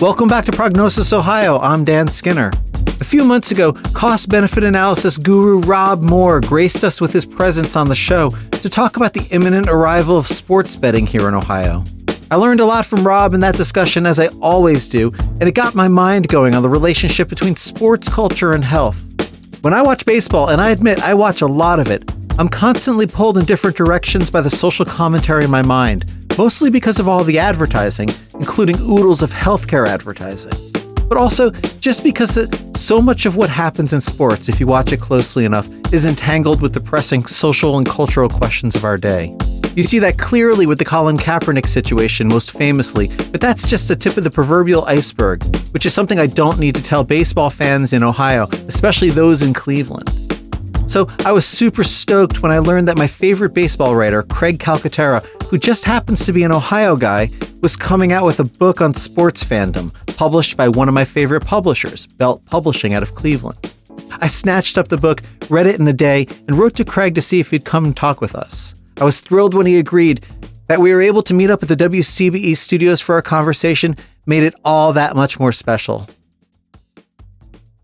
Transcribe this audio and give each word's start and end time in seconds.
Welcome 0.00 0.28
back 0.28 0.46
to 0.46 0.52
Prognosis 0.52 1.12
Ohio. 1.12 1.58
I'm 1.58 1.84
Dan 1.84 2.08
Skinner. 2.08 2.50
A 3.02 3.04
few 3.04 3.22
months 3.22 3.50
ago, 3.50 3.74
cost 3.92 4.30
benefit 4.30 4.64
analysis 4.64 5.18
guru 5.18 5.58
Rob 5.58 6.00
Moore 6.00 6.40
graced 6.40 6.84
us 6.84 7.02
with 7.02 7.12
his 7.12 7.26
presence 7.26 7.76
on 7.76 7.86
the 7.86 7.94
show 7.94 8.30
to 8.50 8.70
talk 8.70 8.96
about 8.96 9.12
the 9.12 9.28
imminent 9.30 9.68
arrival 9.68 10.16
of 10.16 10.26
sports 10.26 10.74
betting 10.74 11.06
here 11.06 11.28
in 11.28 11.34
Ohio. 11.34 11.84
I 12.30 12.36
learned 12.36 12.60
a 12.60 12.64
lot 12.64 12.86
from 12.86 13.06
Rob 13.06 13.34
in 13.34 13.40
that 13.40 13.58
discussion, 13.58 14.06
as 14.06 14.18
I 14.18 14.28
always 14.40 14.88
do, 14.88 15.12
and 15.38 15.42
it 15.42 15.52
got 15.52 15.74
my 15.74 15.86
mind 15.86 16.28
going 16.28 16.54
on 16.54 16.62
the 16.62 16.70
relationship 16.70 17.28
between 17.28 17.56
sports 17.56 18.08
culture 18.08 18.54
and 18.54 18.64
health. 18.64 19.04
When 19.60 19.74
I 19.74 19.82
watch 19.82 20.06
baseball, 20.06 20.48
and 20.48 20.62
I 20.62 20.70
admit 20.70 21.02
I 21.02 21.12
watch 21.12 21.42
a 21.42 21.46
lot 21.46 21.78
of 21.78 21.90
it, 21.90 22.10
I'm 22.38 22.48
constantly 22.48 23.06
pulled 23.06 23.36
in 23.36 23.44
different 23.44 23.76
directions 23.76 24.30
by 24.30 24.40
the 24.40 24.48
social 24.48 24.86
commentary 24.86 25.44
in 25.44 25.50
my 25.50 25.60
mind, 25.60 26.10
mostly 26.40 26.70
because 26.70 26.98
of 26.98 27.06
all 27.06 27.22
the 27.22 27.38
advertising, 27.38 28.08
including 28.32 28.74
oodles 28.80 29.22
of 29.22 29.30
healthcare 29.30 29.86
advertising. 29.86 30.50
But 31.06 31.18
also 31.18 31.50
just 31.80 32.02
because 32.02 32.38
it, 32.38 32.48
so 32.74 33.02
much 33.02 33.26
of 33.26 33.36
what 33.36 33.50
happens 33.50 33.92
in 33.92 34.00
sports, 34.00 34.48
if 34.48 34.58
you 34.58 34.66
watch 34.66 34.90
it 34.90 35.00
closely 35.00 35.44
enough, 35.44 35.68
is 35.92 36.06
entangled 36.06 36.62
with 36.62 36.72
the 36.72 36.80
pressing 36.80 37.26
social 37.26 37.76
and 37.76 37.86
cultural 37.86 38.30
questions 38.30 38.74
of 38.74 38.84
our 38.86 38.96
day. 38.96 39.36
You 39.76 39.82
see 39.82 39.98
that 39.98 40.16
clearly 40.16 40.64
with 40.64 40.78
the 40.78 40.84
Colin 40.86 41.18
Kaepernick 41.18 41.68
situation, 41.68 42.26
most 42.26 42.52
famously, 42.52 43.08
but 43.32 43.42
that's 43.42 43.68
just 43.68 43.86
the 43.88 43.94
tip 43.94 44.16
of 44.16 44.24
the 44.24 44.30
proverbial 44.30 44.86
iceberg, 44.86 45.44
which 45.72 45.84
is 45.84 45.92
something 45.92 46.18
I 46.18 46.26
don't 46.26 46.58
need 46.58 46.74
to 46.74 46.82
tell 46.82 47.04
baseball 47.04 47.50
fans 47.50 47.92
in 47.92 48.02
Ohio, 48.02 48.48
especially 48.66 49.10
those 49.10 49.42
in 49.42 49.52
Cleveland. 49.52 50.29
So 50.90 51.08
I 51.24 51.30
was 51.30 51.46
super 51.46 51.84
stoked 51.84 52.42
when 52.42 52.50
I 52.50 52.58
learned 52.58 52.88
that 52.88 52.98
my 52.98 53.06
favorite 53.06 53.54
baseball 53.54 53.94
writer, 53.94 54.24
Craig 54.24 54.58
Calcaterra, 54.58 55.24
who 55.44 55.56
just 55.56 55.84
happens 55.84 56.24
to 56.24 56.32
be 56.32 56.42
an 56.42 56.50
Ohio 56.50 56.96
guy, 56.96 57.30
was 57.62 57.76
coming 57.76 58.10
out 58.10 58.24
with 58.24 58.40
a 58.40 58.44
book 58.44 58.80
on 58.80 58.92
sports 58.94 59.44
fandom, 59.44 59.94
published 60.16 60.56
by 60.56 60.68
one 60.68 60.88
of 60.88 60.94
my 60.94 61.04
favorite 61.04 61.44
publishers, 61.44 62.08
Belt 62.08 62.44
Publishing 62.44 62.92
out 62.92 63.04
of 63.04 63.14
Cleveland. 63.14 63.72
I 64.20 64.26
snatched 64.26 64.78
up 64.78 64.88
the 64.88 64.96
book, 64.96 65.22
read 65.48 65.68
it 65.68 65.78
in 65.78 65.86
a 65.86 65.92
day, 65.92 66.26
and 66.48 66.58
wrote 66.58 66.74
to 66.74 66.84
Craig 66.84 67.14
to 67.14 67.22
see 67.22 67.38
if 67.38 67.52
he'd 67.52 67.64
come 67.64 67.84
and 67.84 67.96
talk 67.96 68.20
with 68.20 68.34
us. 68.34 68.74
I 69.00 69.04
was 69.04 69.20
thrilled 69.20 69.54
when 69.54 69.66
he 69.66 69.78
agreed. 69.78 70.26
That 70.66 70.80
we 70.80 70.92
were 70.92 71.02
able 71.02 71.22
to 71.22 71.34
meet 71.34 71.50
up 71.50 71.62
at 71.62 71.68
the 71.68 71.76
WCBE 71.76 72.56
studios 72.56 73.00
for 73.00 73.14
our 73.14 73.22
conversation 73.22 73.96
made 74.26 74.42
it 74.42 74.56
all 74.64 74.92
that 74.94 75.14
much 75.14 75.38
more 75.38 75.52
special. 75.52 76.08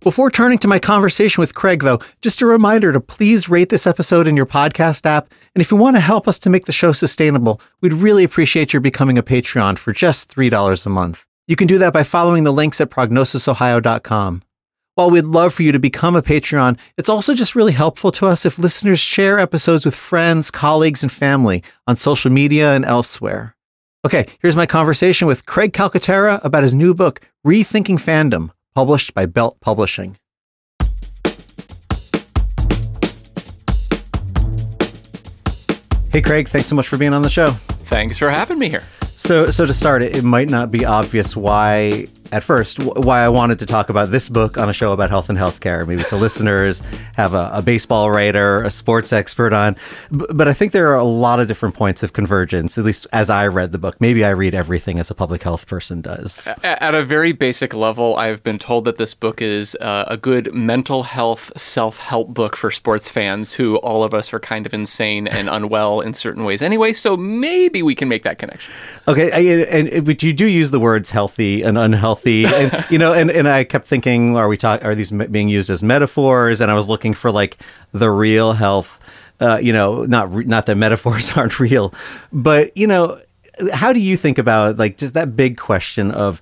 Before 0.06 0.30
turning 0.30 0.58
to 0.58 0.68
my 0.68 0.78
conversation 0.78 1.40
with 1.40 1.56
Craig, 1.56 1.82
though, 1.82 1.98
just 2.22 2.40
a 2.40 2.46
reminder 2.46 2.92
to 2.92 3.00
please 3.00 3.48
rate 3.48 3.70
this 3.70 3.88
episode 3.88 4.28
in 4.28 4.36
your 4.36 4.46
podcast 4.46 5.04
app. 5.04 5.28
And 5.52 5.60
if 5.60 5.72
you 5.72 5.76
want 5.76 5.96
to 5.96 6.00
help 6.00 6.28
us 6.28 6.38
to 6.38 6.48
make 6.48 6.66
the 6.66 6.70
show 6.70 6.92
sustainable, 6.92 7.60
we'd 7.80 7.92
really 7.92 8.22
appreciate 8.22 8.72
your 8.72 8.78
becoming 8.78 9.18
a 9.18 9.22
Patreon 9.24 9.78
for 9.78 9.92
just 9.92 10.32
$3 10.32 10.86
a 10.86 10.88
month. 10.90 11.26
You 11.48 11.56
can 11.56 11.66
do 11.66 11.76
that 11.78 11.92
by 11.92 12.04
following 12.04 12.44
the 12.44 12.52
links 12.52 12.80
at 12.80 12.88
prognosisohio.com. 12.88 14.42
While 14.94 15.10
we'd 15.10 15.24
love 15.24 15.52
for 15.52 15.64
you 15.64 15.72
to 15.72 15.80
become 15.80 16.14
a 16.14 16.22
Patreon, 16.22 16.78
it's 16.96 17.08
also 17.08 17.34
just 17.34 17.56
really 17.56 17.72
helpful 17.72 18.12
to 18.12 18.28
us 18.28 18.46
if 18.46 18.60
listeners 18.60 19.00
share 19.00 19.40
episodes 19.40 19.84
with 19.84 19.96
friends, 19.96 20.52
colleagues, 20.52 21.02
and 21.02 21.10
family 21.10 21.64
on 21.88 21.96
social 21.96 22.30
media 22.30 22.76
and 22.76 22.84
elsewhere. 22.84 23.56
Okay, 24.06 24.26
here's 24.38 24.54
my 24.54 24.66
conversation 24.66 25.26
with 25.26 25.46
Craig 25.46 25.72
Calcaterra 25.72 26.38
about 26.44 26.62
his 26.62 26.74
new 26.74 26.94
book, 26.94 27.22
Rethinking 27.44 27.98
Fandom, 27.98 28.50
published 28.76 29.14
by 29.14 29.24
Belt 29.24 29.58
Publishing. 29.62 30.18
Hey, 36.12 36.20
Craig, 36.20 36.46
thanks 36.48 36.68
so 36.68 36.74
much 36.74 36.86
for 36.86 36.98
being 36.98 37.14
on 37.14 37.22
the 37.22 37.30
show. 37.30 37.52
Thanks 37.88 38.18
for 38.18 38.28
having 38.28 38.58
me 38.58 38.68
here. 38.68 38.82
So, 39.02 39.48
so 39.48 39.64
to 39.64 39.72
start, 39.72 40.02
it, 40.02 40.14
it 40.14 40.24
might 40.24 40.50
not 40.50 40.70
be 40.70 40.84
obvious 40.84 41.34
why 41.34 42.06
at 42.32 42.44
first 42.44 42.78
why 42.78 43.20
I 43.20 43.28
wanted 43.28 43.58
to 43.60 43.66
talk 43.66 43.88
about 43.88 44.10
this 44.10 44.28
book 44.28 44.58
on 44.58 44.68
a 44.68 44.72
show 44.72 44.92
about 44.92 45.10
health 45.10 45.28
and 45.28 45.38
healthcare. 45.38 45.86
Maybe 45.86 46.02
to 46.04 46.16
listeners 46.26 46.80
have 47.14 47.34
a, 47.34 47.50
a, 47.52 47.62
baseball 47.62 48.10
writer, 48.10 48.62
a 48.62 48.70
sports 48.70 49.12
expert 49.12 49.52
on, 49.52 49.76
but 50.10 50.48
I 50.48 50.52
think 50.52 50.72
there 50.72 50.90
are 50.92 50.96
a 50.96 51.04
lot 51.04 51.40
of 51.40 51.48
different 51.48 51.74
points 51.74 52.02
of 52.02 52.12
convergence. 52.12 52.78
At 52.78 52.84
least 52.84 53.06
as 53.12 53.30
I 53.30 53.46
read 53.46 53.72
the 53.72 53.78
book, 53.78 54.00
maybe 54.00 54.24
I 54.24 54.30
read 54.30 54.54
everything 54.54 54.98
as 54.98 55.10
a 55.10 55.14
public 55.14 55.42
health 55.42 55.66
person 55.66 56.00
does. 56.00 56.48
At 56.62 56.94
a 56.94 57.02
very 57.02 57.32
basic 57.32 57.74
level, 57.74 58.16
I've 58.16 58.42
been 58.42 58.58
told 58.58 58.84
that 58.86 58.96
this 58.96 59.14
book 59.14 59.40
is 59.40 59.76
uh, 59.80 60.04
a 60.08 60.16
good 60.16 60.52
mental 60.54 61.04
health 61.04 61.52
self 61.56 61.98
help 61.98 62.34
book 62.34 62.56
for 62.56 62.70
sports 62.70 63.10
fans 63.10 63.54
who 63.54 63.76
all 63.76 64.02
of 64.02 64.14
us 64.14 64.32
are 64.32 64.40
kind 64.40 64.66
of 64.66 64.74
insane 64.74 65.26
and 65.26 65.48
unwell 65.48 66.00
in 66.00 66.14
certain 66.14 66.44
ways 66.44 66.62
anyway. 66.62 66.92
So 66.92 67.16
maybe 67.16 67.82
we 67.82 67.94
can 67.94 68.08
make 68.08 68.22
that 68.24 68.38
connection. 68.38 68.72
Okay, 69.08 69.30
and, 69.64 70.04
but 70.04 70.22
you 70.22 70.32
do 70.32 70.46
use 70.46 70.70
the 70.70 70.80
words 70.80 71.10
healthy 71.10 71.62
and 71.62 71.78
unhealthy 71.78 72.15
healthy. 72.16 72.46
And 72.46 72.84
you 72.90 72.98
know 72.98 73.12
and, 73.12 73.30
and 73.30 73.48
i 73.48 73.64
kept 73.64 73.86
thinking 73.86 74.36
are 74.36 74.48
we 74.48 74.56
talk 74.56 74.84
are 74.84 74.94
these 74.94 75.10
being 75.10 75.48
used 75.48 75.70
as 75.70 75.82
metaphors? 75.82 76.60
And 76.60 76.70
i 76.70 76.74
was 76.74 76.88
looking 76.88 77.14
for 77.14 77.30
like 77.30 77.58
the 77.92 78.10
real 78.10 78.52
health 78.52 79.00
uh, 79.40 79.58
you 79.62 79.72
know 79.72 80.02
not 80.04 80.32
not 80.46 80.66
that 80.66 80.76
metaphors 80.76 81.32
aren't 81.36 81.60
real 81.60 81.92
but 82.32 82.74
you 82.76 82.86
know 82.86 83.20
how 83.72 83.92
do 83.92 84.00
you 84.00 84.16
think 84.16 84.38
about 84.38 84.76
like 84.76 84.96
just 84.96 85.14
that 85.14 85.36
big 85.36 85.56
question 85.56 86.10
of 86.10 86.40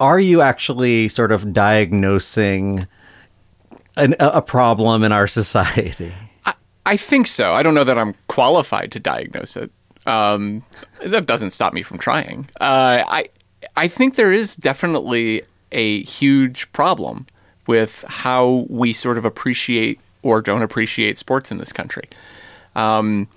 are 0.00 0.20
you 0.20 0.40
actually 0.40 1.08
sort 1.08 1.32
of 1.32 1.52
diagnosing 1.52 2.86
an, 3.96 4.14
a 4.20 4.40
problem 4.40 5.02
in 5.02 5.10
our 5.10 5.26
society? 5.26 6.12
I, 6.44 6.54
I 6.86 6.96
think 6.96 7.26
so. 7.26 7.52
I 7.52 7.62
don't 7.62 7.74
know 7.74 7.84
that 7.84 7.98
i'm 7.98 8.14
qualified 8.28 8.92
to 8.92 9.00
diagnose 9.00 9.56
it. 9.56 9.72
Um, 10.06 10.64
that 11.04 11.26
doesn't 11.26 11.50
stop 11.50 11.72
me 11.72 11.82
from 11.82 11.98
trying. 11.98 12.48
Uh, 12.60 13.04
I 13.06 13.28
I 13.78 13.86
think 13.86 14.16
there 14.16 14.32
is 14.32 14.56
definitely 14.56 15.44
a 15.70 16.02
huge 16.02 16.70
problem 16.72 17.28
with 17.68 18.04
how 18.08 18.66
we 18.68 18.92
sort 18.92 19.18
of 19.18 19.24
appreciate 19.24 20.00
or 20.24 20.42
don't 20.42 20.62
appreciate 20.62 21.16
sports 21.16 21.52
in 21.52 21.58
this 21.58 21.70
country. 21.70 22.08
Um, 22.74 23.28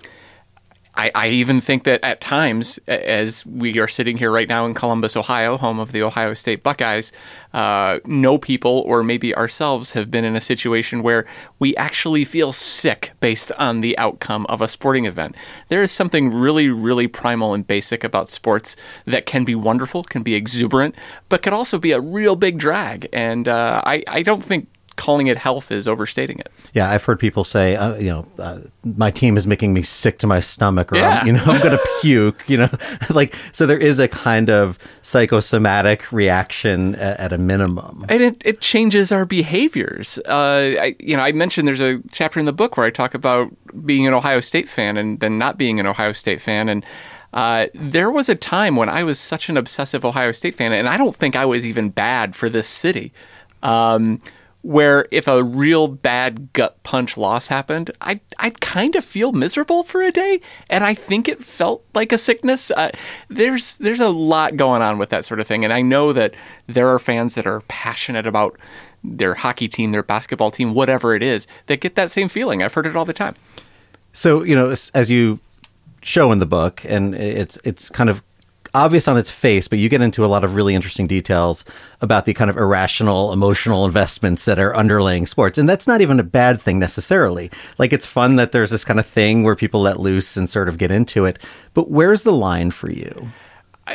I, 0.94 1.10
I, 1.14 1.28
even 1.28 1.62
think 1.62 1.84
that 1.84 2.04
at 2.04 2.20
times, 2.20 2.78
as 2.86 3.46
we 3.46 3.78
are 3.78 3.88
sitting 3.88 4.18
here 4.18 4.30
right 4.30 4.48
now 4.48 4.66
in 4.66 4.74
Columbus, 4.74 5.16
Ohio, 5.16 5.56
home 5.56 5.78
of 5.78 5.92
the 5.92 6.02
Ohio 6.02 6.34
State 6.34 6.62
Buckeyes, 6.62 7.12
uh, 7.54 8.00
no 8.04 8.36
people 8.36 8.84
or 8.86 9.02
maybe 9.02 9.34
ourselves 9.34 9.92
have 9.92 10.10
been 10.10 10.24
in 10.24 10.36
a 10.36 10.40
situation 10.40 11.02
where 11.02 11.24
we 11.58 11.74
actually 11.76 12.26
feel 12.26 12.52
sick 12.52 13.12
based 13.20 13.52
on 13.52 13.80
the 13.80 13.96
outcome 13.96 14.44
of 14.50 14.60
a 14.60 14.68
sporting 14.68 15.06
event. 15.06 15.34
There 15.68 15.82
is 15.82 15.90
something 15.90 16.30
really, 16.30 16.68
really 16.68 17.06
primal 17.06 17.54
and 17.54 17.66
basic 17.66 18.04
about 18.04 18.28
sports 18.28 18.76
that 19.06 19.24
can 19.24 19.44
be 19.44 19.54
wonderful, 19.54 20.02
can 20.04 20.22
be 20.22 20.34
exuberant, 20.34 20.94
but 21.30 21.40
can 21.40 21.54
also 21.54 21.78
be 21.78 21.92
a 21.92 22.00
real 22.00 22.36
big 22.36 22.58
drag. 22.58 23.08
And 23.14 23.48
uh, 23.48 23.80
I, 23.86 24.04
I 24.06 24.22
don't 24.22 24.44
think 24.44 24.68
calling 24.96 25.26
it 25.26 25.36
health 25.36 25.70
is 25.70 25.88
overstating 25.88 26.38
it. 26.38 26.50
Yeah, 26.72 26.90
I've 26.90 27.04
heard 27.04 27.18
people 27.18 27.44
say, 27.44 27.76
uh, 27.76 27.96
you 27.96 28.10
know, 28.10 28.26
uh, 28.38 28.60
my 28.84 29.10
team 29.10 29.36
is 29.36 29.46
making 29.46 29.72
me 29.72 29.82
sick 29.82 30.18
to 30.18 30.26
my 30.26 30.40
stomach, 30.40 30.92
or 30.92 30.96
yeah. 30.96 31.20
I'm, 31.20 31.26
you 31.26 31.32
know, 31.32 31.42
I'm 31.44 31.60
going 31.62 31.76
to 31.78 31.88
puke. 32.00 32.42
You 32.46 32.58
know, 32.58 32.68
like 33.10 33.34
so 33.52 33.66
there 33.66 33.78
is 33.78 33.98
a 33.98 34.08
kind 34.08 34.50
of 34.50 34.78
psychosomatic 35.02 36.10
reaction 36.12 36.94
at, 36.96 37.20
at 37.20 37.32
a 37.32 37.38
minimum, 37.38 38.04
and 38.08 38.22
it, 38.22 38.42
it 38.44 38.60
changes 38.60 39.12
our 39.12 39.24
behaviors. 39.24 40.18
Uh, 40.26 40.76
I, 40.80 40.96
you 40.98 41.16
know, 41.16 41.22
I 41.22 41.32
mentioned 41.32 41.66
there's 41.68 41.80
a 41.80 42.00
chapter 42.10 42.40
in 42.40 42.46
the 42.46 42.52
book 42.52 42.76
where 42.76 42.86
I 42.86 42.90
talk 42.90 43.14
about 43.14 43.50
being 43.84 44.06
an 44.06 44.14
Ohio 44.14 44.40
State 44.40 44.68
fan 44.68 44.96
and 44.96 45.20
then 45.20 45.38
not 45.38 45.58
being 45.58 45.80
an 45.80 45.86
Ohio 45.86 46.12
State 46.12 46.40
fan, 46.40 46.68
and 46.68 46.84
uh, 47.32 47.66
there 47.74 48.10
was 48.10 48.28
a 48.28 48.34
time 48.34 48.76
when 48.76 48.88
I 48.88 49.04
was 49.04 49.18
such 49.18 49.48
an 49.48 49.56
obsessive 49.56 50.04
Ohio 50.04 50.32
State 50.32 50.54
fan, 50.54 50.72
and 50.72 50.88
I 50.88 50.96
don't 50.96 51.16
think 51.16 51.34
I 51.34 51.46
was 51.46 51.64
even 51.64 51.88
bad 51.88 52.36
for 52.36 52.50
this 52.50 52.68
city. 52.68 53.12
Um, 53.62 54.20
where 54.62 55.08
if 55.10 55.26
a 55.26 55.42
real 55.42 55.88
bad 55.88 56.52
gut 56.52 56.80
punch 56.84 57.16
loss 57.16 57.48
happened, 57.48 57.90
I'd, 58.00 58.20
I'd 58.38 58.60
kind 58.60 58.94
of 58.94 59.04
feel 59.04 59.32
miserable 59.32 59.82
for 59.82 60.02
a 60.02 60.12
day. 60.12 60.40
And 60.70 60.84
I 60.84 60.94
think 60.94 61.28
it 61.28 61.42
felt 61.42 61.84
like 61.94 62.12
a 62.12 62.18
sickness. 62.18 62.70
Uh, 62.70 62.92
there's, 63.28 63.76
there's 63.78 64.00
a 64.00 64.08
lot 64.08 64.56
going 64.56 64.80
on 64.80 64.98
with 64.98 65.10
that 65.10 65.24
sort 65.24 65.40
of 65.40 65.48
thing. 65.48 65.64
And 65.64 65.72
I 65.72 65.82
know 65.82 66.12
that 66.12 66.34
there 66.68 66.88
are 66.88 67.00
fans 67.00 67.34
that 67.34 67.46
are 67.46 67.62
passionate 67.62 68.26
about 68.26 68.56
their 69.02 69.34
hockey 69.34 69.66
team, 69.66 69.90
their 69.90 70.04
basketball 70.04 70.52
team, 70.52 70.74
whatever 70.74 71.16
it 71.16 71.24
is, 71.24 71.48
that 71.66 71.80
get 71.80 71.96
that 71.96 72.12
same 72.12 72.28
feeling. 72.28 72.62
I've 72.62 72.74
heard 72.74 72.86
it 72.86 72.94
all 72.94 73.04
the 73.04 73.12
time. 73.12 73.34
So, 74.12 74.44
you 74.44 74.54
know, 74.54 74.70
as 74.94 75.10
you 75.10 75.40
show 76.02 76.30
in 76.30 76.38
the 76.38 76.46
book, 76.46 76.84
and 76.88 77.16
it's, 77.16 77.58
it's 77.64 77.90
kind 77.90 78.08
of 78.08 78.22
obvious 78.74 79.08
on 79.08 79.16
its 79.16 79.30
face, 79.30 79.68
but 79.68 79.78
you 79.78 79.88
get 79.88 80.02
into 80.02 80.24
a 80.24 80.26
lot 80.26 80.44
of 80.44 80.54
really 80.54 80.74
interesting 80.74 81.06
details 81.06 81.64
about 82.00 82.24
the 82.24 82.34
kind 82.34 82.50
of 82.50 82.56
irrational 82.56 83.32
emotional 83.32 83.84
investments 83.84 84.44
that 84.44 84.58
are 84.58 84.72
underlaying 84.72 85.28
sports. 85.28 85.58
And 85.58 85.68
that's 85.68 85.86
not 85.86 86.00
even 86.00 86.18
a 86.18 86.24
bad 86.24 86.60
thing 86.60 86.78
necessarily. 86.78 87.50
Like 87.78 87.92
it's 87.92 88.06
fun 88.06 88.36
that 88.36 88.52
there's 88.52 88.70
this 88.70 88.84
kind 88.84 88.98
of 88.98 89.06
thing 89.06 89.42
where 89.42 89.56
people 89.56 89.80
let 89.80 90.00
loose 90.00 90.36
and 90.36 90.48
sort 90.48 90.68
of 90.68 90.78
get 90.78 90.90
into 90.90 91.24
it. 91.24 91.38
But 91.74 91.90
where's 91.90 92.22
the 92.22 92.32
line 92.32 92.70
for 92.70 92.90
you? 92.90 93.30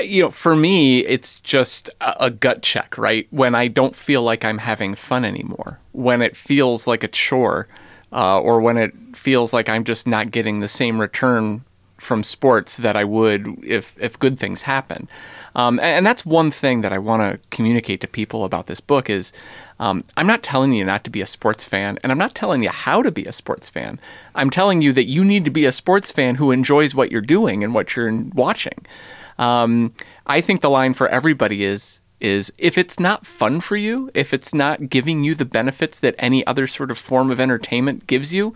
you 0.04 0.22
know, 0.22 0.30
for 0.30 0.56
me, 0.56 1.00
it's 1.00 1.40
just 1.40 1.90
a, 2.02 2.30
gut 2.30 2.62
check, 2.62 2.98
right? 2.98 3.28
When 3.32 3.56
I 3.56 3.68
don't 3.68 3.96
feel 3.96 4.22
like 4.22 4.44
I'm 4.44 4.58
having 4.58 4.96
fun 4.96 5.24
anymore, 5.24 5.80
when 5.94 6.22
it 6.22 6.36
feels 6.36 6.88
like 6.88 7.04
a 7.04 7.08
chore, 7.08 7.68
uh, 8.12 8.40
or 8.40 8.62
when 8.62 8.78
it 8.78 8.94
feels 9.14 9.54
like 9.54 9.70
I'm 9.70 9.84
just 9.84 10.08
not 10.08 10.32
getting 10.32 10.60
the 10.60 10.68
same 10.68 11.00
return 11.00 11.64
from 11.98 12.24
sports 12.24 12.78
that 12.78 12.96
I 12.96 13.04
would 13.04 13.64
if 13.64 13.98
if 14.00 14.20
good 14.20 14.40
things 14.40 14.64
happen. 14.64 15.10
Um, 15.56 15.80
and, 15.80 15.98
and, 15.98 16.06
that's 16.06 16.26
one 16.26 16.52
thing 16.52 16.82
that 16.82 16.94
I 16.94 17.00
want 17.00 17.24
to 17.24 17.40
communicate 17.50 18.02
to 18.02 18.08
people 18.08 18.46
about 18.46 18.68
this 18.68 18.80
book 18.80 19.10
is 19.10 19.34
um, 19.80 20.04
I'm 20.16 20.28
not 20.28 20.44
telling 20.44 20.74
you 20.74 20.86
not 20.86 21.04
to 21.06 21.10
be 21.10 21.22
a 21.22 21.26
sports 21.26 21.66
fan, 21.66 21.98
and 22.04 22.12
I'm 22.12 22.18
not 22.18 22.36
telling 22.36 22.62
you 22.62 22.70
how 22.70 23.02
to 23.02 23.12
be 23.12 23.26
a 23.26 23.34
sports 23.34 23.70
fan. 23.70 24.00
I'm 24.36 24.52
telling 24.52 24.82
you 24.82 24.94
that 24.94 25.06
you 25.06 25.26
need 25.26 25.46
to 25.46 25.52
be 25.52 25.66
a 25.66 25.72
sports 25.72 26.12
fan 26.12 26.36
who 26.36 26.52
enjoys 26.52 26.94
what 26.94 27.12
you're 27.12 27.22
doing 27.22 27.64
and 27.64 27.74
what 27.74 27.96
you're 27.96 28.14
watching. 28.34 28.86
Um, 29.40 29.94
I 30.26 30.42
think 30.42 30.62
the 30.62 30.70
line 30.70 30.94
for 30.94 31.08
everybody 31.08 31.64
is 31.64 32.00
is 32.20 32.52
if 32.58 32.78
it's 32.78 33.00
not 33.00 33.28
fun 33.28 33.62
for 33.62 33.78
you, 33.78 34.10
if 34.14 34.34
it's 34.34 34.54
not 34.54 34.90
giving 34.90 35.24
you 35.24 35.36
the 35.36 35.46
benefits 35.46 36.00
that 36.00 36.16
any 36.18 36.46
other 36.48 36.66
sort 36.66 36.90
of 36.90 36.98
form 36.98 37.30
of 37.30 37.40
entertainment 37.40 38.08
gives 38.08 38.34
you, 38.34 38.54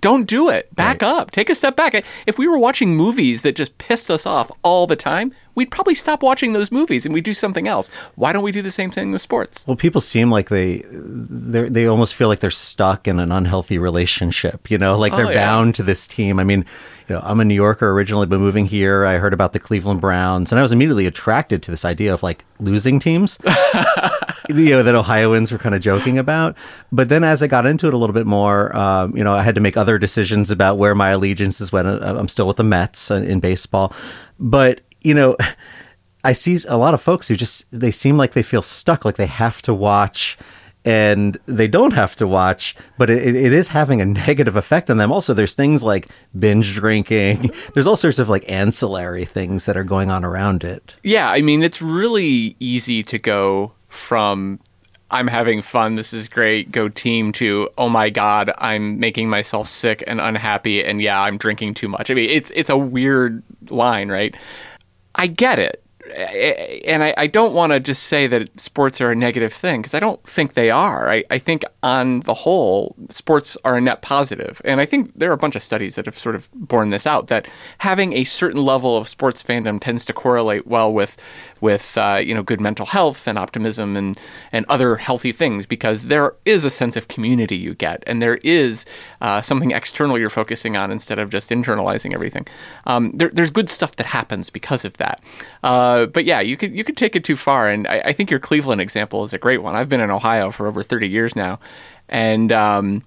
don't 0.00 0.26
do 0.26 0.48
it. 0.48 0.74
Back 0.74 1.02
right. 1.02 1.08
up. 1.08 1.30
Take 1.30 1.50
a 1.50 1.54
step 1.54 1.76
back. 1.76 2.04
If 2.26 2.38
we 2.38 2.46
were 2.46 2.58
watching 2.58 2.96
movies 2.96 3.42
that 3.42 3.56
just 3.56 3.78
pissed 3.78 4.10
us 4.10 4.26
off 4.26 4.50
all 4.62 4.86
the 4.86 4.96
time, 4.96 5.32
we'd 5.58 5.72
probably 5.72 5.94
stop 5.94 6.22
watching 6.22 6.52
those 6.52 6.70
movies 6.70 7.04
and 7.04 7.12
we 7.12 7.20
do 7.20 7.34
something 7.34 7.66
else. 7.66 7.88
Why 8.14 8.32
don't 8.32 8.44
we 8.44 8.52
do 8.52 8.62
the 8.62 8.70
same 8.70 8.92
thing 8.92 9.10
with 9.10 9.20
sports? 9.20 9.66
Well, 9.66 9.76
people 9.76 10.00
seem 10.00 10.30
like 10.30 10.50
they 10.50 10.84
they 10.88 11.86
almost 11.86 12.14
feel 12.14 12.28
like 12.28 12.38
they're 12.38 12.50
stuck 12.52 13.08
in 13.08 13.18
an 13.18 13.32
unhealthy 13.32 13.76
relationship. 13.76 14.70
You 14.70 14.78
know, 14.78 14.96
like 14.96 15.16
they're 15.16 15.26
oh, 15.26 15.30
yeah. 15.30 15.44
bound 15.44 15.74
to 15.74 15.82
this 15.82 16.06
team. 16.06 16.38
I 16.38 16.44
mean, 16.44 16.64
you 17.08 17.14
know, 17.16 17.20
I'm 17.24 17.40
a 17.40 17.44
New 17.44 17.54
Yorker 17.54 17.90
originally, 17.90 18.26
but 18.26 18.38
moving 18.38 18.66
here, 18.66 19.04
I 19.04 19.18
heard 19.18 19.32
about 19.32 19.52
the 19.52 19.58
Cleveland 19.58 20.00
Browns, 20.00 20.52
and 20.52 20.60
I 20.60 20.62
was 20.62 20.70
immediately 20.70 21.06
attracted 21.06 21.60
to 21.64 21.72
this 21.72 21.84
idea 21.84 22.14
of 22.14 22.22
like 22.22 22.44
losing 22.60 23.00
teams. 23.00 23.36
you 24.48 24.70
know, 24.70 24.84
that 24.84 24.94
Ohioans 24.94 25.50
were 25.50 25.58
kind 25.58 25.74
of 25.74 25.80
joking 25.80 26.18
about. 26.18 26.56
But 26.92 27.08
then 27.08 27.24
as 27.24 27.42
I 27.42 27.48
got 27.48 27.66
into 27.66 27.88
it 27.88 27.94
a 27.94 27.96
little 27.96 28.14
bit 28.14 28.26
more, 28.26 28.74
um, 28.76 29.16
you 29.16 29.24
know, 29.24 29.34
I 29.34 29.42
had 29.42 29.56
to 29.56 29.60
make 29.60 29.76
other 29.76 29.98
decisions 29.98 30.52
about 30.52 30.78
where 30.78 30.94
my 30.94 31.10
allegiances 31.10 31.72
went. 31.72 31.88
Uh, 31.88 32.14
I'm 32.16 32.28
still 32.28 32.46
with 32.46 32.58
the 32.58 32.64
Mets 32.64 33.10
in 33.10 33.40
baseball, 33.40 33.92
but 34.38 34.82
you 35.02 35.14
know. 35.14 35.36
I 36.24 36.32
see 36.32 36.58
a 36.68 36.76
lot 36.76 36.94
of 36.94 37.00
folks 37.00 37.28
who 37.28 37.36
just 37.36 37.64
they 37.70 37.92
seem 37.92 38.16
like 38.16 38.32
they 38.32 38.42
feel 38.42 38.60
stuck, 38.60 39.04
like 39.04 39.16
they 39.16 39.26
have 39.26 39.62
to 39.62 39.72
watch 39.72 40.36
and 40.84 41.36
they 41.46 41.68
don't 41.68 41.92
have 41.92 42.16
to 42.16 42.26
watch, 42.26 42.74
but 42.96 43.10
it, 43.10 43.36
it 43.36 43.52
is 43.52 43.68
having 43.68 44.00
a 44.00 44.06
negative 44.06 44.56
effect 44.56 44.88
on 44.88 44.96
them. 44.96 45.12
Also, 45.12 45.34
there's 45.34 45.54
things 45.54 45.82
like 45.82 46.08
binge 46.38 46.74
drinking. 46.74 47.50
There's 47.74 47.86
all 47.86 47.96
sorts 47.96 48.18
of 48.18 48.30
like 48.30 48.50
ancillary 48.50 49.26
things 49.26 49.66
that 49.66 49.76
are 49.76 49.84
going 49.84 50.10
on 50.10 50.24
around 50.24 50.64
it. 50.64 50.94
Yeah, 51.02 51.30
I 51.30 51.42
mean, 51.42 51.62
it's 51.62 51.82
really 51.82 52.56
easy 52.58 53.02
to 53.02 53.18
go 53.18 53.72
from 53.88 54.60
I'm 55.10 55.26
having 55.26 55.62
fun, 55.62 55.96
this 55.96 56.12
is 56.12 56.28
great, 56.28 56.70
go 56.70 56.88
team 56.88 57.32
to 57.32 57.68
oh 57.76 57.88
my 57.88 58.08
god, 58.08 58.52
I'm 58.58 58.98
making 58.98 59.28
myself 59.28 59.68
sick 59.68 60.02
and 60.06 60.20
unhappy 60.20 60.84
and 60.84 61.02
yeah, 61.02 61.20
I'm 61.20 61.36
drinking 61.36 61.74
too 61.74 61.88
much. 61.88 62.10
I 62.10 62.14
mean, 62.14 62.30
it's 62.30 62.50
it's 62.54 62.70
a 62.70 62.78
weird 62.78 63.42
line, 63.68 64.08
right? 64.08 64.34
I 65.18 65.26
get 65.26 65.58
it 65.58 65.84
and 66.10 67.02
I, 67.02 67.14
I 67.16 67.26
don't 67.26 67.52
want 67.52 67.72
to 67.72 67.80
just 67.80 68.04
say 68.04 68.26
that 68.26 68.60
sports 68.60 69.00
are 69.00 69.10
a 69.10 69.16
negative 69.16 69.52
thing 69.52 69.80
because 69.80 69.94
I 69.94 70.00
don't 70.00 70.22
think 70.24 70.54
they 70.54 70.70
are. 70.70 71.10
I, 71.10 71.24
I 71.30 71.38
think 71.38 71.64
on 71.82 72.20
the 72.20 72.34
whole, 72.34 72.94
sports 73.10 73.56
are 73.64 73.76
a 73.76 73.80
net 73.80 74.02
positive. 74.02 74.60
And 74.64 74.80
I 74.80 74.86
think 74.86 75.12
there 75.16 75.30
are 75.30 75.34
a 75.34 75.38
bunch 75.38 75.56
of 75.56 75.62
studies 75.62 75.94
that 75.94 76.06
have 76.06 76.18
sort 76.18 76.34
of 76.34 76.50
borne 76.52 76.90
this 76.90 77.06
out 77.06 77.28
that 77.28 77.46
having 77.78 78.12
a 78.12 78.24
certain 78.24 78.64
level 78.64 78.96
of 78.96 79.08
sports 79.08 79.42
fandom 79.42 79.80
tends 79.80 80.04
to 80.06 80.12
correlate 80.12 80.66
well 80.66 80.92
with 80.92 81.16
with 81.60 81.98
uh, 81.98 82.20
you 82.22 82.34
know 82.34 82.42
good 82.42 82.60
mental 82.60 82.86
health 82.86 83.26
and 83.26 83.38
optimism 83.38 83.96
and 83.96 84.18
and 84.52 84.64
other 84.68 84.96
healthy 84.96 85.32
things 85.32 85.66
because 85.66 86.04
there 86.04 86.34
is 86.44 86.64
a 86.64 86.70
sense 86.70 86.96
of 86.96 87.08
community 87.08 87.56
you 87.56 87.74
get 87.74 88.02
and 88.06 88.22
there 88.22 88.36
is 88.44 88.84
uh, 89.20 89.42
something 89.42 89.72
external 89.72 90.18
you're 90.18 90.30
focusing 90.30 90.76
on 90.76 90.90
instead 90.90 91.18
of 91.18 91.30
just 91.30 91.50
internalizing 91.50 92.14
everything. 92.14 92.46
Um, 92.86 93.12
there, 93.14 93.30
there's 93.30 93.50
good 93.50 93.70
stuff 93.70 93.96
that 93.96 94.06
happens 94.06 94.50
because 94.50 94.84
of 94.84 94.96
that. 94.98 95.20
Uh, 95.62 96.06
uh, 96.08 96.10
but 96.10 96.24
yeah, 96.24 96.40
you 96.40 96.56
could 96.56 96.72
you 96.72 96.84
could 96.84 96.96
take 96.96 97.14
it 97.14 97.24
too 97.24 97.36
far, 97.36 97.68
and 97.68 97.86
I, 97.86 98.00
I, 98.06 98.12
think 98.12 98.30
your 98.30 98.40
Cleveland 98.40 98.80
example 98.80 99.24
is 99.24 99.32
a 99.32 99.38
great 99.38 99.62
one. 99.62 99.76
I've 99.76 99.88
been 99.88 100.00
in 100.00 100.10
Ohio 100.10 100.50
for 100.50 100.66
over 100.66 100.82
thirty 100.82 101.08
years 101.08 101.36
now, 101.36 101.60
and 102.08 102.50
um, 102.52 103.02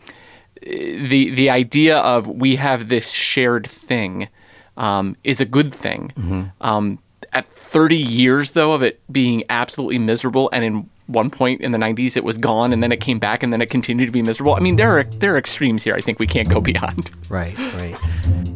the 0.61 1.29
the 1.31 1.49
idea 1.49 1.97
of 1.97 2.27
we 2.27 2.55
have 2.57 2.89
this 2.89 3.11
shared 3.11 3.67
thing 3.67 4.29
um, 4.77 5.15
is 5.23 5.41
a 5.41 5.45
good 5.45 5.73
thing. 5.73 6.13
Mm-hmm. 6.15 6.43
Um, 6.61 6.99
at 7.33 7.47
thirty 7.47 7.97
years 7.97 8.51
though 8.51 8.73
of 8.73 8.81
it 8.81 8.99
being 9.11 9.43
absolutely 9.49 9.99
miserable, 9.99 10.49
and 10.53 10.63
in 10.63 10.89
one 11.07 11.29
point 11.29 11.59
in 11.59 11.73
the 11.73 11.77
90s 11.77 12.15
it 12.15 12.23
was 12.23 12.37
gone 12.37 12.71
and 12.71 12.81
then 12.81 12.89
it 12.89 13.01
came 13.01 13.19
back 13.19 13.43
and 13.43 13.51
then 13.51 13.61
it 13.61 13.69
continued 13.69 14.05
to 14.05 14.13
be 14.13 14.21
miserable. 14.21 14.55
I 14.55 14.61
mean 14.61 14.77
there 14.77 14.97
are 14.97 15.03
there 15.03 15.35
are 15.35 15.37
extremes 15.37 15.83
here 15.83 15.93
I 15.93 15.99
think 15.99 16.19
we 16.19 16.27
can't 16.27 16.47
go 16.47 16.61
beyond. 16.61 17.11
Right, 17.27 17.57
right. 17.73 18.50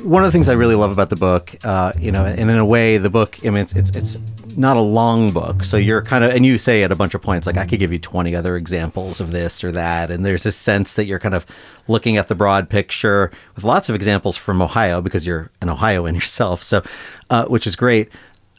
One 0.00 0.24
of 0.24 0.28
the 0.28 0.32
things 0.32 0.48
I 0.48 0.54
really 0.54 0.74
love 0.74 0.90
about 0.90 1.10
the 1.10 1.16
book, 1.16 1.54
uh, 1.64 1.92
you 1.98 2.12
know, 2.12 2.24
and 2.24 2.50
in 2.50 2.56
a 2.56 2.64
way, 2.64 2.96
the 2.96 3.10
book, 3.10 3.38
I 3.44 3.50
mean, 3.50 3.62
it's 3.62 3.74
it's 3.74 3.94
it's 3.94 4.18
not 4.56 4.76
a 4.76 4.80
long 4.80 5.32
book, 5.32 5.64
so 5.64 5.76
you're 5.76 6.02
kind 6.02 6.24
of, 6.24 6.30
and 6.30 6.46
you 6.46 6.56
say 6.58 6.82
at 6.82 6.92
a 6.92 6.96
bunch 6.96 7.14
of 7.14 7.22
points, 7.22 7.46
like 7.46 7.56
I 7.58 7.66
could 7.66 7.78
give 7.78 7.92
you 7.92 7.98
20 7.98 8.34
other 8.34 8.56
examples 8.56 9.20
of 9.20 9.32
this 9.32 9.62
or 9.62 9.72
that, 9.72 10.10
and 10.10 10.24
there's 10.24 10.44
this 10.44 10.56
sense 10.56 10.94
that 10.94 11.04
you're 11.04 11.18
kind 11.18 11.34
of 11.34 11.46
looking 11.88 12.16
at 12.16 12.28
the 12.28 12.34
broad 12.34 12.70
picture 12.70 13.30
with 13.54 13.64
lots 13.64 13.88
of 13.88 13.94
examples 13.94 14.36
from 14.36 14.62
Ohio 14.62 15.00
because 15.00 15.26
you're 15.26 15.50
an 15.60 15.68
Ohioan 15.68 16.14
yourself, 16.14 16.62
so 16.62 16.82
uh, 17.28 17.46
which 17.46 17.66
is 17.66 17.76
great. 17.76 18.08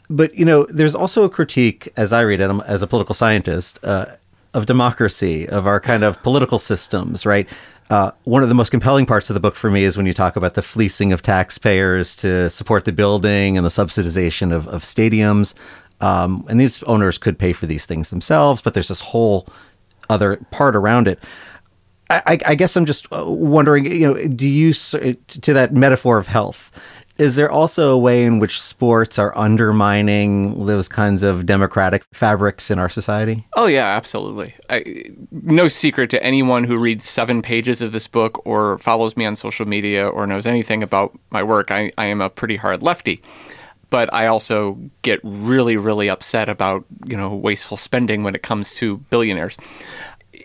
But 0.08 0.34
you 0.34 0.44
know, 0.44 0.66
there's 0.66 0.94
also 0.94 1.24
a 1.24 1.30
critique, 1.30 1.88
as 1.96 2.12
I 2.12 2.20
read 2.22 2.40
it, 2.40 2.50
as 2.66 2.82
a 2.82 2.86
political 2.86 3.14
scientist, 3.14 3.80
uh, 3.82 4.06
of 4.54 4.66
democracy, 4.66 5.48
of 5.48 5.66
our 5.66 5.80
kind 5.80 6.02
of 6.02 6.22
political 6.22 6.58
systems, 6.58 7.26
right? 7.26 7.48
Uh, 7.90 8.12
one 8.24 8.42
of 8.42 8.48
the 8.48 8.54
most 8.54 8.70
compelling 8.70 9.04
parts 9.04 9.28
of 9.28 9.34
the 9.34 9.40
book 9.40 9.54
for 9.54 9.70
me 9.70 9.84
is 9.84 9.96
when 9.96 10.06
you 10.06 10.14
talk 10.14 10.36
about 10.36 10.54
the 10.54 10.62
fleecing 10.62 11.12
of 11.12 11.20
taxpayers 11.20 12.16
to 12.16 12.48
support 12.48 12.86
the 12.86 12.92
building 12.92 13.58
and 13.58 13.66
the 13.66 13.70
subsidization 13.70 14.54
of, 14.54 14.66
of 14.68 14.82
stadiums. 14.82 15.54
Um, 16.00 16.44
and 16.48 16.58
these 16.58 16.82
owners 16.84 17.18
could 17.18 17.38
pay 17.38 17.52
for 17.52 17.66
these 17.66 17.84
things 17.84 18.10
themselves, 18.10 18.62
but 18.62 18.74
there's 18.74 18.88
this 18.88 19.00
whole 19.00 19.46
other 20.08 20.36
part 20.50 20.74
around 20.74 21.08
it. 21.08 21.18
I, 22.10 22.38
I 22.46 22.54
guess 22.54 22.76
I'm 22.76 22.84
just 22.84 23.06
uh, 23.12 23.24
wondering, 23.26 23.86
you 23.86 24.00
know, 24.00 24.28
do 24.28 24.48
you 24.48 24.72
to 24.72 25.52
that 25.54 25.72
metaphor 25.72 26.18
of 26.18 26.26
health? 26.26 26.70
Is 27.16 27.36
there 27.36 27.50
also 27.50 27.92
a 27.92 27.98
way 27.98 28.24
in 28.24 28.40
which 28.40 28.60
sports 28.60 29.20
are 29.20 29.36
undermining 29.38 30.66
those 30.66 30.88
kinds 30.88 31.22
of 31.22 31.46
democratic 31.46 32.02
fabrics 32.12 32.72
in 32.72 32.80
our 32.80 32.88
society? 32.88 33.46
Oh, 33.54 33.66
yeah, 33.66 33.86
absolutely. 33.86 34.54
I, 34.68 35.04
no 35.30 35.68
secret 35.68 36.10
to 36.10 36.22
anyone 36.24 36.64
who 36.64 36.76
reads 36.76 37.08
seven 37.08 37.40
pages 37.40 37.80
of 37.80 37.92
this 37.92 38.08
book 38.08 38.44
or 38.44 38.78
follows 38.78 39.16
me 39.16 39.24
on 39.26 39.36
social 39.36 39.66
media 39.66 40.08
or 40.08 40.26
knows 40.26 40.44
anything 40.44 40.82
about 40.82 41.16
my 41.30 41.42
work. 41.42 41.70
I, 41.70 41.92
I 41.96 42.06
am 42.06 42.20
a 42.20 42.28
pretty 42.28 42.56
hard 42.56 42.82
lefty. 42.82 43.22
But 43.90 44.12
I 44.12 44.26
also 44.26 44.76
get 45.02 45.20
really, 45.22 45.76
really 45.76 46.08
upset 46.08 46.48
about, 46.48 46.84
you 47.04 47.16
know, 47.16 47.32
wasteful 47.32 47.76
spending 47.76 48.24
when 48.24 48.34
it 48.34 48.42
comes 48.42 48.74
to 48.74 48.96
billionaires 48.96 49.56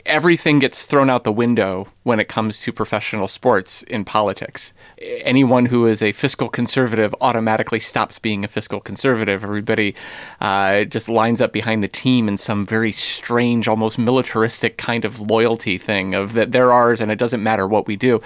everything 0.09 0.59
gets 0.59 0.85
thrown 0.85 1.09
out 1.09 1.23
the 1.23 1.31
window 1.31 1.87
when 2.03 2.19
it 2.19 2.27
comes 2.27 2.59
to 2.59 2.73
professional 2.73 3.27
sports 3.27 3.83
in 3.83 4.03
politics. 4.03 4.73
Anyone 5.21 5.67
who 5.67 5.85
is 5.85 6.01
a 6.01 6.11
fiscal 6.11 6.49
conservative 6.49 7.15
automatically 7.21 7.79
stops 7.79 8.17
being 8.19 8.43
a 8.43 8.47
fiscal 8.47 8.79
conservative. 8.79 9.43
Everybody 9.43 9.95
uh, 10.41 10.83
just 10.85 11.07
lines 11.07 11.39
up 11.39 11.53
behind 11.53 11.83
the 11.83 11.87
team 11.87 12.27
in 12.27 12.37
some 12.37 12.65
very 12.65 12.91
strange, 12.91 13.67
almost 13.67 13.99
militaristic 13.99 14.77
kind 14.77 15.05
of 15.05 15.19
loyalty 15.19 15.77
thing 15.77 16.15
of 16.15 16.33
that 16.33 16.51
they're 16.51 16.73
ours 16.73 16.99
and 16.99 17.11
it 17.11 17.19
doesn't 17.19 17.43
matter 17.43 17.67
what 17.67 17.87
we 17.87 17.95
do. 17.95 18.21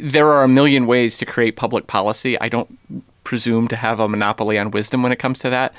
There 0.00 0.28
are 0.28 0.44
a 0.44 0.48
million 0.48 0.86
ways 0.86 1.18
to 1.18 1.26
create 1.26 1.56
public 1.56 1.86
policy. 1.86 2.40
I 2.40 2.48
don't 2.48 2.78
presume 3.24 3.66
to 3.68 3.76
have 3.76 3.98
a 3.98 4.08
monopoly 4.08 4.58
on 4.58 4.70
wisdom 4.70 5.02
when 5.02 5.12
it 5.12 5.18
comes 5.18 5.38
to 5.40 5.50
that. 5.50 5.74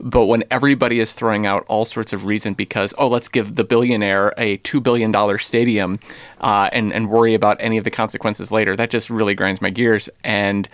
But 0.00 0.26
when 0.26 0.44
everybody 0.50 1.00
is 1.00 1.12
throwing 1.12 1.46
out 1.46 1.64
all 1.68 1.84
sorts 1.84 2.12
of 2.12 2.24
reason 2.24 2.54
because, 2.54 2.94
oh, 2.98 3.08
let's 3.08 3.28
give 3.28 3.56
the 3.56 3.64
billionaire 3.64 4.32
a 4.38 4.58
$2 4.58 4.82
billion 4.82 5.38
stadium 5.38 6.00
uh, 6.40 6.70
and, 6.72 6.92
and 6.92 7.10
worry 7.10 7.34
about 7.34 7.58
any 7.60 7.76
of 7.78 7.84
the 7.84 7.90
consequences 7.90 8.50
later, 8.50 8.76
that 8.76 8.90
just 8.90 9.10
really 9.10 9.34
grinds 9.34 9.60
my 9.60 9.70
gears. 9.70 10.08
And 10.24 10.68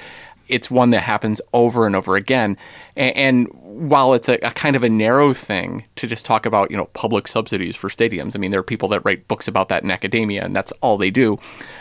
it's 0.49 0.71
one 0.71 0.90
that 0.90 1.00
happens 1.00 1.40
over 1.52 1.87
and 1.87 1.97
over 1.97 2.16
again. 2.16 2.56
And, 2.95 3.16
and 3.16 3.49
while 3.90 4.14
it's 4.14 4.28
a, 4.28 4.35
a, 4.38 4.52
kind 4.52 4.76
of 4.76 4.83
a 4.83 4.88
narrow 4.88 5.35
thing 5.35 5.85
to 5.97 6.06
just 6.06 6.25
talk 6.25 6.47
about, 6.47 6.71
you 6.71 6.76
know, 6.76 6.87
public 6.87 7.26
subsidies 7.28 7.76
for 7.76 7.88
stadiums, 7.88 8.37
I 8.37 8.38
mean, 8.38 8.50
there 8.50 8.61
are 8.61 8.64
people 8.64 8.88
that 8.90 9.04
write 9.04 9.26
books 9.28 9.49
about 9.49 9.68
that 9.68 9.83
in 9.83 9.90
academia, 9.90 10.45
and 10.45 10.54
that's 10.54 10.73
all 10.80 10.97
they 10.97 11.11
do. 11.11 11.38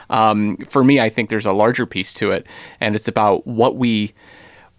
Um, 0.10 0.58
for 0.58 0.84
me, 0.84 1.00
I 1.00 1.10
think 1.10 1.30
there's 1.30 1.46
a 1.46 1.54
larger 1.54 1.86
piece 1.86 2.14
to 2.16 2.32
it, 2.32 2.46
and 2.80 2.96
it's 2.96 3.08
about 3.08 3.46
what 3.46 3.76
we 3.76 4.14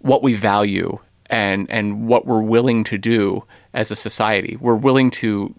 what 0.00 0.23
we 0.23 0.35
value 0.35 0.99
and 1.30 1.71
and 1.71 2.06
what 2.06 2.26
we're 2.26 2.42
willing 2.42 2.85
to 2.85 2.99
do 2.99 3.45
as 3.75 3.90
a 3.90 3.97
society. 3.97 4.56
We're 4.61 4.75
willing 4.75 5.11
to 5.12 5.54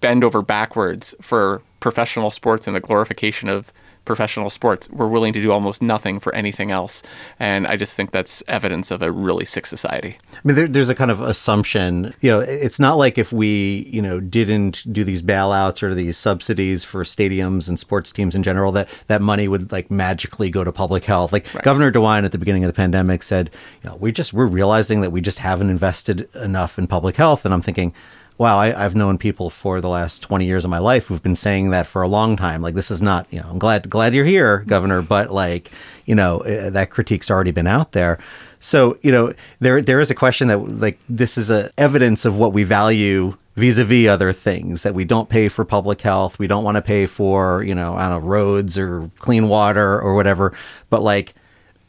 bend 0.00 0.24
over 0.24 0.42
backwards 0.42 1.14
for 1.20 1.62
professional 1.80 2.30
sports 2.30 2.66
and 2.66 2.76
the 2.76 2.80
glorification 2.80 3.48
of 3.48 3.72
professional 4.04 4.50
sports. 4.50 4.88
We're 4.90 5.08
willing 5.08 5.32
to 5.32 5.40
do 5.40 5.52
almost 5.52 5.82
nothing 5.82 6.18
for 6.18 6.34
anything 6.34 6.70
else. 6.70 7.02
And 7.38 7.66
I 7.66 7.76
just 7.76 7.94
think 7.96 8.10
that's 8.10 8.42
evidence 8.48 8.90
of 8.90 9.02
a 9.02 9.12
really 9.12 9.44
sick 9.44 9.66
society. 9.66 10.18
I 10.32 10.38
mean, 10.44 10.56
there, 10.56 10.68
there's 10.68 10.88
a 10.88 10.94
kind 10.94 11.10
of 11.10 11.20
assumption, 11.20 12.14
you 12.20 12.30
know, 12.30 12.40
it's 12.40 12.80
not 12.80 12.94
like 12.98 13.18
if 13.18 13.32
we, 13.32 13.88
you 13.90 14.02
know, 14.02 14.20
didn't 14.20 14.84
do 14.92 15.04
these 15.04 15.22
bailouts 15.22 15.82
or 15.82 15.94
these 15.94 16.16
subsidies 16.16 16.84
for 16.84 17.04
stadiums 17.04 17.68
and 17.68 17.78
sports 17.78 18.12
teams 18.12 18.34
in 18.34 18.42
general, 18.42 18.72
that 18.72 18.88
that 19.06 19.22
money 19.22 19.48
would 19.48 19.70
like 19.70 19.90
magically 19.90 20.50
go 20.50 20.64
to 20.64 20.72
public 20.72 21.04
health. 21.04 21.32
Like 21.32 21.52
right. 21.54 21.64
Governor 21.64 21.92
DeWine 21.92 22.24
at 22.24 22.32
the 22.32 22.38
beginning 22.38 22.64
of 22.64 22.68
the 22.68 22.76
pandemic 22.76 23.22
said, 23.22 23.50
you 23.82 23.90
know, 23.90 23.96
we 23.96 24.12
just, 24.12 24.32
we're 24.32 24.46
realizing 24.46 25.00
that 25.02 25.10
we 25.10 25.20
just 25.20 25.38
haven't 25.38 25.70
invested 25.70 26.28
enough 26.34 26.78
in 26.78 26.86
public 26.86 27.16
health. 27.16 27.44
And 27.44 27.54
I'm 27.54 27.62
thinking, 27.62 27.94
wow, 28.42 28.58
I, 28.58 28.70
have 28.70 28.96
known 28.96 29.18
people 29.18 29.50
for 29.50 29.80
the 29.80 29.88
last 29.88 30.20
20 30.20 30.44
years 30.44 30.64
of 30.64 30.70
my 30.70 30.80
life 30.80 31.06
who've 31.06 31.22
been 31.22 31.36
saying 31.36 31.70
that 31.70 31.86
for 31.86 32.02
a 32.02 32.08
long 32.08 32.36
time. 32.36 32.60
Like, 32.60 32.74
this 32.74 32.90
is 32.90 33.00
not, 33.00 33.32
you 33.32 33.38
know, 33.38 33.46
I'm 33.48 33.60
glad, 33.60 33.88
glad 33.88 34.14
you're 34.14 34.24
here, 34.24 34.64
Governor, 34.66 35.00
but 35.00 35.30
like, 35.30 35.70
you 36.06 36.16
know, 36.16 36.40
uh, 36.40 36.70
that 36.70 36.90
critique's 36.90 37.30
already 37.30 37.52
been 37.52 37.68
out 37.68 37.92
there. 37.92 38.18
So, 38.58 38.98
you 39.00 39.12
know, 39.12 39.32
there, 39.60 39.80
there 39.80 40.00
is 40.00 40.10
a 40.10 40.16
question 40.16 40.48
that 40.48 40.58
like, 40.58 40.98
this 41.08 41.38
is 41.38 41.52
a 41.52 41.70
evidence 41.78 42.24
of 42.24 42.36
what 42.36 42.52
we 42.52 42.64
value 42.64 43.36
vis-a-vis 43.54 44.08
other 44.08 44.32
things 44.32 44.82
that 44.82 44.94
we 44.94 45.04
don't 45.04 45.28
pay 45.28 45.48
for 45.48 45.64
public 45.64 46.00
health. 46.00 46.40
We 46.40 46.48
don't 46.48 46.64
want 46.64 46.74
to 46.74 46.82
pay 46.82 47.06
for, 47.06 47.62
you 47.62 47.76
know, 47.76 47.94
I 47.94 48.08
don't 48.08 48.22
know, 48.22 48.28
roads 48.28 48.76
or 48.76 49.08
clean 49.20 49.48
water 49.48 50.00
or 50.00 50.16
whatever. 50.16 50.52
But 50.90 51.04
like, 51.04 51.34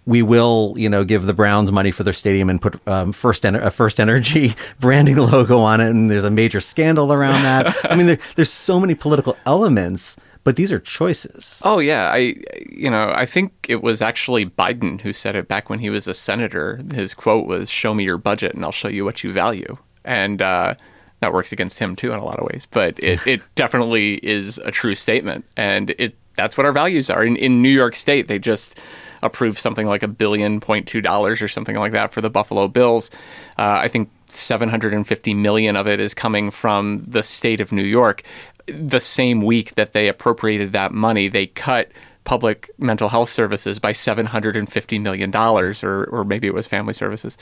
we 0.06 0.22
will, 0.22 0.76
you 0.78 0.90
know, 0.90 1.04
give 1.04 1.24
the 1.24 1.34
Browns 1.34 1.72
money 1.72 1.92
for 1.92 2.04
their 2.04 2.14
stadium 2.14 2.50
and 2.50 2.62
put 2.62 2.86
um, 2.88 3.14
first 3.14 3.46
a 3.46 3.52
FirstEnergy 3.52 4.56
branding 4.80 5.18
logo 5.18 5.60
on 5.60 5.80
it, 5.80 5.90
and 5.90 6.12
there's 6.12 6.26
a 6.26 6.32
major 6.32 6.60
scandal 6.60 7.14
around 7.14 7.42
that. 7.44 7.76
I 7.92 7.96
mean, 7.96 8.08
there, 8.08 8.20
there's 8.36 8.52
so 8.52 8.80
many 8.80 8.96
political 8.96 9.38
elements, 9.46 10.18
but 10.44 10.58
these 10.58 10.72
are 10.72 10.80
choices. 10.80 11.62
Oh 11.64 11.80
yeah, 11.80 12.10
I, 12.12 12.36
you 12.70 12.90
know, 12.90 13.14
I 13.16 13.26
think 13.26 13.54
it 13.70 13.82
was 13.82 14.02
actually 14.02 14.46
Biden 14.46 15.02
who 15.02 15.14
said 15.14 15.36
it 15.36 15.48
back 15.48 15.70
when 15.70 15.80
he 15.80 15.90
was 15.90 16.08
a 16.08 16.14
senator. 16.14 16.82
His 16.94 17.14
quote 17.14 17.48
was, 17.48 17.70
"Show 17.70 17.94
me 17.94 18.04
your 18.04 18.18
budget, 18.18 18.54
and 18.54 18.66
I'll 18.66 18.72
show 18.72 18.90
you 18.90 19.06
what 19.06 19.24
you 19.24 19.32
value." 19.32 19.78
And 20.04 20.42
uh, 20.42 20.76
that 21.22 21.32
works 21.32 21.54
against 21.54 21.80
him 21.80 21.96
too 21.96 22.12
in 22.12 22.20
a 22.20 22.26
lot 22.26 22.40
of 22.40 22.48
ways, 22.52 22.68
but 22.70 23.00
it, 23.02 23.26
it 23.28 23.42
definitely 23.56 24.16
is 24.16 24.58
a 24.60 24.72
true 24.72 24.96
statement, 24.96 25.46
and 25.56 25.92
it 25.98 26.16
that's 26.36 26.58
what 26.58 26.66
our 26.66 26.74
values 26.74 27.10
are. 27.10 27.24
In, 27.24 27.38
in 27.38 27.62
New 27.62 27.70
York 27.70 27.96
State, 27.96 28.28
they 28.28 28.40
just 28.40 28.80
approved 29.24 29.60
something 29.60 29.88
like 29.88 30.04
a 30.04 30.08
billion 30.08 30.60
point 30.60 30.88
two 30.88 31.02
dollars 31.02 31.42
or 31.42 31.48
something 31.48 31.76
like 31.76 31.92
that 31.94 32.14
for 32.14 32.22
the 32.22 32.30
Buffalo 32.30 32.68
Bills. 32.68 33.10
Uh, 33.58 33.80
I 33.82 33.88
think 33.88 34.10
750 34.26 35.34
million 35.34 35.76
of 35.76 35.88
it 35.88 36.00
is 36.00 36.14
coming 36.14 36.52
from 36.52 37.04
the 37.08 37.24
state 37.24 37.62
of 37.62 37.72
New 37.72 37.84
York. 37.84 38.24
The 38.68 39.00
same 39.00 39.42
week 39.42 39.76
that 39.76 39.94
they 39.94 40.08
appropriated 40.08 40.72
that 40.74 40.92
money, 40.92 41.28
they 41.28 41.48
cut 41.48 41.92
public 42.24 42.70
mental 42.78 43.10
health 43.10 43.30
services 43.30 43.80
by 43.80 43.92
$750 43.92 45.02
million, 45.02 45.36
or, 45.36 46.06
or 46.06 46.24
maybe 46.24 46.48
it 46.48 46.54
was 46.54 46.68
family 46.68 46.94
services. 46.94 47.38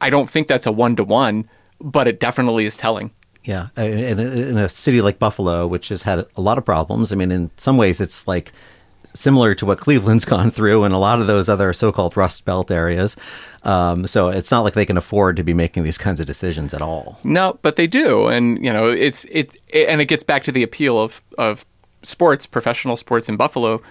I 0.00 0.10
don't 0.10 0.28
think 0.28 0.48
that's 0.48 0.66
a 0.66 0.72
one 0.72 0.96
to 0.96 1.04
one, 1.04 1.48
but 1.80 2.08
it 2.08 2.20
definitely 2.20 2.66
is 2.66 2.76
telling. 2.76 3.12
Yeah. 3.44 3.68
In, 3.76 4.18
in 4.18 4.58
a 4.58 4.68
city 4.68 5.00
like 5.00 5.20
Buffalo, 5.20 5.68
which 5.68 5.88
has 5.88 6.02
had 6.02 6.26
a 6.36 6.40
lot 6.40 6.58
of 6.58 6.64
problems, 6.64 7.12
I 7.12 7.14
mean, 7.14 7.30
in 7.30 7.50
some 7.56 7.76
ways, 7.76 8.00
it's 8.00 8.26
like 8.26 8.52
similar 9.14 9.54
to 9.54 9.66
what 9.66 9.78
Cleveland's 9.78 10.24
gone 10.36 10.50
through 10.50 10.84
and 10.84 10.94
a 10.94 10.98
lot 10.98 11.20
of 11.20 11.26
those 11.26 11.48
other 11.48 11.72
so-called 11.72 12.16
Rust 12.16 12.44
Belt 12.44 12.70
areas. 12.70 13.16
Um, 13.62 14.06
so 14.06 14.28
it's 14.28 14.50
not 14.50 14.60
like 14.60 14.74
they 14.74 14.86
can 14.86 14.96
afford 14.96 15.36
to 15.36 15.44
be 15.44 15.54
making 15.54 15.82
these 15.82 15.98
kinds 15.98 16.20
of 16.20 16.26
decisions 16.26 16.72
at 16.72 16.82
all. 16.82 17.18
No, 17.24 17.58
but 17.62 17.76
they 17.76 17.86
do, 17.86 18.28
and 18.28 18.64
you 18.64 18.72
know, 18.72 18.88
it's 18.88 19.24
it, 19.24 19.56
it 19.68 19.88
and 19.88 20.00
it 20.00 20.06
gets 20.06 20.22
back 20.22 20.44
to 20.44 20.52
the 20.52 20.62
appeal 20.62 21.00
of 21.00 21.20
of 21.36 21.66
sports, 22.02 22.46
professional 22.46 22.96
sports 22.96 23.28
in 23.28 23.36
Buffalo. 23.36 23.82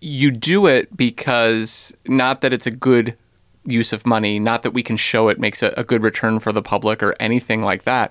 You 0.00 0.32
do 0.32 0.66
it 0.66 0.96
because 0.96 1.94
not 2.06 2.40
that 2.40 2.52
it's 2.52 2.66
a 2.66 2.72
good 2.72 3.16
use 3.64 3.92
of 3.92 4.04
money, 4.04 4.38
not 4.38 4.62
that 4.62 4.72
we 4.72 4.82
can 4.82 4.96
show 4.96 5.28
it 5.28 5.38
makes 5.38 5.62
a, 5.62 5.72
a 5.76 5.84
good 5.84 6.02
return 6.02 6.40
for 6.40 6.52
the 6.52 6.62
public 6.62 7.02
or 7.02 7.14
anything 7.20 7.62
like 7.62 7.84
that. 7.84 8.10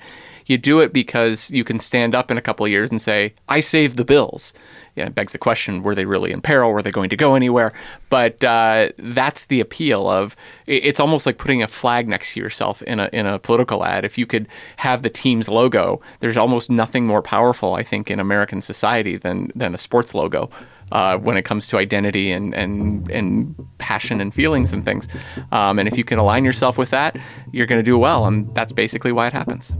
You 0.51 0.57
do 0.57 0.81
it 0.81 0.91
because 0.91 1.49
you 1.51 1.63
can 1.63 1.79
stand 1.79 2.13
up 2.13 2.29
in 2.29 2.37
a 2.37 2.41
couple 2.41 2.65
of 2.65 2.71
years 2.71 2.91
and 2.91 3.01
say, 3.01 3.33
"I 3.47 3.61
saved 3.61 3.95
the 3.95 4.03
Bills." 4.03 4.53
yeah, 4.95 5.05
it 5.05 5.15
begs 5.15 5.31
the 5.31 5.37
question: 5.37 5.83
Were 5.83 5.95
they 5.95 6.05
really 6.05 6.31
in 6.31 6.41
peril? 6.41 6.71
Were 6.71 6.81
they 6.81 6.91
going 6.91 7.09
to 7.09 7.15
go 7.15 7.35
anywhere? 7.35 7.71
But 8.09 8.43
uh, 8.43 8.89
that's 8.97 9.45
the 9.45 9.61
appeal 9.61 10.09
of. 10.09 10.35
It's 10.67 10.99
almost 10.99 11.25
like 11.25 11.37
putting 11.37 11.63
a 11.63 11.67
flag 11.67 12.07
next 12.07 12.33
to 12.33 12.39
yourself 12.39 12.81
in 12.83 12.99
a 12.99 13.09
in 13.13 13.25
a 13.25 13.39
political 13.39 13.85
ad. 13.85 14.03
If 14.03 14.17
you 14.17 14.25
could 14.25 14.47
have 14.77 15.01
the 15.01 15.09
team's 15.09 15.47
logo, 15.47 16.01
there's 16.19 16.37
almost 16.37 16.69
nothing 16.69 17.07
more 17.07 17.21
powerful, 17.21 17.73
I 17.73 17.83
think, 17.83 18.11
in 18.11 18.19
American 18.19 18.59
society 18.61 19.15
than 19.15 19.51
than 19.55 19.73
a 19.73 19.77
sports 19.77 20.13
logo. 20.13 20.49
Uh, 20.91 21.17
when 21.17 21.37
it 21.37 21.43
comes 21.43 21.67
to 21.67 21.77
identity 21.77 22.33
and, 22.33 22.53
and, 22.53 23.09
and 23.09 23.55
passion 23.77 24.19
and 24.19 24.33
feelings 24.33 24.73
and 24.73 24.83
things. 24.83 25.07
Um, 25.53 25.79
and 25.79 25.87
if 25.87 25.97
you 25.97 26.03
can 26.03 26.19
align 26.19 26.43
yourself 26.43 26.77
with 26.77 26.89
that, 26.89 27.15
you're 27.53 27.65
going 27.65 27.79
to 27.79 27.83
do 27.83 27.97
well. 27.97 28.25
And 28.25 28.53
that's 28.53 28.73
basically 28.73 29.13
why 29.13 29.27
it 29.27 29.31
happens. 29.31 29.73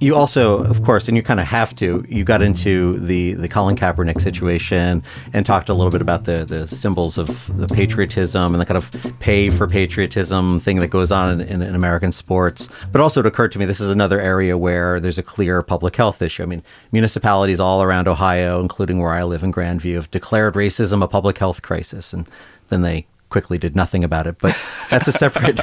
You 0.00 0.14
also, 0.14 0.62
of 0.64 0.82
course, 0.82 1.08
and 1.08 1.16
you 1.16 1.22
kind 1.22 1.40
of 1.40 1.46
have 1.46 1.74
to. 1.76 2.04
You 2.08 2.24
got 2.24 2.42
into 2.42 2.98
the 2.98 3.34
the 3.34 3.48
Colin 3.48 3.76
Kaepernick 3.76 4.20
situation 4.20 5.02
and 5.32 5.46
talked 5.46 5.68
a 5.68 5.74
little 5.74 5.90
bit 5.90 6.02
about 6.02 6.24
the 6.24 6.44
the 6.44 6.66
symbols 6.66 7.16
of 7.16 7.56
the 7.56 7.66
patriotism 7.66 8.54
and 8.54 8.60
the 8.60 8.66
kind 8.66 8.76
of 8.76 8.90
pay 9.20 9.50
for 9.50 9.66
patriotism 9.66 10.60
thing 10.60 10.76
that 10.80 10.88
goes 10.88 11.10
on 11.10 11.40
in, 11.40 11.48
in, 11.48 11.62
in 11.62 11.74
American 11.74 12.12
sports. 12.12 12.68
But 12.92 13.00
also, 13.00 13.20
it 13.20 13.26
occurred 13.26 13.52
to 13.52 13.58
me 13.58 13.64
this 13.64 13.80
is 13.80 13.88
another 13.88 14.20
area 14.20 14.58
where 14.58 15.00
there's 15.00 15.18
a 15.18 15.22
clear 15.22 15.62
public 15.62 15.96
health 15.96 16.20
issue. 16.20 16.42
I 16.42 16.46
mean, 16.46 16.62
municipalities 16.92 17.60
all 17.60 17.82
around 17.82 18.08
Ohio, 18.08 18.60
including 18.60 18.98
where 18.98 19.12
I 19.12 19.22
live 19.22 19.42
in 19.42 19.52
Grandview, 19.52 19.94
have 19.94 20.10
declared 20.10 20.54
racism 20.54 21.02
a 21.02 21.08
public 21.08 21.38
health 21.38 21.62
crisis, 21.62 22.12
and 22.12 22.28
then 22.68 22.82
they 22.82 23.06
quickly 23.30 23.58
did 23.58 23.74
nothing 23.74 24.04
about 24.04 24.26
it. 24.26 24.38
But 24.38 24.58
that's 24.90 25.08
a 25.08 25.12
separate 25.12 25.60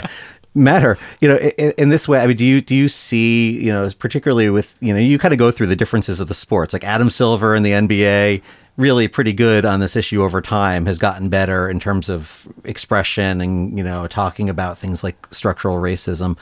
matter 0.56 0.98
you 1.20 1.28
know 1.28 1.38
in, 1.38 1.74
in, 1.78 1.90
this 1.90 2.08
way 2.08 2.20
i 2.20 2.28
mean 2.28 2.38
do 2.38 2.46
you 2.46 2.62
do 2.62 2.76
you 2.76 2.88
see 2.88 3.60
you 3.60 3.72
know 3.72 3.90
particularly 3.98 4.50
with 4.50 4.78
you 4.82 4.94
know 4.94 5.00
you 5.00 5.18
kind 5.18 5.34
of 5.34 5.40
go 5.40 5.50
through 5.50 5.68
the 5.68 5.76
differences 5.76 6.20
of 6.20 6.28
the 6.28 6.34
sports. 6.34 6.74
Like 6.74 6.84
adam 6.84 7.10
silver 7.10 7.56
in 7.56 7.64
the 7.64 7.72
nba 7.72 8.42
really 8.78 9.08
pretty 9.08 9.34
good 9.34 9.66
on 9.66 9.80
this 9.80 9.96
issue 9.96 10.24
over 10.24 10.42
time 10.42 10.86
has 10.86 10.98
gotten 10.98 11.30
better 11.30 11.70
in 11.70 11.80
terms 11.80 12.10
of 12.10 12.48
expression 12.64 13.42
and 13.42 13.78
you 13.78 13.84
know 13.84 14.08
talking 14.08 14.50
about 14.50 14.78
things 14.78 15.04
like 15.04 15.28
structural 15.32 15.78
racism. 15.78 16.38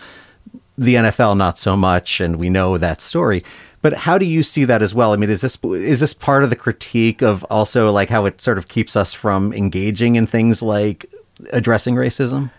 The 0.78 0.96
nfl 0.96 1.38
not 1.38 1.58
so 1.58 1.78
much 1.78 2.20
and 2.20 2.38
we 2.38 2.50
know 2.50 2.78
that 2.78 3.02
story. 3.02 3.44
But 3.82 3.94
how 3.94 4.20
do 4.20 4.26
you 4.26 4.44
see 4.44 4.64
that 4.66 4.84
as 4.84 4.94
well? 4.94 5.14
I 5.14 5.16
mean 5.16 5.30
is 5.30 5.42
this 5.42 5.58
is 5.64 6.02
this 6.02 6.14
part 6.14 6.44
of 6.44 6.50
the 6.50 6.56
critique 6.56 7.22
of 7.22 7.44
also 7.46 7.92
like 7.92 8.10
how 8.10 8.26
it 8.26 8.42
sort 8.42 8.58
of 8.58 8.68
keeps 8.68 8.96
us 8.96 9.14
from 9.14 9.54
engaging 9.54 10.18
in 10.18 10.28
things 10.28 10.62
like 10.62 11.06
addressing 11.54 11.96
racism 11.96 12.52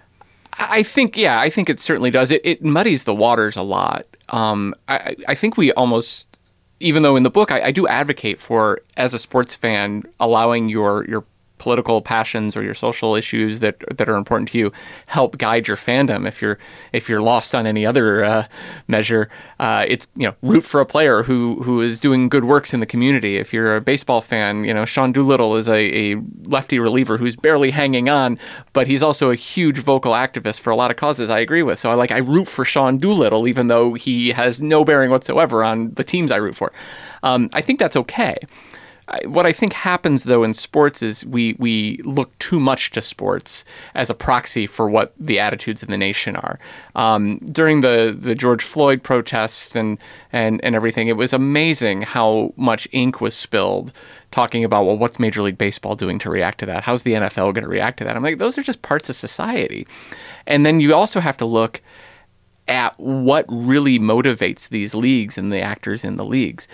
I 0.59 0.83
think, 0.83 1.17
yeah, 1.17 1.41
I 1.41 1.51
think 1.51 1.71
it 1.71 1.81
certainly 1.81 2.11
does. 2.11 2.31
It, 2.31 2.43
it 2.45 2.63
muddies 2.63 3.05
the 3.05 3.15
waters 3.15 3.57
a 3.57 3.63
lot. 3.63 4.07
Um, 4.29 4.75
I, 4.89 5.17
I 5.29 5.35
think 5.35 5.57
we 5.57 5.73
almost, 5.73 6.27
even 6.81 7.03
though 7.03 7.17
in 7.17 7.23
the 7.23 7.31
book 7.31 7.51
I, 7.51 7.63
I 7.63 7.71
do 7.71 7.87
advocate 7.87 8.39
for, 8.39 8.81
as 8.97 9.15
a 9.15 9.19
sports 9.19 9.55
fan, 9.55 10.05
allowing 10.21 10.69
your 10.69 11.05
your 11.09 11.25
political 11.63 12.03
passions 12.03 12.57
or 12.57 12.63
your 12.65 12.75
social 12.75 13.15
issues 13.15 13.61
that 13.61 13.77
that 13.97 14.09
are 14.09 14.17
important 14.17 14.49
to 14.49 14.59
you 14.59 14.73
help 15.07 15.39
guide 15.39 15.69
your 15.69 15.77
fandom. 15.77 16.27
If 16.27 16.43
you're 16.43 16.59
if 16.93 17.09
you're 17.09 17.21
lost 17.21 17.55
on 17.55 17.69
any 17.69 17.87
other 17.87 18.25
uh, 18.25 18.47
measure, 18.89 19.29
uh, 19.61 19.87
it's 19.87 20.09
you 20.17 20.27
know 20.27 20.35
root 20.43 20.65
for 20.65 20.81
a 20.81 20.87
player 20.87 21.23
who 21.23 21.63
who 21.63 21.81
is 21.81 22.01
doing 22.01 22.29
good 22.29 22.45
works 22.45 22.75
in 22.75 22.81
the 22.81 22.87
community. 22.87 23.37
If 23.37 23.53
you're 23.53 23.77
a 23.77 23.81
baseball 23.81 24.21
fan, 24.21 24.65
you 24.65 24.75
know 24.75 24.85
Sean 24.85 25.13
Doolittle 25.13 25.55
is 25.55 25.69
a, 25.69 26.13
a 26.13 26.21
lefty 26.43 26.81
reliever 26.81 27.17
who's 27.17 27.37
barely 27.37 27.71
hanging 27.71 28.09
on, 28.09 28.41
but 28.73 28.89
he's 28.89 29.03
also 29.03 29.31
a 29.31 29.37
huge 29.37 29.79
vocal 29.79 30.15
activist 30.15 30.59
for 30.59 30.71
a 30.71 30.77
lot 30.77 30.91
of 30.91 30.97
causes 30.97 31.31
I 31.31 31.39
agree 31.39 31.63
with. 31.63 31.79
So 31.79 31.93
I 31.93 31.95
like 31.95 32.11
I 32.11 32.19
root 32.19 32.49
for 32.49 32.65
Sean 32.65 32.99
Doolittle 32.99 33.47
even 33.47 33.69
though 33.69 33.95
he 33.95 34.33
has 34.33 34.61
no 34.61 34.85
bearing 34.85 35.11
whatsoever 35.11 35.63
on 35.63 35.93
the 35.95 36.03
teams 36.03 36.33
I 36.33 36.39
root 36.39 36.57
for. 36.57 36.73
Um, 37.23 37.51
I 37.53 37.63
think 37.63 37.79
that's 37.79 37.95
okay 37.95 38.37
what 39.25 39.47
I 39.47 39.53
think 39.53 39.75
happens 39.75 40.25
though 40.25 40.43
in 40.43 40.55
sports 40.55 41.03
is 41.03 41.25
we 41.27 41.55
we 41.59 41.99
look 42.05 42.37
too 42.39 42.59
much 42.59 42.91
to 42.93 43.03
sports 43.03 43.65
as 43.95 44.09
a 44.09 44.15
proxy 44.15 44.67
for 44.67 44.89
what 44.89 45.13
the 45.19 45.39
attitudes 45.39 45.83
of 45.83 45.89
the 45.89 45.99
nation 45.99 46.37
are. 46.37 46.59
Um, 46.95 47.39
during 47.39 47.83
the 47.83 48.17
the 48.19 48.35
George 48.35 48.63
Floyd 48.63 49.03
protests 49.03 49.77
and 49.77 49.99
and 50.33 50.63
and 50.65 50.75
everything, 50.75 51.09
it 51.09 51.17
was 51.17 51.33
amazing 51.33 52.03
how 52.03 52.55
much 52.57 52.89
ink 52.93 53.21
was 53.21 53.35
spilled 53.35 53.93
talking 54.31 54.65
about 54.65 54.87
well, 54.87 54.97
what's 54.97 55.19
Major 55.19 55.43
League 55.43 55.59
Baseball 55.59 55.95
doing 55.95 56.19
to 56.21 56.31
react 56.31 56.59
to 56.59 56.67
that? 56.67 56.85
How's 56.85 57.03
the 57.03 57.13
NFL 57.13 57.53
going 57.55 57.65
to 57.65 57.69
react 57.69 57.99
to 57.99 58.05
that? 58.05 58.17
I'm 58.17 58.23
like, 58.23 58.39
those 58.39 58.57
are 58.57 58.63
just 58.63 58.83
parts 58.83 59.11
of 59.11 59.17
society, 59.17 59.87
and 60.47 60.65
then 60.65 60.81
you 60.81 60.95
also 60.95 61.21
have 61.21 61.37
to 61.37 61.45
look 61.45 61.83
at 62.69 62.99
what 62.99 63.45
really 63.49 63.99
motivates 63.99 64.69
these 64.69 64.95
leagues 64.95 65.37
and 65.37 65.53
the 65.53 65.61
actors 65.61 66.05
in 66.05 66.17
the 66.17 66.25
leagues. 66.25 66.69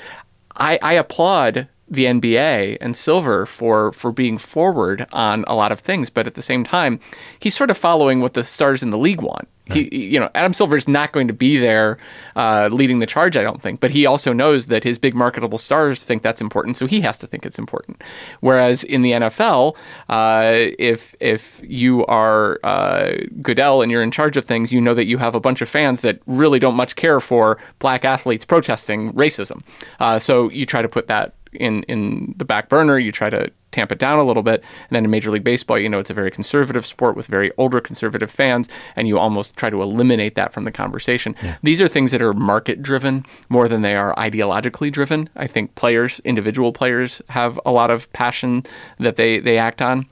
I, 0.57 0.78
I 0.83 0.92
applaud 0.95 1.68
the 1.90 2.04
NBA 2.04 2.78
and 2.80 2.97
Silver 2.97 3.47
for 3.47 3.92
for 3.92 4.12
being 4.12 4.38
forward 4.38 5.07
on 5.12 5.45
a 5.47 5.54
lot 5.54 5.73
of 5.73 5.80
things, 5.80 6.11
but 6.11 6.26
at 6.26 6.35
the 6.35 6.42
same 6.42 6.64
time, 6.64 7.00
he's 7.40 7.57
sort 7.57 7.71
of 7.71 7.78
following 7.78 8.21
what 8.21 8.35
the 8.35 8.45
stars 8.45 8.83
in 8.83 8.90
the 8.90 8.99
league 8.99 9.23
want. 9.23 9.49
He, 9.73 9.95
you 9.95 10.18
know, 10.18 10.30
Adam 10.35 10.54
Silver 10.54 10.76
is 10.76 10.88
not 10.88 11.12
going 11.12 11.28
to 11.28 11.35
be 11.35 11.59
there 11.59 11.99
uh, 12.37 12.68
leading 12.73 13.00
the 13.00 13.07
charge, 13.07 13.37
I 13.37 13.42
don't 13.42 13.61
think. 13.61 13.80
But 13.80 13.90
he 13.90 14.07
also 14.07 14.33
knows 14.33 14.68
that 14.68 14.85
his 14.85 14.99
big 14.99 15.14
marketable 15.14 15.59
stars 15.59 16.02
think 16.02 16.23
that's 16.23 16.40
important, 16.40 16.76
so 16.76 16.87
he 16.87 17.02
has 17.02 17.18
to 17.18 17.26
think 17.26 17.45
it's 17.45 17.59
important. 17.59 18.02
Whereas 18.40 18.83
in 18.85 19.02
the 19.02 19.12
NFL, 19.12 19.76
uh, 20.09 20.52
if 20.78 21.14
if 21.21 21.61
you 21.64 22.07
are 22.07 22.59
uh, 22.64 23.12
Goodell 23.42 23.83
and 23.83 23.92
you're 23.92 24.02
in 24.02 24.11
charge 24.11 24.37
of 24.37 24.47
things, 24.47 24.73
you 24.73 24.80
know 24.80 24.95
that 24.95 25.04
you 25.04 25.18
have 25.18 25.35
a 25.35 25.40
bunch 25.40 25.61
of 25.61 25.68
fans 25.68 26.00
that 26.00 26.21
really 26.26 26.59
don't 26.59 26.76
much 26.76 26.97
care 26.97 27.21
for 27.21 27.59
black 27.78 28.04
athletes 28.04 28.45
protesting 28.45 29.12
racism. 29.12 29.62
Uh, 30.00 30.18
so 30.18 30.49
you 30.50 30.64
try 30.64 30.80
to 30.83 30.88
put 30.88 31.09
that 31.09 31.35
in 31.52 31.82
in 31.84 32.34
the 32.36 32.44
back 32.44 32.68
burner. 32.68 32.98
You 32.98 33.12
try 33.12 33.30
to 33.30 33.50
tamp 33.70 33.92
it 33.92 33.98
down 33.98 34.18
a 34.18 34.24
little 34.24 34.42
bit. 34.42 34.62
And 34.88 34.96
then 34.96 35.04
in 35.04 35.10
Major 35.10 35.30
League 35.30 35.44
Baseball, 35.44 35.78
you 35.78 35.88
know, 35.88 35.98
it's 35.98 36.10
a 36.10 36.14
very 36.14 36.30
conservative 36.30 36.86
sport 36.86 37.16
with 37.16 37.26
very 37.26 37.52
older 37.58 37.80
conservative 37.80 38.30
fans, 38.30 38.68
and 38.96 39.06
you 39.06 39.18
almost 39.18 39.56
try 39.56 39.70
to 39.70 39.82
eliminate 39.82 40.34
that 40.36 40.52
from 40.52 40.64
the 40.64 40.72
conversation. 40.72 41.34
Yeah. 41.42 41.56
These 41.62 41.80
are 41.80 41.88
things 41.88 42.10
that 42.12 42.22
are 42.22 42.32
market 42.32 42.82
driven 42.82 43.26
more 43.48 43.68
than 43.68 43.82
they 43.82 43.94
are 43.94 44.14
ideologically 44.16 44.90
driven. 44.90 45.28
I 45.36 45.46
think 45.46 45.74
players, 45.74 46.20
individual 46.24 46.72
players, 46.72 47.20
have 47.28 47.60
a 47.66 47.70
lot 47.70 47.90
of 47.90 48.10
passion 48.12 48.64
that 48.98 49.16
they, 49.16 49.38
they 49.38 49.58
act 49.58 49.82
on. 49.82 50.06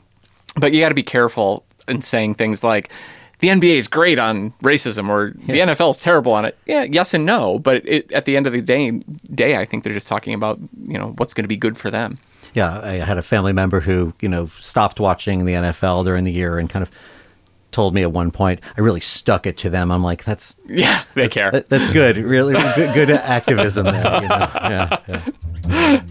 But 0.57 0.73
you 0.73 0.81
got 0.81 0.91
to 0.91 0.95
be 0.95 1.03
careful 1.03 1.65
in 1.89 2.03
saying 2.03 2.35
things 2.35 2.63
like, 2.65 2.91
the 3.41 3.49
NBA 3.49 3.77
is 3.77 3.89
great 3.89 4.19
on 4.19 4.53
racism 4.63 5.09
or 5.09 5.33
yeah. 5.47 5.67
the 5.67 5.73
NFL 5.73 5.91
is 5.91 6.01
terrible 6.01 6.33
on 6.33 6.45
it. 6.45 6.57
Yeah, 6.67 6.85
yes 6.85 7.15
and 7.15 7.27
no, 7.27 7.59
but 7.59 7.87
it, 7.87 8.11
at 8.13 8.25
the 8.25 8.37
end 8.37 8.47
of 8.47 8.53
the 8.53 8.63
day, 8.63 8.91
day, 9.35 9.57
I 9.57 9.65
think 9.65 9.85
they're 9.85 9.93
just 9.93 10.09
talking 10.09 10.35
about 10.35 10.59
you 10.87 10.99
know 10.99 11.13
what's 11.17 11.35
going 11.35 11.45
to 11.45 11.49
be 11.49 11.57
good 11.57 11.77
for 11.77 11.91
them 11.91 12.19
yeah, 12.57 12.81
I 12.83 12.93
had 12.93 13.19
a 13.19 13.23
family 13.23 13.53
member 13.53 13.81
who, 13.81 14.15
you 14.19 14.31
know, 14.31 14.47
stopped 14.59 14.99
watching 14.99 15.45
the 15.45 15.53
NFL 15.53 16.05
during 16.07 16.25
the 16.25 16.33
year 16.33 16.59
and 16.59 16.71
kind 16.71 16.83
of 16.83 16.91
told 17.71 17.93
me 17.93 18.01
at 18.01 18.11
one 18.11 18.31
point, 18.31 18.61
I 18.79 18.81
really 18.81 19.03
stuck 19.03 19.47
it 19.47 19.59
to 19.59 19.69
them. 19.69 19.93
I'm 19.93 20.03
like, 20.03 20.25
that's 20.25 20.57
yeah, 20.67 21.05
they 21.13 21.25
that's, 21.25 21.35
care. 21.35 21.51
That, 21.51 21.69
that's 21.69 21.91
good. 21.91 22.17
Really 22.17 22.55
good, 22.55 22.95
good 22.95 23.11
activism 23.11 23.85
there. 23.85 24.23
You 24.23 24.29
know? 24.29 24.49
yeah, 24.55 24.99
yeah. 25.69 26.03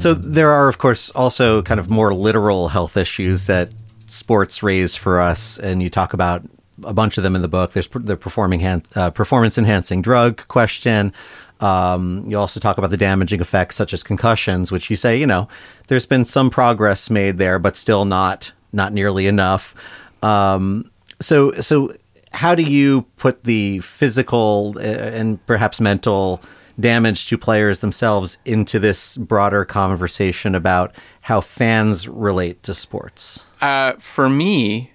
So 0.00 0.14
there 0.14 0.50
are, 0.50 0.66
of 0.66 0.78
course, 0.78 1.10
also 1.10 1.60
kind 1.60 1.78
of 1.78 1.90
more 1.90 2.14
literal 2.14 2.68
health 2.68 2.96
issues 2.96 3.48
that 3.48 3.74
sports 4.06 4.62
raise 4.62 4.96
for 4.96 5.20
us, 5.20 5.58
and 5.58 5.82
you 5.82 5.90
talk 5.90 6.14
about 6.14 6.42
a 6.84 6.94
bunch 6.94 7.18
of 7.18 7.22
them 7.22 7.36
in 7.36 7.42
the 7.42 7.48
book. 7.48 7.72
There's 7.74 7.86
the 7.86 8.16
performing 8.16 8.64
uh, 8.96 9.10
performance 9.10 9.58
enhancing 9.58 10.00
drug 10.00 10.48
question. 10.48 11.12
Um, 11.60 12.24
you 12.26 12.38
also 12.38 12.60
talk 12.60 12.78
about 12.78 12.90
the 12.90 12.96
damaging 12.96 13.42
effects 13.42 13.76
such 13.76 13.92
as 13.92 14.02
concussions, 14.02 14.72
which 14.72 14.88
you 14.88 14.96
say, 14.96 15.20
you 15.20 15.26
know, 15.26 15.48
there's 15.88 16.06
been 16.06 16.24
some 16.24 16.48
progress 16.48 17.10
made 17.10 17.36
there, 17.36 17.58
but 17.58 17.76
still 17.76 18.06
not 18.06 18.52
not 18.72 18.94
nearly 18.94 19.26
enough. 19.26 19.74
Um, 20.22 20.90
so 21.20 21.52
so 21.60 21.92
how 22.32 22.54
do 22.54 22.62
you 22.62 23.02
put 23.18 23.44
the 23.44 23.80
physical 23.80 24.76
uh, 24.78 24.80
and 24.80 25.44
perhaps 25.44 25.78
mental 25.78 26.40
damage 26.80 27.26
to 27.28 27.38
players 27.38 27.80
themselves 27.80 28.38
into 28.44 28.78
this 28.78 29.16
broader 29.16 29.64
conversation 29.64 30.54
about 30.54 30.94
how 31.22 31.40
fans 31.40 32.08
relate 32.08 32.62
to 32.64 32.74
sports? 32.74 33.44
Uh, 33.60 33.92
for 33.98 34.28
me, 34.28 34.92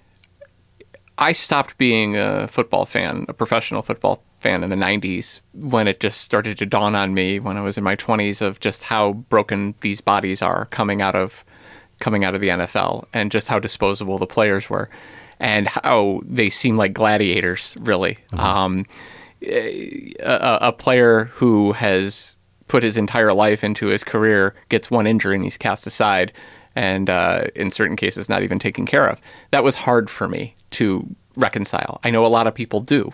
I 1.18 1.32
stopped 1.32 1.78
being 1.78 2.16
a 2.16 2.48
football 2.48 2.86
fan, 2.86 3.26
a 3.28 3.32
professional 3.32 3.82
football 3.82 4.22
fan 4.38 4.62
in 4.62 4.70
the 4.70 4.76
90s 4.76 5.40
when 5.54 5.88
it 5.88 5.98
just 5.98 6.20
started 6.20 6.58
to 6.58 6.66
dawn 6.66 6.94
on 6.94 7.14
me 7.14 7.40
when 7.40 7.56
I 7.56 7.62
was 7.62 7.78
in 7.78 7.84
my 7.84 7.96
20s 7.96 8.42
of 8.42 8.60
just 8.60 8.84
how 8.84 9.14
broken 9.14 9.74
these 9.80 10.00
bodies 10.00 10.42
are 10.42 10.66
coming 10.66 11.00
out 11.00 11.16
of 11.16 11.44
coming 11.98 12.24
out 12.24 12.34
of 12.34 12.42
the 12.42 12.48
NFL 12.48 13.06
and 13.14 13.32
just 13.32 13.48
how 13.48 13.58
disposable 13.58 14.18
the 14.18 14.26
players 14.26 14.68
were 14.68 14.90
and 15.40 15.66
how 15.68 16.20
they 16.22 16.50
seem 16.50 16.76
like 16.76 16.92
gladiators 16.92 17.74
really 17.80 18.18
mm-hmm. 18.30 18.40
um, 18.40 18.86
a, 19.42 20.14
a 20.20 20.72
player 20.72 21.26
who 21.34 21.72
has 21.72 22.36
put 22.68 22.82
his 22.82 22.96
entire 22.96 23.32
life 23.32 23.62
into 23.62 23.86
his 23.86 24.02
career 24.02 24.54
gets 24.68 24.90
one 24.90 25.06
injury 25.06 25.36
and 25.36 25.44
he's 25.44 25.56
cast 25.56 25.86
aside 25.86 26.32
and 26.74 27.08
uh, 27.08 27.44
in 27.54 27.70
certain 27.70 27.96
cases 27.96 28.28
not 28.28 28.42
even 28.42 28.58
taken 28.58 28.86
care 28.86 29.06
of 29.06 29.20
that 29.50 29.64
was 29.64 29.76
hard 29.76 30.10
for 30.10 30.28
me 30.28 30.54
to 30.70 31.06
reconcile. 31.36 32.00
I 32.02 32.10
know 32.10 32.24
a 32.24 32.28
lot 32.28 32.46
of 32.46 32.54
people 32.54 32.80
do. 32.80 33.12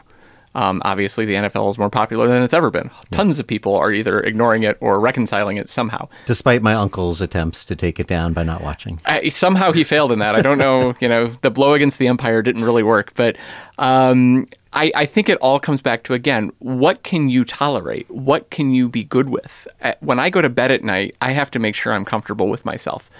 Um, 0.55 0.83
obviously, 0.85 1.25
the 1.25 1.35
NFL 1.35 1.71
is 1.71 1.79
more 1.79 1.89
popular 1.89 2.29
than 2.29 2.43
it's 2.43 2.53
ever 2.53 2.71
been. 2.71 2.91
Tons 3.11 3.39
of 3.39 3.47
people 3.47 3.75
are 3.75 3.93
either 3.93 4.21
ignoring 4.21 4.63
it 4.63 4.77
or 4.81 5.01
reconciling 5.01 5.57
it 5.57 5.69
somehow. 5.69 6.09
Despite 6.27 6.63
my 6.63 6.75
uncle's 6.75 7.21
attempts 7.21 7.65
to 7.67 7.77
take 7.77 7.99
it 7.99 8.07
down 8.07 8.33
by 8.33 8.43
not 8.43 8.63
watching. 8.63 9.01
I, 9.07 9.31
somehow 9.31 9.73
he 9.73 9.85
failed 9.85 10.13
in 10.13 10.19
that. 10.19 10.35
I 10.35 10.43
don't 10.43 10.59
know. 10.59 10.95
you 11.01 11.09
know, 11.09 11.29
the 11.41 11.51
blow 11.51 11.73
against 11.73 11.99
the 11.99 12.09
empire 12.09 12.43
didn't 12.43 12.65
really 12.65 12.83
work. 12.83 13.15
But 13.15 13.37
um, 13.79 14.47
I, 14.73 14.93
I, 14.95 15.07
think 15.07 15.29
it 15.29 15.39
all 15.39 15.59
comes 15.59 15.81
back 15.81 16.03
to 16.05 16.15
again, 16.15 16.53
what 16.59 17.03
can 17.03 17.31
you 17.31 17.45
tolerate? 17.45 18.11
What 18.11 18.51
can 18.51 18.73
you 18.73 18.89
be 18.89 19.05
good 19.05 19.31
with? 19.31 19.67
When 20.01 20.19
I 20.19 20.29
go 20.31 20.43
to 20.43 20.51
bed 20.51 20.71
at 20.71 20.85
night, 20.85 21.17
I 21.23 21.33
have 21.33 21.51
to 21.53 21.59
make 21.59 21.75
sure 21.75 21.93
I'm 21.93 22.05
comfortable 22.05 22.49
with 22.49 22.65
myself 22.65 23.11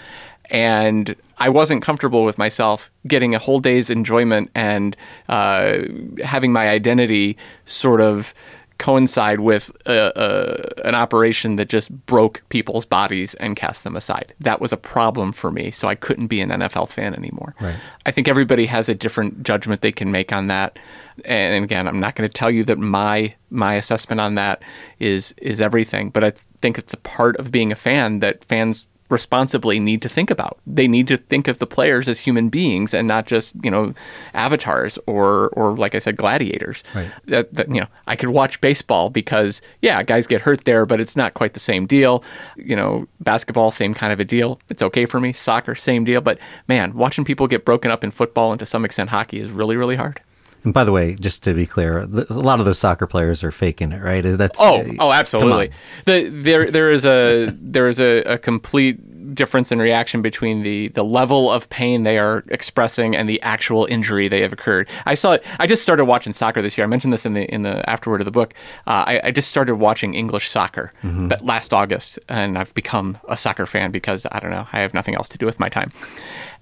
and 0.49 1.15
I 1.43 1.49
wasn't 1.49 1.81
comfortable 1.81 2.23
with 2.23 2.37
myself 2.37 2.89
getting 3.05 3.35
a 3.35 3.39
whole 3.39 3.59
day's 3.59 3.89
enjoyment 3.89 4.49
and 4.55 4.95
uh, 5.27 5.79
having 6.23 6.53
my 6.53 6.69
identity 6.69 7.35
sort 7.65 7.99
of 7.99 8.33
coincide 8.77 9.41
with 9.41 9.69
a, 9.85 10.13
a, 10.15 10.87
an 10.87 10.95
operation 10.95 11.57
that 11.57 11.67
just 11.67 11.91
broke 12.05 12.43
people's 12.47 12.85
bodies 12.85 13.33
and 13.35 13.57
cast 13.57 13.83
them 13.83 13.97
aside. 13.97 14.33
That 14.39 14.61
was 14.61 14.71
a 14.71 14.77
problem 14.77 15.33
for 15.33 15.51
me, 15.51 15.69
so 15.69 15.89
I 15.89 15.95
couldn't 15.95 16.27
be 16.27 16.39
an 16.39 16.49
NFL 16.49 16.89
fan 16.89 17.13
anymore. 17.13 17.55
Right. 17.59 17.75
I 18.05 18.11
think 18.11 18.29
everybody 18.29 18.65
has 18.67 18.87
a 18.87 18.95
different 18.95 19.43
judgment 19.43 19.81
they 19.81 19.91
can 19.91 20.13
make 20.13 20.31
on 20.31 20.47
that. 20.47 20.79
And 21.25 21.61
again, 21.61 21.89
I'm 21.89 21.99
not 21.99 22.15
going 22.15 22.29
to 22.29 22.33
tell 22.33 22.49
you 22.49 22.63
that 22.63 22.79
my 22.79 23.35
my 23.49 23.75
assessment 23.75 24.21
on 24.21 24.35
that 24.35 24.61
is 24.97 25.33
is 25.39 25.59
everything, 25.59 26.09
but 26.09 26.23
I 26.23 26.31
think 26.61 26.77
it's 26.77 26.93
a 26.93 26.97
part 26.97 27.35
of 27.35 27.51
being 27.51 27.73
a 27.73 27.75
fan 27.75 28.19
that 28.19 28.45
fans 28.45 28.87
responsibly 29.13 29.79
need 29.79 30.01
to 30.01 30.09
think 30.09 30.29
about. 30.29 30.57
They 30.67 30.87
need 30.87 31.07
to 31.07 31.17
think 31.17 31.47
of 31.47 31.59
the 31.59 31.67
players 31.67 32.09
as 32.09 32.19
human 32.19 32.49
beings 32.49 32.93
and 32.93 33.07
not 33.07 33.25
just 33.25 33.55
you 33.63 33.71
know 33.71 33.93
avatars 34.33 34.99
or 35.07 35.49
or 35.49 35.77
like 35.77 35.95
I 35.95 35.99
said 35.99 36.17
gladiators. 36.17 36.83
Right. 36.93 37.11
That, 37.27 37.53
that 37.53 37.69
you 37.69 37.79
know 37.79 37.87
I 38.07 38.17
could 38.17 38.29
watch 38.29 38.59
baseball 38.59 39.09
because 39.09 39.61
yeah 39.81 40.03
guys 40.03 40.27
get 40.27 40.41
hurt 40.41 40.65
there, 40.65 40.85
but 40.85 40.99
it's 40.99 41.15
not 41.15 41.33
quite 41.33 41.53
the 41.53 41.59
same 41.61 41.85
deal. 41.85 42.23
You 42.57 42.75
know 42.75 43.07
basketball 43.21 43.71
same 43.71 43.93
kind 43.93 44.11
of 44.11 44.19
a 44.19 44.25
deal. 44.25 44.59
It's 44.69 44.83
okay 44.83 45.05
for 45.05 45.21
me. 45.21 45.31
Soccer 45.31 45.75
same 45.75 46.03
deal. 46.03 46.19
But 46.19 46.39
man, 46.67 46.93
watching 46.93 47.23
people 47.23 47.47
get 47.47 47.63
broken 47.63 47.91
up 47.91 48.03
in 48.03 48.11
football 48.11 48.51
and 48.51 48.59
to 48.59 48.65
some 48.65 48.83
extent 48.83 49.11
hockey 49.11 49.39
is 49.39 49.51
really 49.51 49.77
really 49.77 49.95
hard. 49.95 50.19
And 50.63 50.73
by 50.73 50.83
the 50.83 50.91
way, 50.91 51.15
just 51.15 51.43
to 51.43 51.53
be 51.53 51.65
clear, 51.65 51.99
a 51.99 52.05
lot 52.05 52.59
of 52.59 52.65
those 52.65 52.79
soccer 52.79 53.05
players 53.05 53.43
are 53.43 53.51
faking 53.51 53.91
it, 53.91 54.01
right? 54.01 54.21
That's 54.21 54.59
oh, 54.61 54.79
uh, 54.79 54.93
oh, 54.99 55.11
absolutely. 55.11 55.71
The, 56.05 56.29
there, 56.29 56.71
there 56.71 56.91
is 56.91 57.05
a 57.05 57.47
there 57.61 57.89
is 57.89 57.99
a, 57.99 58.21
a, 58.23 58.37
complete 58.37 59.35
difference 59.35 59.71
in 59.71 59.79
reaction 59.79 60.21
between 60.21 60.63
the 60.63 60.89
the 60.89 61.03
level 61.03 61.51
of 61.51 61.69
pain 61.69 62.03
they 62.03 62.17
are 62.17 62.43
expressing 62.49 63.15
and 63.15 63.27
the 63.27 63.41
actual 63.41 63.85
injury 63.85 64.27
they 64.27 64.41
have 64.41 64.53
occurred. 64.53 64.87
I 65.05 65.15
saw 65.15 65.33
it. 65.33 65.43
I 65.59 65.67
just 65.67 65.83
started 65.83 66.05
watching 66.05 66.33
soccer 66.33 66.61
this 66.61 66.77
year. 66.77 66.85
I 66.85 66.87
mentioned 66.87 67.11
this 67.11 67.25
in 67.25 67.33
the 67.33 67.51
in 67.53 67.63
the 67.63 67.87
afterword 67.89 68.21
of 68.21 68.25
the 68.25 68.31
book. 68.31 68.53
Uh, 68.87 69.03
I, 69.07 69.21
I, 69.25 69.31
just 69.31 69.49
started 69.49 69.75
watching 69.75 70.13
English 70.13 70.49
soccer, 70.49 70.93
mm-hmm. 71.03 71.27
but 71.27 71.43
last 71.43 71.73
August, 71.73 72.19
and 72.29 72.57
I've 72.57 72.73
become 72.73 73.17
a 73.27 73.35
soccer 73.35 73.65
fan 73.65 73.91
because 73.91 74.25
I 74.31 74.39
don't 74.39 74.51
know. 74.51 74.67
I 74.71 74.79
have 74.79 74.93
nothing 74.93 75.15
else 75.15 75.27
to 75.29 75.37
do 75.37 75.45
with 75.45 75.59
my 75.59 75.69
time, 75.69 75.91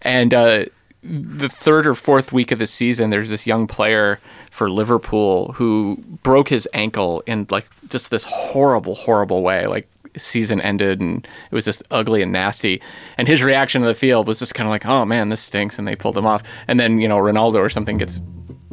and. 0.01 0.33
Uh, 0.33 0.65
the 1.03 1.49
third 1.49 1.87
or 1.87 1.95
fourth 1.95 2.31
week 2.31 2.51
of 2.51 2.59
the 2.59 2.67
season, 2.67 3.09
there's 3.09 3.29
this 3.29 3.47
young 3.47 3.67
player 3.67 4.19
for 4.51 4.69
Liverpool 4.69 5.53
who 5.53 5.97
broke 6.23 6.49
his 6.49 6.67
ankle 6.73 7.23
in 7.25 7.47
like 7.49 7.67
just 7.89 8.11
this 8.11 8.23
horrible, 8.25 8.95
horrible 8.95 9.41
way. 9.41 9.67
Like 9.67 9.87
season 10.17 10.59
ended 10.61 10.99
and 10.99 11.25
it 11.49 11.55
was 11.55 11.65
just 11.65 11.83
ugly 11.89 12.21
and 12.21 12.31
nasty. 12.31 12.81
And 13.17 13.27
his 13.27 13.41
reaction 13.43 13.81
to 13.81 13.87
the 13.87 13.95
field 13.95 14.27
was 14.27 14.39
just 14.39 14.53
kind 14.53 14.67
of 14.67 14.71
like, 14.71 14.85
"Oh 14.85 15.05
man, 15.05 15.29
this 15.29 15.41
stinks," 15.41 15.79
and 15.79 15.87
they 15.87 15.95
pulled 15.95 16.17
him 16.17 16.25
off. 16.25 16.43
And 16.67 16.79
then 16.79 16.99
you 16.99 17.07
know 17.07 17.17
Ronaldo 17.17 17.55
or 17.55 17.69
something 17.69 17.97
gets 17.97 18.19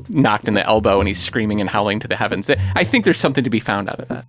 knocked 0.09 0.49
in 0.49 0.55
the 0.55 0.67
elbow 0.67 1.01
and 1.01 1.09
he's 1.09 1.23
screaming 1.23 1.61
and 1.61 1.69
howling 1.69 2.01
to 2.01 2.09
the 2.09 2.17
heavens. 2.17 2.51
I 2.75 2.85
think 2.85 3.05
there's 3.05 3.19
something 3.19 3.45
to 3.45 3.51
be 3.51 3.61
found 3.61 3.89
out 3.89 4.01
of 4.01 4.09
that. 4.09 4.27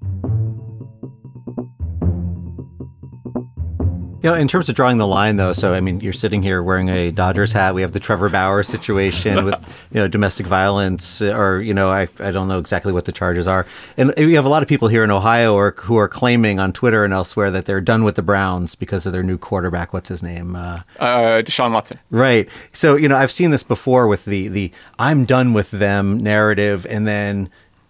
You 4.21 4.29
know, 4.29 4.35
in 4.35 4.49
terms 4.49 4.67
of 4.67 4.75
drawing 4.75 4.97
the 4.97 5.07
line, 5.07 5.37
though, 5.37 5.53
so 5.53 5.73
I 5.73 5.79
mean, 5.79 6.01
you're 6.01 6.11
sitting 6.11 6.43
here 6.43 6.61
wearing 6.61 6.89
a 6.89 7.09
Dodgers 7.09 7.53
hat. 7.53 7.73
We 7.73 7.81
have 7.83 7.93
the 7.93 8.01
Trevor 8.01 8.27
Bauer 8.27 8.63
situation 8.63 9.45
with 9.45 9.87
you 9.93 10.01
know 10.01 10.09
domestic 10.09 10.45
violence, 10.45 11.21
or 11.21 11.61
you 11.61 11.73
know, 11.73 11.89
I, 11.89 12.09
I 12.19 12.31
don't 12.31 12.49
know 12.49 12.59
exactly 12.59 12.91
what 12.91 13.05
the 13.05 13.13
charges 13.13 13.47
are. 13.47 13.65
And 13.95 14.13
we 14.17 14.33
have 14.33 14.43
a 14.43 14.49
lot 14.49 14.61
of 14.61 14.67
people 14.67 14.89
here 14.89 15.05
in 15.05 15.11
Ohio 15.11 15.55
or, 15.55 15.71
who 15.77 15.95
are 15.95 16.09
claiming 16.09 16.59
on 16.59 16.73
Twitter 16.73 17.05
and 17.05 17.13
elsewhere 17.13 17.49
that 17.51 17.65
they're 17.65 17.79
done 17.79 18.03
with 18.03 18.15
the 18.15 18.21
Browns 18.21 18.75
because 18.75 19.05
of 19.05 19.13
their 19.13 19.23
new 19.23 19.37
quarterback. 19.37 19.93
What's 19.93 20.09
his 20.09 20.21
name? 20.21 20.53
Uh, 20.53 20.81
uh, 20.99 21.41
Deshaun 21.41 21.71
Watson. 21.71 21.97
Right. 22.11 22.49
So 22.73 22.97
you 22.97 23.07
know, 23.07 23.15
I've 23.15 23.31
seen 23.31 23.51
this 23.51 23.63
before 23.63 24.07
with 24.07 24.25
the 24.25 24.49
the 24.49 24.71
I'm 24.97 25.23
done 25.23 25.53
with 25.53 25.71
them 25.71 26.17
narrative, 26.17 26.85
and 26.89 27.07
then 27.07 27.49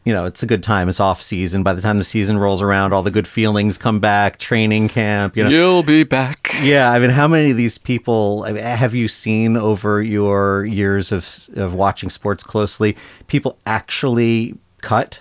you 0.09 0.15
know, 0.15 0.25
it's 0.25 0.41
a 0.41 0.47
good 0.47 0.63
time. 0.63 0.89
It's 0.89 0.99
off 0.99 1.21
season. 1.21 1.61
By 1.61 1.73
the 1.73 1.83
time 1.83 1.99
the 1.99 2.03
season 2.03 2.39
rolls 2.39 2.63
around, 2.63 2.93
all 2.93 3.03
the 3.03 3.11
good 3.11 3.27
feelings 3.27 3.77
come 3.77 3.99
back. 3.99 4.39
Training 4.39 4.89
camp, 4.89 5.37
you 5.37 5.43
know. 5.43 5.51
You'll 5.51 5.83
be 5.83 6.03
back. 6.03 6.55
Yeah, 6.63 6.91
I 6.91 6.97
mean, 6.97 7.11
how 7.11 7.27
many 7.27 7.51
of 7.51 7.57
these 7.57 7.77
people 7.77 8.43
I 8.47 8.53
mean, 8.53 8.63
have 8.63 8.95
you 8.95 9.07
seen 9.07 9.55
over 9.55 10.01
your 10.01 10.65
years 10.65 11.11
of 11.11 11.29
of 11.55 11.75
watching 11.75 12.09
sports 12.09 12.43
closely? 12.43 12.97
People 13.27 13.59
actually 13.67 14.55
cut. 14.81 15.19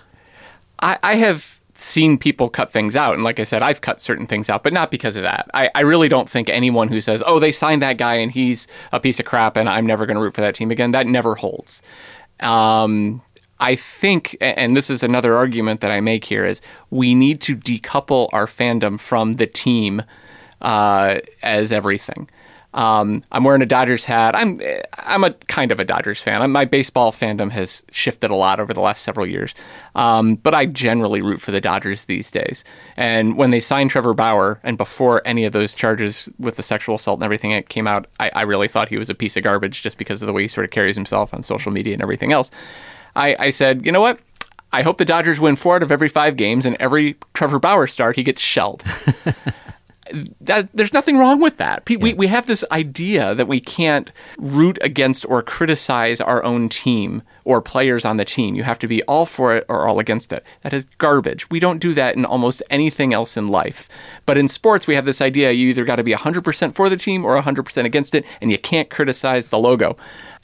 I, 0.79 0.97
I 1.03 1.15
have 1.17 1.61
seen 1.75 2.17
people 2.17 2.49
cut 2.49 2.71
things 2.71 2.95
out. 2.95 3.13
And 3.13 3.23
like 3.23 3.39
I 3.39 3.43
said, 3.43 3.61
I've 3.61 3.81
cut 3.81 4.01
certain 4.01 4.25
things 4.25 4.49
out, 4.49 4.63
but 4.63 4.73
not 4.73 4.89
because 4.89 5.15
of 5.15 5.21
that. 5.21 5.47
I, 5.53 5.69
I 5.75 5.81
really 5.81 6.09
don't 6.09 6.27
think 6.27 6.49
anyone 6.49 6.87
who 6.87 6.99
says, 6.99 7.21
oh, 7.25 7.37
they 7.37 7.51
signed 7.51 7.83
that 7.83 7.97
guy 7.97 8.15
and 8.15 8.31
he's 8.31 8.67
a 8.91 8.99
piece 8.99 9.19
of 9.19 9.27
crap 9.27 9.55
and 9.55 9.69
I'm 9.69 9.85
never 9.85 10.07
going 10.07 10.15
to 10.15 10.21
root 10.21 10.33
for 10.33 10.41
that 10.41 10.55
team 10.55 10.71
again, 10.71 10.91
that 10.91 11.05
never 11.05 11.35
holds. 11.35 11.83
Um, 12.39 13.21
I 13.59 13.75
think, 13.75 14.37
and 14.39 14.75
this 14.75 14.89
is 14.89 15.03
another 15.03 15.35
argument 15.35 15.81
that 15.81 15.91
I 15.91 15.99
make 15.99 16.25
here, 16.25 16.45
is 16.45 16.61
we 16.89 17.13
need 17.13 17.41
to 17.41 17.55
decouple 17.55 18.29
our 18.31 18.45
fandom 18.45 18.99
from 18.99 19.33
the 19.33 19.47
team 19.47 20.03
uh, 20.61 21.19
as 21.43 21.71
everything. 21.71 22.29
Um, 22.71 23.23
I'm 23.31 23.43
wearing 23.43 23.63
a 23.63 23.65
Dodgers 23.65 24.05
hat. 24.05 24.35
I'm 24.35 24.61
I'm 24.99 25.23
a 25.23 25.31
kind 25.47 25.71
of 25.71 25.79
a 25.79 25.83
Dodgers 25.83 26.21
fan. 26.21 26.43
I'm, 26.43 26.51
my 26.51 26.65
baseball 26.65 27.11
fandom 27.11 27.49
has 27.51 27.83
shifted 27.91 28.29
a 28.29 28.35
lot 28.35 28.59
over 28.59 28.75
the 28.75 28.79
last 28.79 29.01
several 29.01 29.25
years, 29.25 29.55
um, 29.95 30.35
but 30.35 30.53
I 30.53 30.67
generally 30.67 31.23
root 31.23 31.41
for 31.41 31.49
the 31.49 31.61
Dodgers 31.61 32.05
these 32.05 32.29
days. 32.29 32.63
And 32.95 33.37
when 33.37 33.49
they 33.49 33.59
signed 33.59 33.89
Trevor 33.89 34.13
Bauer, 34.13 34.59
and 34.61 34.77
before 34.77 35.23
any 35.25 35.45
of 35.45 35.51
those 35.53 35.73
charges 35.73 36.29
with 36.37 36.57
the 36.57 36.63
sexual 36.63 36.95
assault 36.95 37.17
and 37.17 37.23
everything 37.23 37.51
it 37.51 37.69
came 37.69 37.87
out, 37.87 38.05
I, 38.19 38.29
I 38.35 38.41
really 38.43 38.67
thought 38.67 38.89
he 38.89 38.99
was 38.99 39.09
a 39.09 39.15
piece 39.15 39.35
of 39.35 39.43
garbage 39.43 39.81
just 39.81 39.97
because 39.97 40.21
of 40.21 40.27
the 40.27 40.33
way 40.33 40.43
he 40.43 40.47
sort 40.47 40.65
of 40.65 40.69
carries 40.69 40.95
himself 40.95 41.33
on 41.33 41.41
social 41.41 41.71
media 41.71 41.93
and 41.93 42.03
everything 42.03 42.31
else. 42.31 42.51
I, 43.19 43.35
I 43.37 43.49
said, 43.49 43.85
you 43.85 43.91
know 43.91 44.01
what? 44.01 44.19
I 44.71 44.83
hope 44.83 44.97
the 44.97 45.05
Dodgers 45.05 45.39
win 45.39 45.55
four 45.55 45.75
out 45.75 45.83
of 45.83 45.91
every 45.91 46.09
five 46.09 46.35
games, 46.37 46.65
and 46.65 46.75
every 46.79 47.17
Trevor 47.33 47.59
Bauer 47.59 47.87
start, 47.87 48.15
he 48.15 48.23
gets 48.23 48.41
shelled. 48.41 48.83
that 50.41 50.69
there's 50.73 50.93
nothing 50.93 51.17
wrong 51.17 51.39
with 51.39 51.57
that. 51.57 51.83
We, 51.87 51.97
yeah. 51.97 52.15
we 52.15 52.27
have 52.27 52.47
this 52.47 52.63
idea 52.71 53.35
that 53.35 53.47
we 53.47 53.59
can't 53.59 54.11
root 54.37 54.77
against 54.81 55.25
or 55.27 55.41
criticize 55.41 56.21
our 56.21 56.43
own 56.43 56.69
team 56.69 57.23
or 57.43 57.61
players 57.61 58.05
on 58.05 58.17
the 58.17 58.25
team. 58.25 58.55
You 58.55 58.63
have 58.63 58.79
to 58.79 58.87
be 58.87 59.03
all 59.03 59.25
for 59.25 59.55
it 59.55 59.65
or 59.67 59.87
all 59.87 59.99
against 59.99 60.31
it. 60.31 60.43
That 60.61 60.73
is 60.73 60.85
garbage. 60.97 61.49
We 61.49 61.59
don't 61.59 61.79
do 61.79 61.93
that 61.95 62.15
in 62.15 62.25
almost 62.25 62.63
anything 62.69 63.13
else 63.13 63.37
in 63.37 63.47
life. 63.47 63.89
But 64.25 64.37
in 64.37 64.47
sports, 64.47 64.87
we 64.87 64.95
have 64.95 65.05
this 65.05 65.21
idea 65.21 65.51
you 65.51 65.69
either 65.69 65.85
got 65.85 65.97
to 65.97 66.03
be 66.03 66.13
100% 66.13 66.73
for 66.73 66.89
the 66.89 66.97
team 66.97 67.25
or 67.25 67.39
100% 67.39 67.85
against 67.85 68.15
it, 68.15 68.25
and 68.41 68.51
you 68.51 68.57
can't 68.57 68.89
criticize 68.89 69.47
the 69.47 69.59
logo. 69.59 69.97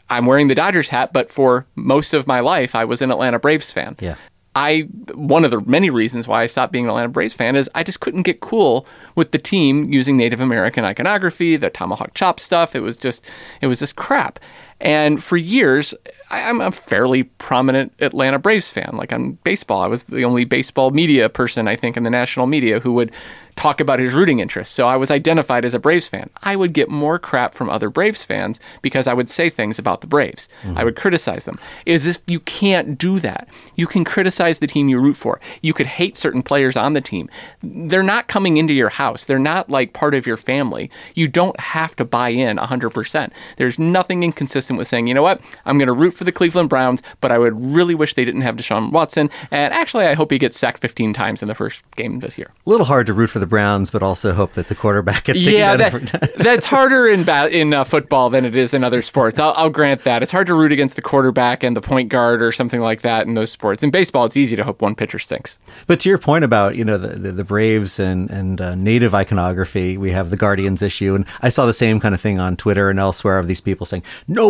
I'm 0.09 0.25
wearing 0.25 0.47
the 0.47 0.55
Dodgers 0.55 0.89
hat, 0.89 1.13
but 1.13 1.29
for 1.31 1.65
most 1.75 2.13
of 2.13 2.27
my 2.27 2.39
life, 2.39 2.75
I 2.75 2.85
was 2.85 3.01
an 3.01 3.11
Atlanta 3.11 3.39
Braves 3.39 3.71
fan. 3.71 3.95
Yeah. 3.99 4.15
I 4.55 4.81
one 5.13 5.43
of 5.43 5.51
the 5.51 5.59
many 5.61 5.89
reasons 5.89 6.27
why 6.27 6.43
I 6.43 6.45
stopped 6.45 6.71
being 6.71 6.85
an 6.85 6.89
Atlanta 6.89 7.09
Braves 7.09 7.33
fan 7.33 7.57
is 7.57 7.69
I 7.75 7.83
just 7.83 7.99
couldn't 7.99 8.21
get 8.21 8.39
cool 8.39 8.87
with 9.13 9.31
the 9.31 9.37
team 9.37 9.91
using 9.91 10.15
Native 10.15 10.39
American 10.39 10.85
iconography, 10.85 11.57
the 11.57 11.69
tomahawk 11.69 12.13
chop 12.13 12.39
stuff. 12.39 12.73
It 12.73 12.79
was 12.79 12.97
just 12.97 13.25
it 13.59 13.67
was 13.67 13.79
just 13.79 13.97
crap. 13.97 14.39
And 14.81 15.23
for 15.23 15.37
years, 15.37 15.93
I'm 16.29 16.59
a 16.59 16.71
fairly 16.71 17.23
prominent 17.23 17.93
Atlanta 17.99 18.39
Braves 18.39 18.71
fan. 18.71 18.91
Like 18.93 19.13
on 19.13 19.33
baseball, 19.43 19.81
I 19.81 19.87
was 19.87 20.03
the 20.03 20.25
only 20.25 20.43
baseball 20.43 20.91
media 20.91 21.29
person 21.29 21.67
I 21.67 21.75
think 21.75 21.97
in 21.97 22.03
the 22.03 22.09
national 22.09 22.47
media 22.47 22.79
who 22.79 22.93
would 22.93 23.11
talk 23.55 23.79
about 23.79 23.99
his 23.99 24.13
rooting 24.13 24.39
interests. 24.39 24.75
So 24.75 24.87
I 24.87 24.97
was 24.97 25.09
identified 25.09 25.63
as 25.63 25.73
a 25.73 25.79
Braves 25.79 26.09
fan. 26.09 26.29
I 26.43 26.55
would 26.55 26.73
get 26.73 26.89
more 26.89 27.17
crap 27.17 27.53
from 27.53 27.69
other 27.69 27.89
Braves 27.89 28.25
fans 28.25 28.59
because 28.81 29.07
I 29.07 29.13
would 29.13 29.29
say 29.29 29.49
things 29.49 29.79
about 29.79 30.01
the 30.01 30.07
Braves. 30.07 30.49
Mm-hmm. 30.63 30.77
I 30.77 30.83
would 30.83 30.97
criticize 30.97 31.45
them. 31.45 31.57
Is 31.85 32.03
this 32.03 32.19
you 32.27 32.41
can't 32.41 32.97
do 32.97 33.19
that. 33.21 33.47
You 33.75 33.87
can 33.87 34.03
criticize 34.03 34.59
the 34.59 34.67
team 34.67 34.89
you 34.89 34.99
root 34.99 35.15
for. 35.15 35.39
You 35.61 35.73
could 35.73 35.87
hate 35.87 36.17
certain 36.17 36.43
players 36.43 36.75
on 36.75 36.93
the 36.93 37.01
team. 37.01 37.29
They're 37.63 38.03
not 38.03 38.27
coming 38.27 38.57
into 38.57 38.73
your 38.73 38.89
house. 38.89 39.23
They're 39.23 39.39
not 39.39 39.69
like 39.69 39.93
part 39.93 40.15
of 40.15 40.27
your 40.27 40.37
family. 40.37 40.91
You 41.13 41.29
don't 41.29 41.59
have 41.59 41.95
to 41.95 42.03
buy 42.03 42.29
in 42.29 42.57
100%. 42.57 43.31
There's 43.55 43.79
nothing 43.79 44.23
inconsistent 44.23 44.64
with 44.73 44.87
saying, 44.87 45.07
"You 45.07 45.13
know 45.13 45.23
what? 45.23 45.41
I'm 45.65 45.77
going 45.77 45.87
to 45.87 45.93
root 45.93 46.11
for 46.11 46.23
the 46.23 46.31
Cleveland 46.31 46.69
Browns, 46.69 47.01
but 47.21 47.31
I 47.31 47.37
would 47.37 47.53
really 47.59 47.95
wish 47.95 48.13
they 48.13 48.25
didn't 48.25 48.41
have 48.41 48.55
Deshaun 48.55 48.91
Watson, 48.91 49.29
and 49.51 49.73
actually 49.73 50.05
I 50.05 50.13
hope 50.13 50.31
he 50.31 50.37
gets 50.37 50.57
sacked 50.57 50.79
15 50.79 51.13
times 51.13 51.41
in 51.41 51.47
the 51.47 51.55
first 51.55 51.83
game 51.95 52.19
this 52.19 52.37
year." 52.37 52.51
A 52.65 52.69
little 52.69 52.85
hard 52.85 53.07
to 53.07 53.13
root 53.13 53.29
for 53.29 53.39
the 53.39 53.45
Browns, 53.45 53.89
but 53.89 54.03
also 54.03 54.33
hope 54.33 54.53
that 54.53 54.67
the 54.67 54.75
quarterback 54.75 55.25
gets 55.25 55.45
yeah. 55.45 55.77
That, 55.77 56.33
that's 56.37 56.65
harder 56.65 57.07
in 57.07 57.23
ba- 57.23 57.55
in 57.55 57.73
uh, 57.73 57.83
football 57.83 58.29
than 58.29 58.45
it 58.45 58.55
is 58.55 58.73
in 58.73 58.83
other 58.83 59.01
sports. 59.01 59.39
I'll, 59.39 59.53
I'll, 59.55 59.69
grant 59.69 60.03
that 60.03 60.23
it's 60.23 60.31
hard 60.31 60.47
to 60.47 60.53
root 60.53 60.71
against 60.71 60.95
the 60.95 61.01
quarterback 61.01 61.63
and 61.63 61.75
the 61.75 61.81
point 61.81 62.09
guard 62.09 62.41
or 62.41 62.51
something 62.51 62.79
like 62.81 63.01
that 63.01 63.27
in 63.27 63.33
those 63.33 63.51
sports. 63.51 63.83
In 63.83 63.91
baseball, 63.91 64.25
it's 64.25 64.37
easy 64.37 64.55
to 64.55 64.63
hope 64.63 64.81
one 64.81 64.95
pitcher 64.95 65.19
stinks. 65.19 65.59
But 65.87 65.99
to 66.01 66.09
your 66.09 66.17
point 66.17 66.43
about 66.43 66.75
you 66.75 66.85
know 66.85 66.97
the 66.97 67.09
the, 67.19 67.31
the 67.31 67.43
Braves 67.43 67.99
and 67.99 68.29
and 68.29 68.61
uh, 68.61 68.75
native 68.75 69.13
iconography, 69.13 69.97
we 69.97 70.11
have 70.11 70.29
the 70.29 70.37
Guardians 70.37 70.81
issue, 70.81 71.15
and 71.15 71.25
I 71.41 71.49
saw 71.49 71.65
the 71.65 71.73
same 71.73 71.99
kind 71.99 72.15
of 72.15 72.21
thing 72.21 72.39
on 72.39 72.57
Twitter 72.57 72.89
and 72.89 72.99
elsewhere 72.99 73.39
of 73.39 73.47
these 73.47 73.61
people 73.61 73.85
saying 73.85 74.03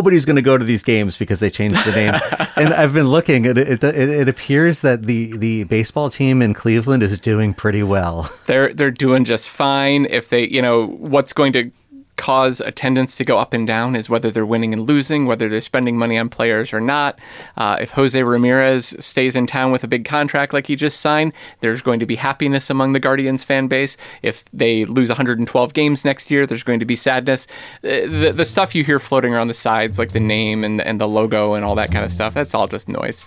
nobody's 0.06 0.24
going 0.24 0.36
to 0.36 0.42
go 0.42 0.56
to 0.56 0.64
these 0.64 0.84
games 0.84 1.16
because 1.16 1.40
they 1.40 1.50
changed 1.50 1.84
the 1.84 1.90
name. 1.90 2.14
and 2.56 2.72
I've 2.72 2.92
been 2.92 3.08
looking, 3.08 3.44
it, 3.44 3.58
it, 3.58 3.82
it, 3.82 3.94
it 3.96 4.28
appears 4.28 4.82
that 4.82 5.02
the 5.02 5.36
the 5.36 5.64
baseball 5.64 6.10
team 6.10 6.42
in 6.42 6.54
Cleveland 6.54 7.02
is 7.02 7.18
doing 7.18 7.52
pretty 7.52 7.82
well. 7.82 8.30
They're 8.46 8.72
they're 8.72 8.92
doing 8.92 9.24
just 9.24 9.48
fine. 9.48 10.06
If 10.08 10.28
they, 10.28 10.46
you 10.46 10.62
know, 10.62 10.86
what's 10.86 11.32
going 11.32 11.52
to 11.54 11.72
cause 12.16 12.60
attendance 12.60 13.14
to 13.16 13.24
go 13.24 13.38
up 13.38 13.52
and 13.52 13.66
down 13.66 13.94
is 13.94 14.08
whether 14.08 14.30
they're 14.30 14.46
winning 14.46 14.72
and 14.72 14.88
losing, 14.88 15.26
whether 15.26 15.48
they're 15.48 15.60
spending 15.60 15.98
money 15.98 16.18
on 16.18 16.28
players 16.28 16.72
or 16.72 16.80
not. 16.80 17.18
Uh, 17.56 17.76
if 17.80 17.90
Jose 17.90 18.20
Ramirez 18.22 18.96
stays 18.98 19.36
in 19.36 19.46
town 19.46 19.72
with 19.72 19.84
a 19.84 19.88
big 19.88 20.04
contract 20.04 20.52
like 20.52 20.66
he 20.66 20.76
just 20.76 21.00
signed, 21.00 21.32
there's 21.60 21.82
going 21.82 22.00
to 22.00 22.06
be 22.06 22.16
happiness 22.16 22.70
among 22.70 22.92
the 22.92 23.00
Guardians 23.00 23.44
fan 23.44 23.68
base. 23.68 23.96
If 24.22 24.44
they 24.52 24.84
lose 24.84 25.08
112 25.08 25.74
games 25.74 26.04
next 26.04 26.30
year, 26.30 26.46
there's 26.46 26.62
going 26.62 26.80
to 26.80 26.86
be 26.86 26.96
sadness. 26.96 27.46
Uh, 27.84 28.06
the, 28.06 28.32
the 28.34 28.44
stuff 28.44 28.74
you 28.74 28.84
hear 28.84 28.98
floating 28.98 29.34
around 29.34 29.48
the 29.48 29.54
sides, 29.54 29.98
like 29.98 30.12
the 30.12 30.20
name 30.20 30.64
and, 30.64 30.80
and 30.80 31.00
the 31.00 31.08
logo 31.08 31.54
and 31.54 31.64
all 31.64 31.74
that 31.74 31.90
kind 31.90 32.04
of 32.04 32.10
stuff, 32.10 32.34
that's 32.34 32.54
all 32.54 32.66
just 32.66 32.88
noise. 32.88 33.26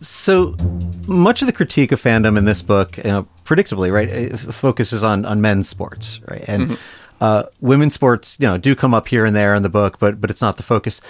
So 0.00 0.54
much 1.06 1.42
of 1.42 1.46
the 1.46 1.52
critique 1.52 1.92
of 1.92 2.00
fandom 2.00 2.38
in 2.38 2.44
this 2.44 2.62
book, 2.62 2.96
you 2.98 3.04
know, 3.04 3.28
predictably, 3.46 3.92
right, 3.92 4.08
it 4.08 4.36
focuses 4.36 5.02
on 5.02 5.24
on 5.24 5.40
men's 5.40 5.68
sports, 5.68 6.20
right, 6.28 6.44
and 6.46 6.70
mm-hmm. 6.70 6.74
uh, 7.20 7.44
women's 7.60 7.94
sports, 7.94 8.36
you 8.40 8.46
know, 8.46 8.58
do 8.58 8.74
come 8.74 8.92
up 8.92 9.08
here 9.08 9.24
and 9.24 9.34
there 9.34 9.54
in 9.54 9.62
the 9.62 9.68
book, 9.68 9.98
but 9.98 10.20
but 10.20 10.30
it's 10.30 10.42
not 10.42 10.56
the 10.56 10.62
focus. 10.62 11.00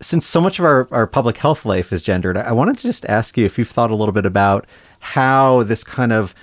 Since 0.00 0.26
so 0.26 0.40
much 0.40 0.58
of 0.58 0.64
our, 0.64 0.88
our 0.90 1.06
public 1.06 1.36
health 1.36 1.64
life 1.64 1.92
is 1.92 2.02
gendered, 2.02 2.36
I 2.36 2.52
wanted 2.52 2.76
to 2.78 2.82
just 2.82 3.04
ask 3.06 3.38
you 3.38 3.44
if 3.44 3.56
you've 3.56 3.68
thought 3.68 3.90
a 3.90 3.94
little 3.94 4.12
bit 4.12 4.26
about 4.26 4.66
how 4.98 5.62
this 5.62 5.84
kind 5.84 6.12
of 6.12 6.34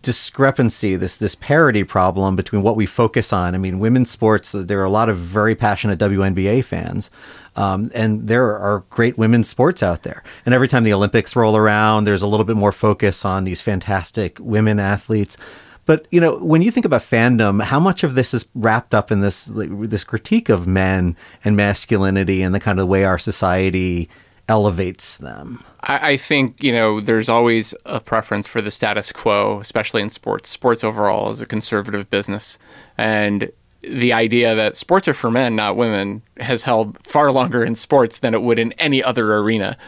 discrepancy, 0.00 0.96
this 0.96 1.18
this 1.18 1.34
parity 1.34 1.84
problem 1.84 2.36
between 2.36 2.62
what 2.62 2.76
we 2.76 2.86
focus 2.86 3.32
on. 3.32 3.54
I 3.54 3.58
mean, 3.58 3.78
women's 3.78 4.10
sports. 4.10 4.52
There 4.52 4.80
are 4.80 4.84
a 4.84 4.90
lot 4.90 5.08
of 5.08 5.18
very 5.18 5.54
passionate 5.54 5.98
WNBA 5.98 6.64
fans, 6.64 7.10
um, 7.56 7.90
and 7.94 8.28
there 8.28 8.56
are 8.56 8.84
great 8.90 9.18
women's 9.18 9.48
sports 9.48 9.82
out 9.82 10.02
there. 10.04 10.22
And 10.46 10.54
every 10.54 10.68
time 10.68 10.84
the 10.84 10.92
Olympics 10.92 11.34
roll 11.34 11.56
around, 11.56 12.04
there's 12.04 12.22
a 12.22 12.26
little 12.26 12.44
bit 12.44 12.56
more 12.56 12.72
focus 12.72 13.24
on 13.24 13.44
these 13.44 13.60
fantastic 13.60 14.38
women 14.40 14.78
athletes. 14.78 15.36
But 15.84 16.06
you 16.12 16.20
know, 16.20 16.36
when 16.38 16.62
you 16.62 16.70
think 16.70 16.86
about 16.86 17.00
fandom, 17.00 17.62
how 17.62 17.80
much 17.80 18.04
of 18.04 18.14
this 18.14 18.32
is 18.32 18.46
wrapped 18.54 18.94
up 18.94 19.10
in 19.10 19.20
this 19.20 19.46
this 19.52 20.04
critique 20.04 20.48
of 20.48 20.66
men 20.66 21.16
and 21.44 21.56
masculinity 21.56 22.42
and 22.42 22.54
the 22.54 22.60
kind 22.60 22.78
of 22.78 22.86
way 22.86 23.04
our 23.04 23.18
society 23.18 24.08
elevates 24.52 25.16
them? 25.16 25.64
I, 25.80 26.12
I 26.12 26.16
think 26.18 26.62
you 26.62 26.72
know 26.72 27.00
there's 27.00 27.30
always 27.30 27.74
a 27.86 28.00
preference 28.00 28.46
for 28.46 28.60
the 28.60 28.70
status 28.70 29.10
quo, 29.10 29.60
especially 29.60 30.02
in 30.02 30.10
sports. 30.10 30.50
Sports 30.50 30.84
overall 30.84 31.30
is 31.30 31.40
a 31.40 31.46
conservative 31.46 32.10
business, 32.10 32.58
and 32.98 33.50
the 33.80 34.12
idea 34.12 34.54
that 34.54 34.76
sports 34.76 35.08
are 35.08 35.14
for 35.14 35.30
men, 35.30 35.56
not 35.56 35.76
women, 35.76 36.20
has 36.36 36.64
held 36.64 37.02
far 37.04 37.32
longer 37.32 37.64
in 37.64 37.74
sports 37.74 38.18
than 38.18 38.34
it 38.34 38.42
would 38.42 38.58
in 38.58 38.72
any 38.72 39.02
other 39.02 39.34
arena. 39.38 39.78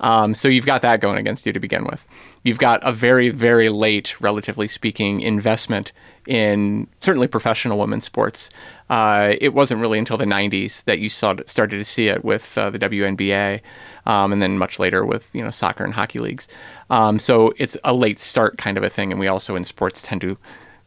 Um, 0.00 0.34
so 0.34 0.48
you've 0.48 0.66
got 0.66 0.82
that 0.82 1.00
going 1.00 1.18
against 1.18 1.46
you 1.46 1.52
to 1.52 1.60
begin 1.60 1.84
with. 1.84 2.06
You've 2.42 2.58
got 2.58 2.80
a 2.82 2.92
very, 2.92 3.30
very 3.30 3.68
late, 3.68 4.20
relatively 4.20 4.68
speaking, 4.68 5.20
investment 5.20 5.92
in 6.26 6.86
certainly 7.00 7.28
professional 7.28 7.78
women's 7.78 8.04
sports. 8.04 8.50
Uh, 8.90 9.34
it 9.40 9.54
wasn't 9.54 9.80
really 9.80 9.98
until 9.98 10.16
the 10.16 10.24
90s 10.24 10.84
that 10.84 10.98
you 10.98 11.08
saw, 11.08 11.34
started 11.46 11.78
to 11.78 11.84
see 11.84 12.08
it 12.08 12.24
with 12.24 12.56
uh, 12.58 12.70
the 12.70 12.78
WNBA, 12.78 13.60
um, 14.06 14.32
and 14.32 14.40
then 14.40 14.58
much 14.58 14.78
later 14.78 15.04
with 15.04 15.28
you 15.34 15.42
know 15.42 15.50
soccer 15.50 15.84
and 15.84 15.94
hockey 15.94 16.18
leagues. 16.18 16.48
Um, 16.90 17.18
so 17.18 17.52
it's 17.56 17.76
a 17.84 17.94
late 17.94 18.18
start 18.18 18.58
kind 18.58 18.76
of 18.76 18.84
a 18.84 18.90
thing, 18.90 19.10
and 19.10 19.20
we 19.20 19.28
also 19.28 19.56
in 19.56 19.64
sports 19.64 20.02
tend 20.02 20.20
to 20.22 20.38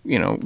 you 0.05 0.17
know, 0.17 0.38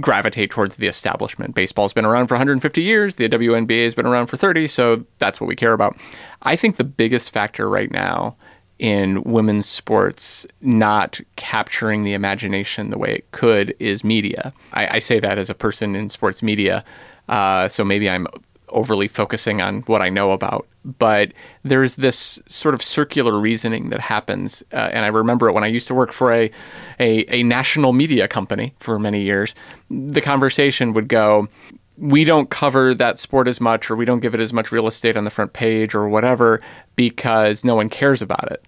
gravitate 0.00 0.50
towards 0.50 0.76
the 0.76 0.86
establishment. 0.86 1.54
Baseball's 1.54 1.92
been 1.92 2.06
around 2.06 2.28
for 2.28 2.34
150 2.34 2.82
years. 2.82 3.16
The 3.16 3.28
WNBA 3.28 3.84
has 3.84 3.94
been 3.94 4.06
around 4.06 4.26
for 4.26 4.36
30, 4.36 4.66
so 4.68 5.04
that's 5.18 5.40
what 5.40 5.46
we 5.46 5.54
care 5.54 5.74
about. 5.74 5.96
I 6.42 6.56
think 6.56 6.76
the 6.76 6.84
biggest 6.84 7.30
factor 7.30 7.68
right 7.68 7.90
now 7.90 8.36
in 8.78 9.22
women's 9.24 9.68
sports 9.68 10.46
not 10.62 11.20
capturing 11.36 12.04
the 12.04 12.14
imagination 12.14 12.90
the 12.90 12.96
way 12.96 13.14
it 13.14 13.30
could 13.30 13.74
is 13.78 14.02
media. 14.02 14.54
I, 14.72 14.96
I 14.96 14.98
say 14.98 15.20
that 15.20 15.38
as 15.38 15.50
a 15.50 15.54
person 15.54 15.94
in 15.94 16.08
sports 16.08 16.42
media, 16.42 16.82
uh, 17.28 17.68
so 17.68 17.84
maybe 17.84 18.08
I'm 18.08 18.26
overly 18.70 19.08
focusing 19.08 19.60
on 19.60 19.82
what 19.82 20.00
I 20.00 20.08
know 20.08 20.30
about, 20.30 20.66
but 20.84 21.32
there's 21.62 21.96
this 21.96 22.40
sort 22.46 22.74
of 22.74 22.82
circular 22.82 23.38
reasoning 23.38 23.90
that 23.90 24.00
happens. 24.00 24.62
Uh, 24.72 24.90
and 24.92 25.04
I 25.04 25.08
remember 25.08 25.48
it 25.48 25.52
when 25.52 25.64
I 25.64 25.68
used 25.68 25.88
to 25.88 25.94
work 25.94 26.12
for 26.12 26.32
a, 26.32 26.50
a, 26.98 27.40
a 27.40 27.42
national 27.42 27.92
media 27.92 28.28
company 28.28 28.74
for 28.78 28.98
many 28.98 29.22
years. 29.22 29.54
The 29.90 30.20
conversation 30.20 30.92
would 30.94 31.08
go, 31.08 31.48
we 31.96 32.24
don't 32.24 32.48
cover 32.48 32.94
that 32.94 33.18
sport 33.18 33.46
as 33.46 33.60
much, 33.60 33.90
or 33.90 33.96
we 33.96 34.06
don't 34.06 34.20
give 34.20 34.34
it 34.34 34.40
as 34.40 34.52
much 34.52 34.72
real 34.72 34.86
estate 34.86 35.16
on 35.16 35.24
the 35.24 35.30
front 35.30 35.52
page, 35.52 35.94
or 35.94 36.08
whatever, 36.08 36.62
because 36.96 37.64
no 37.64 37.74
one 37.74 37.90
cares 37.90 38.22
about 38.22 38.50
it 38.50 38.64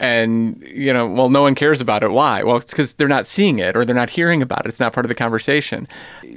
and 0.00 0.62
you 0.66 0.92
know 0.92 1.06
well 1.06 1.28
no 1.28 1.42
one 1.42 1.54
cares 1.54 1.80
about 1.80 2.02
it 2.02 2.10
why 2.10 2.42
well 2.42 2.56
it's 2.56 2.72
because 2.72 2.94
they're 2.94 3.06
not 3.06 3.26
seeing 3.26 3.58
it 3.58 3.76
or 3.76 3.84
they're 3.84 3.94
not 3.94 4.10
hearing 4.10 4.40
about 4.40 4.64
it 4.64 4.68
it's 4.68 4.80
not 4.80 4.94
part 4.94 5.04
of 5.04 5.08
the 5.08 5.14
conversation 5.14 5.86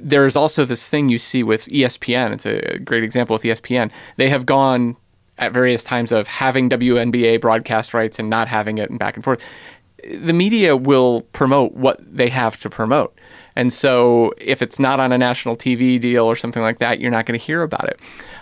there's 0.05 0.35
also 0.35 0.65
this 0.65 0.89
thing 0.89 1.07
you 1.09 1.17
see 1.17 1.43
with 1.43 1.65
espn 1.67 2.33
it's 2.33 2.45
a 2.45 2.79
great 2.79 3.03
example 3.03 3.33
with 3.33 3.43
espn 3.43 3.89
they 4.17 4.29
have 4.29 4.45
gone 4.45 4.97
at 5.37 5.51
various 5.51 5.83
times 5.83 6.11
of 6.11 6.27
having 6.27 6.69
WNBA 6.69 7.41
broadcast 7.41 7.93
rights 7.93 8.19
and 8.19 8.29
not 8.29 8.47
having 8.47 8.77
it 8.77 8.89
and 8.89 8.99
back 8.99 9.15
and 9.15 9.23
forth. 9.23 9.45
The 10.03 10.33
media 10.33 10.75
will 10.75 11.21
promote 11.33 11.73
what 11.73 11.99
they 12.01 12.29
have 12.29 12.59
to 12.61 12.69
promote. 12.69 13.17
And 13.55 13.71
so 13.71 14.33
if 14.37 14.61
it's 14.61 14.79
not 14.79 14.99
on 14.99 15.11
a 15.11 15.17
national 15.17 15.55
tv 15.55 15.99
deal 15.99 16.25
or 16.25 16.35
something 16.35 16.61
like 16.61 16.79
that 16.79 16.99
you're 16.99 17.11
not 17.11 17.25
going 17.25 17.39
to 17.39 17.45
hear 17.45 17.61
about 17.61 17.87
it. 17.87 17.99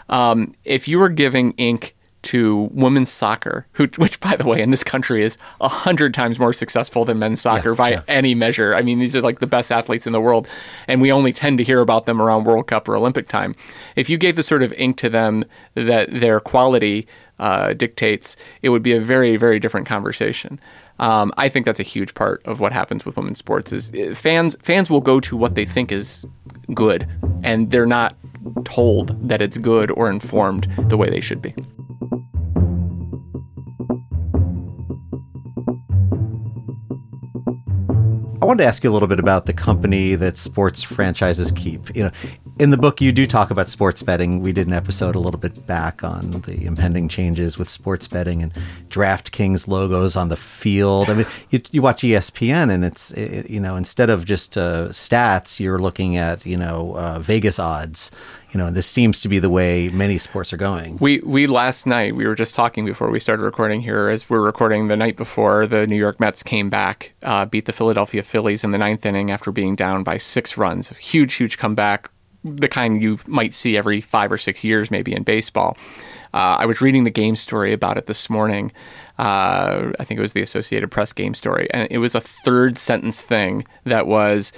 Um, 0.10 0.54
if 0.66 0.88
you 0.88 1.00
were 1.00 1.10
giving 1.10 1.52
ink 1.54 1.96
to 2.24 2.70
women's 2.74 3.10
soccer, 3.10 3.66
who, 3.74 3.86
which, 3.98 4.20
by 4.20 4.36
the 4.36 4.46
way, 4.46 4.62
in 4.62 4.72
this 4.72 4.84
country 4.84 5.24
is 5.24 5.38
a 5.60 5.68
hundred 5.68 6.14
times 6.14 6.40
more 6.40 6.54
successful 6.54 7.06
than 7.06 7.20
men's 7.20 7.42
soccer 7.42 7.72
yeah, 7.72 7.76
by 7.76 7.90
yeah. 7.92 8.02
any 8.08 8.36
measure. 8.36 8.76
I 8.76 8.82
mean, 8.82 9.00
these 9.00 9.16
are 9.16 9.22
like 9.22 9.40
the 9.40 9.48
best 9.48 9.72
athletes 9.72 10.08
in 10.08 10.14
the 10.14 10.22
world, 10.22 10.48
and 10.88 11.02
we 11.02 11.12
only 11.12 11.34
tend 11.34 11.58
to 11.58 11.64
hear 11.64 11.82
about 11.82 12.06
them 12.06 12.22
around 12.22 12.46
World 12.46 12.68
Cup 12.68 12.88
or 12.88 12.96
Olympic 12.96 13.28
time. 13.28 13.56
If 13.96 14.10
you 14.10 14.18
gave 14.18 14.36
the 14.36 14.44
sort 14.44 14.64
of 14.64 14.74
ink 14.74 14.98
to 14.98 15.10
them 15.10 15.46
that 15.76 16.10
their 16.12 16.40
quality 16.40 17.08
uh, 17.40 17.74
dictates, 17.74 18.36
it 18.62 18.70
would 18.70 18.84
be 18.84 18.94
a 18.94 19.02
very, 19.02 19.36
very 19.36 19.60
different 19.60 19.88
conversation. 19.88 20.60
Um, 21.00 21.34
I 21.36 21.50
think 21.50 21.66
that's 21.66 21.80
a 21.80 21.84
huge 21.84 22.14
part 22.14 22.46
of 22.46 22.60
what 22.60 22.72
happens 22.72 23.06
with 23.06 23.18
women's 23.18 23.40
sports. 23.40 23.74
Is 23.74 23.92
uh, 23.94 24.14
fans 24.16 24.56
fans 24.62 24.90
will 24.90 25.02
go 25.02 25.20
to 25.22 25.36
what 25.36 25.56
they 25.56 25.66
think 25.66 25.92
is 25.92 26.26
good, 26.74 27.08
and 27.44 27.72
they're 27.72 27.88
not 27.88 28.16
told 28.64 29.28
that 29.28 29.42
it's 29.42 29.58
good 29.58 29.92
or 29.92 30.10
informed 30.10 30.68
the 30.78 30.98
way 30.98 31.10
they 31.10 31.22
should 31.22 31.42
be. 31.42 31.56
I 38.42 38.46
wanted 38.46 38.64
to 38.64 38.68
ask 38.68 38.84
you 38.84 38.90
a 38.90 38.92
little 38.94 39.08
bit 39.08 39.20
about 39.20 39.46
the 39.46 39.54
company 39.54 40.16
that 40.16 40.36
sports 40.36 40.82
franchises 40.82 41.52
keep. 41.52 41.96
You 41.96 42.06
know, 42.06 42.12
in 42.60 42.72
the 42.72 42.78
book, 42.78 43.00
you 43.00 43.12
do 43.12 43.28
talk 43.28 43.52
about 43.52 43.70
sports 43.70 44.02
betting. 44.02 44.42
We 44.42 44.52
did 44.52 44.66
an 44.66 44.74
episode 44.74 45.14
a 45.14 45.20
little 45.20 45.40
bit 45.40 45.68
back 45.68 46.04
on 46.04 46.32
the 46.32 46.66
impending 46.66 47.08
changes 47.08 47.60
with 47.60 47.70
sports 47.70 48.08
betting 48.08 48.42
and 48.42 48.52
DraftKings 48.90 49.68
logos 49.68 50.16
on 50.16 50.30
the 50.30 50.36
field. 50.36 51.12
I 51.12 51.14
mean, 51.14 51.28
you, 51.52 51.62
you 51.70 51.84
watch 51.84 52.02
ESPN, 52.02 52.72
and 52.72 52.84
it's 52.84 53.12
it, 53.12 53.48
you 53.48 53.60
know 53.60 53.76
instead 53.76 54.10
of 54.10 54.26
just 54.26 54.58
uh, 54.58 54.90
stats, 54.90 55.60
you're 55.60 55.80
looking 55.80 56.18
at 56.18 56.44
you 56.44 56.58
know 56.58 56.98
uh, 56.98 57.20
Vegas 57.20 57.60
odds 57.60 58.10
you 58.52 58.58
know, 58.58 58.70
this 58.70 58.88
seems 58.88 59.22
to 59.22 59.30
be 59.30 59.40
the 59.40 59.50
way 59.50 59.90
many 59.90 60.18
sports 60.18 60.52
are 60.52 60.58
going. 60.58 60.98
We 61.00 61.20
we 61.20 61.48
last 61.48 61.86
night 61.86 62.16
we 62.16 62.28
were 62.28 62.36
just 62.36 62.54
talking 62.54 62.86
before 62.86 63.10
we 63.10 63.20
started 63.20 63.44
recording 63.44 63.82
here. 63.82 64.10
As 64.10 64.30
we're 64.30 64.42
recording 64.42 64.90
the 64.90 64.98
night 64.98 65.16
before, 65.16 65.66
the 65.66 65.88
New 65.88 65.96
York 65.96 66.20
Mets 66.20 66.44
came 66.44 66.70
back, 66.70 67.14
uh, 67.24 67.46
beat 67.46 67.66
the 67.66 67.74
Philadelphia 67.74 68.24
Phillies 68.24 68.64
in 68.64 68.72
the 68.72 68.78
ninth 68.78 69.06
inning 69.06 69.32
after 69.32 69.52
being 69.52 69.76
down 69.76 70.04
by 70.04 70.18
six 70.18 70.58
runs. 70.58 70.92
A 70.92 70.96
Huge, 70.96 71.36
huge 71.36 71.58
comeback, 71.58 72.10
the 72.44 72.68
kind 72.68 73.02
you 73.02 73.20
might 73.26 73.54
see 73.54 73.78
every 73.78 74.02
five 74.02 74.32
or 74.32 74.38
six 74.38 74.64
years, 74.64 74.92
maybe 74.92 75.14
in 75.14 75.24
baseball. 75.24 75.78
Uh, 76.34 76.58
I 76.60 76.66
was 76.66 76.82
reading 76.82 77.04
the 77.04 77.10
game 77.10 77.36
story 77.36 77.74
about 77.74 77.98
it 77.98 78.06
this 78.06 78.30
morning. 78.30 78.72
Uh, 79.20 79.92
I 80.00 80.04
think 80.04 80.18
it 80.18 80.22
was 80.22 80.34
the 80.34 80.42
Associated 80.42 80.90
Press 80.90 81.14
game 81.14 81.34
story, 81.34 81.68
and 81.74 81.88
it 81.92 82.00
was 82.00 82.16
a 82.16 82.22
third 82.22 82.78
sentence 82.78 83.22
thing 83.22 83.66
that 83.86 84.08
was 84.08 84.52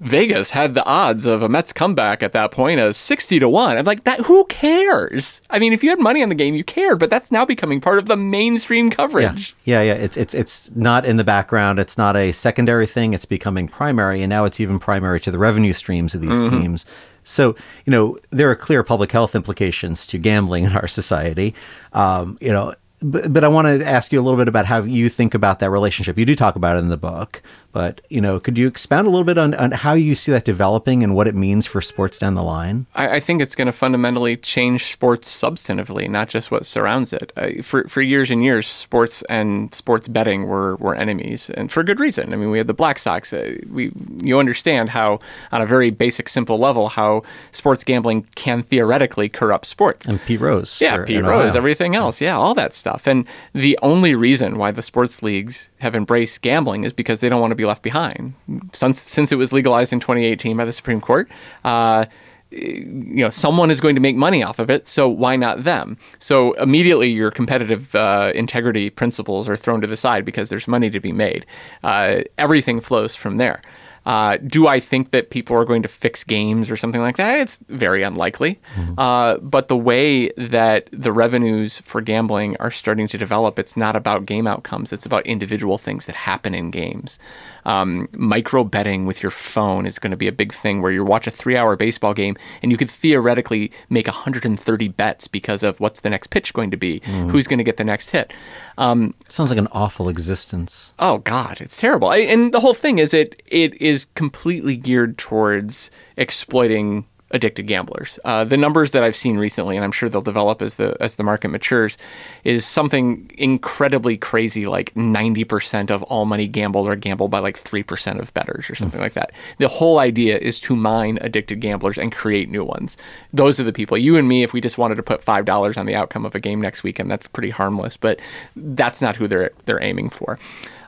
Vegas 0.00 0.50
had 0.50 0.72
the 0.72 0.84
odds 0.86 1.26
of 1.26 1.42
a 1.42 1.48
Mets 1.48 1.74
comeback 1.74 2.22
at 2.22 2.32
that 2.32 2.50
point 2.50 2.80
as 2.80 2.96
60 2.96 3.38
to 3.38 3.48
1. 3.48 3.76
I'm 3.76 3.84
like, 3.84 4.04
that 4.04 4.20
who 4.20 4.44
cares? 4.46 5.42
I 5.50 5.58
mean, 5.58 5.74
if 5.74 5.84
you 5.84 5.90
had 5.90 6.00
money 6.00 6.22
on 6.22 6.30
the 6.30 6.34
game, 6.34 6.54
you 6.54 6.64
cared, 6.64 6.98
but 6.98 7.10
that's 7.10 7.30
now 7.30 7.44
becoming 7.44 7.80
part 7.80 7.98
of 7.98 8.06
the 8.06 8.16
mainstream 8.16 8.88
coverage. 8.88 9.54
Yeah, 9.64 9.82
yeah, 9.82 9.94
yeah. 9.94 10.02
It's 10.02 10.16
it's 10.16 10.32
it's 10.32 10.70
not 10.74 11.04
in 11.04 11.16
the 11.16 11.24
background. 11.24 11.78
It's 11.78 11.98
not 11.98 12.16
a 12.16 12.32
secondary 12.32 12.86
thing. 12.86 13.12
It's 13.12 13.26
becoming 13.26 13.68
primary, 13.68 14.22
and 14.22 14.30
now 14.30 14.46
it's 14.46 14.58
even 14.58 14.78
primary 14.78 15.20
to 15.20 15.30
the 15.30 15.38
revenue 15.38 15.74
streams 15.74 16.14
of 16.14 16.22
these 16.22 16.40
mm-hmm. 16.40 16.60
teams. 16.60 16.86
So, 17.22 17.54
you 17.84 17.90
know, 17.90 18.18
there 18.30 18.50
are 18.50 18.56
clear 18.56 18.82
public 18.82 19.12
health 19.12 19.34
implications 19.34 20.06
to 20.08 20.18
gambling 20.18 20.64
in 20.64 20.72
our 20.72 20.88
society. 20.88 21.54
Um, 21.92 22.38
you 22.40 22.52
know, 22.52 22.74
but, 23.02 23.32
but 23.32 23.44
I 23.44 23.48
want 23.48 23.66
to 23.66 23.86
ask 23.86 24.12
you 24.12 24.20
a 24.20 24.22
little 24.22 24.38
bit 24.38 24.48
about 24.48 24.66
how 24.66 24.82
you 24.82 25.08
think 25.08 25.34
about 25.34 25.58
that 25.60 25.70
relationship. 25.70 26.18
You 26.18 26.24
do 26.24 26.36
talk 26.36 26.56
about 26.56 26.76
it 26.76 26.80
in 26.80 26.88
the 26.88 26.96
book, 26.96 27.42
but 27.72 28.00
you 28.08 28.20
know, 28.20 28.40
could 28.40 28.58
you 28.58 28.66
expound 28.66 29.06
a 29.06 29.10
little 29.10 29.24
bit 29.24 29.38
on, 29.38 29.54
on 29.54 29.72
how 29.72 29.92
you 29.92 30.14
see 30.14 30.32
that 30.32 30.44
developing 30.44 31.04
and 31.04 31.14
what 31.14 31.26
it 31.28 31.34
means 31.34 31.66
for 31.66 31.80
sports 31.80 32.18
down 32.18 32.34
the 32.34 32.42
line? 32.42 32.86
I, 32.94 33.16
I 33.16 33.20
think 33.20 33.40
it's 33.40 33.54
going 33.54 33.66
to 33.66 33.72
fundamentally 33.72 34.36
change 34.36 34.90
sports 34.92 35.34
substantively, 35.36 36.08
not 36.08 36.28
just 36.28 36.50
what 36.50 36.66
surrounds 36.66 37.12
it. 37.12 37.32
Uh, 37.36 37.62
for 37.62 37.84
for 37.84 38.00
years 38.00 38.30
and 38.30 38.44
years, 38.44 38.66
sports 38.66 39.22
and 39.28 39.74
sports 39.74 40.08
betting 40.08 40.46
were 40.46 40.76
were 40.76 40.94
enemies, 40.94 41.50
and 41.50 41.70
for 41.70 41.82
good 41.82 42.00
reason. 42.00 42.32
I 42.32 42.36
mean, 42.36 42.50
we 42.50 42.58
had 42.58 42.66
the 42.66 42.74
Black 42.74 42.98
Sox. 42.98 43.32
Uh, 43.32 43.58
we 43.70 43.92
you 44.22 44.38
understand 44.38 44.90
how, 44.90 45.20
on 45.52 45.62
a 45.62 45.66
very 45.66 45.90
basic, 45.90 46.28
simple 46.28 46.58
level, 46.58 46.88
how 46.88 47.22
sports 47.52 47.84
gambling 47.84 48.26
can 48.34 48.62
theoretically 48.62 49.28
corrupt 49.28 49.66
sports. 49.66 50.06
And 50.06 50.20
Pete 50.22 50.40
Rose, 50.40 50.80
yeah, 50.80 51.04
Pete 51.04 51.22
Rose, 51.22 51.54
everything 51.54 51.94
else, 51.94 52.20
yeah, 52.20 52.36
all 52.36 52.54
that 52.54 52.74
stuff. 52.74 53.06
And 53.06 53.26
the 53.52 53.78
only 53.82 54.14
reason 54.14 54.58
why 54.58 54.70
the 54.70 54.82
sports 54.82 55.22
leagues 55.22 55.70
have 55.78 55.94
embraced 55.94 56.42
gambling 56.42 56.84
is 56.84 56.92
because 56.92 57.20
they 57.20 57.28
don't 57.28 57.40
want 57.40 57.52
to 57.52 57.56
be 57.60 57.66
left 57.66 57.82
behind. 57.82 58.34
Since, 58.72 59.00
since 59.00 59.32
it 59.32 59.36
was 59.36 59.52
legalized 59.52 59.92
in 59.92 60.00
2018 60.00 60.56
by 60.56 60.64
the 60.64 60.72
Supreme 60.72 61.00
Court, 61.00 61.28
uh, 61.64 62.06
you 62.50 63.22
know, 63.22 63.30
someone 63.30 63.70
is 63.70 63.80
going 63.80 63.94
to 63.94 64.00
make 64.00 64.16
money 64.16 64.42
off 64.42 64.58
of 64.58 64.70
it, 64.70 64.88
so 64.88 65.08
why 65.08 65.36
not 65.36 65.62
them? 65.62 65.96
So 66.18 66.52
immediately 66.54 67.08
your 67.08 67.30
competitive 67.30 67.94
uh, 67.94 68.32
integrity 68.34 68.90
principles 68.90 69.48
are 69.48 69.56
thrown 69.56 69.80
to 69.82 69.86
the 69.86 69.96
side 69.96 70.24
because 70.24 70.48
there's 70.48 70.66
money 70.66 70.90
to 70.90 71.00
be 71.00 71.12
made. 71.12 71.46
Uh, 71.84 72.22
everything 72.38 72.80
flows 72.80 73.14
from 73.14 73.36
there. 73.36 73.62
Uh, 74.06 74.38
do 74.38 74.66
I 74.66 74.80
think 74.80 75.10
that 75.10 75.30
people 75.30 75.56
are 75.56 75.64
going 75.64 75.82
to 75.82 75.88
fix 75.88 76.24
games 76.24 76.70
or 76.70 76.76
something 76.76 77.00
like 77.00 77.16
that? 77.16 77.38
It's 77.38 77.58
very 77.68 78.02
unlikely. 78.02 78.58
Mm-hmm. 78.74 78.98
Uh, 78.98 79.36
but 79.38 79.68
the 79.68 79.76
way 79.76 80.30
that 80.30 80.88
the 80.92 81.12
revenues 81.12 81.80
for 81.80 82.00
gambling 82.00 82.56
are 82.58 82.70
starting 82.70 83.06
to 83.08 83.18
develop, 83.18 83.58
it's 83.58 83.76
not 83.76 83.96
about 83.96 84.26
game 84.26 84.46
outcomes. 84.46 84.92
It's 84.92 85.06
about 85.06 85.26
individual 85.26 85.78
things 85.78 86.06
that 86.06 86.16
happen 86.16 86.54
in 86.54 86.70
games. 86.70 87.18
Um, 87.64 88.08
micro 88.12 88.64
betting 88.64 89.06
with 89.06 89.22
your 89.22 89.30
phone 89.30 89.84
is 89.84 89.98
going 89.98 90.12
to 90.12 90.16
be 90.16 90.26
a 90.26 90.32
big 90.32 90.52
thing 90.54 90.80
where 90.80 90.90
you 90.90 91.04
watch 91.04 91.26
a 91.26 91.30
three 91.30 91.56
hour 91.56 91.76
baseball 91.76 92.14
game 92.14 92.36
and 92.62 92.72
you 92.72 92.78
could 92.78 92.90
theoretically 92.90 93.70
make 93.90 94.06
130 94.06 94.88
bets 94.88 95.28
because 95.28 95.62
of 95.62 95.78
what's 95.78 96.00
the 96.00 96.10
next 96.10 96.28
pitch 96.28 96.54
going 96.54 96.70
to 96.70 96.76
be, 96.76 97.00
mm. 97.00 97.30
who's 97.30 97.46
going 97.46 97.58
to 97.58 97.64
get 97.64 97.76
the 97.76 97.84
next 97.84 98.10
hit. 98.10 98.32
Um, 98.78 99.14
Sounds 99.28 99.50
like 99.50 99.58
an 99.58 99.68
awful 99.72 100.08
existence. 100.08 100.94
Oh 100.98 101.18
God, 101.18 101.60
it's 101.60 101.76
terrible. 101.76 102.08
I, 102.08 102.18
and 102.18 102.52
the 102.52 102.60
whole 102.60 102.74
thing 102.74 102.98
is 102.98 103.12
it 103.12 103.42
it 103.46 103.80
is 103.90 104.06
completely 104.14 104.76
geared 104.76 105.18
towards 105.18 105.90
exploiting 106.16 107.04
addicted 107.32 107.66
gamblers. 107.66 108.18
Uh, 108.24 108.44
the 108.44 108.56
numbers 108.56 108.90
that 108.90 109.02
I've 109.02 109.16
seen 109.16 109.38
recently, 109.38 109.76
and 109.76 109.84
I'm 109.84 109.92
sure 109.92 110.08
they'll 110.08 110.20
develop 110.20 110.62
as 110.62 110.74
the 110.76 110.96
as 111.00 111.16
the 111.16 111.22
market 111.22 111.48
matures, 111.48 111.96
is 112.44 112.66
something 112.66 113.30
incredibly 113.38 114.16
crazy. 114.16 114.66
Like 114.66 114.92
90% 114.94 115.90
of 115.90 116.02
all 116.04 116.24
money 116.24 116.48
gambled 116.48 116.88
are 116.88 116.96
gambled 116.96 117.30
by 117.30 117.38
like 117.38 117.56
three 117.56 117.82
percent 117.82 118.20
of 118.20 118.34
bettors 118.34 118.68
or 118.68 118.74
something 118.74 119.00
like 119.00 119.14
that. 119.14 119.32
The 119.58 119.68
whole 119.68 119.98
idea 119.98 120.38
is 120.38 120.60
to 120.60 120.76
mine 120.76 121.18
addicted 121.20 121.60
gamblers 121.60 121.98
and 121.98 122.12
create 122.12 122.50
new 122.50 122.64
ones. 122.64 122.96
Those 123.32 123.60
are 123.60 123.64
the 123.64 123.72
people. 123.72 123.96
You 123.96 124.16
and 124.16 124.28
me, 124.28 124.42
if 124.42 124.52
we 124.52 124.60
just 124.60 124.78
wanted 124.78 124.96
to 124.96 125.02
put 125.02 125.22
five 125.22 125.44
dollars 125.44 125.76
on 125.76 125.86
the 125.86 125.94
outcome 125.94 126.26
of 126.26 126.34
a 126.34 126.40
game 126.40 126.60
next 126.60 126.82
weekend, 126.82 127.10
that's 127.10 127.26
pretty 127.26 127.50
harmless. 127.50 127.96
But 127.96 128.18
that's 128.56 129.00
not 129.00 129.16
who 129.16 129.28
they're 129.28 129.50
they're 129.66 129.82
aiming 129.82 130.10
for. 130.10 130.38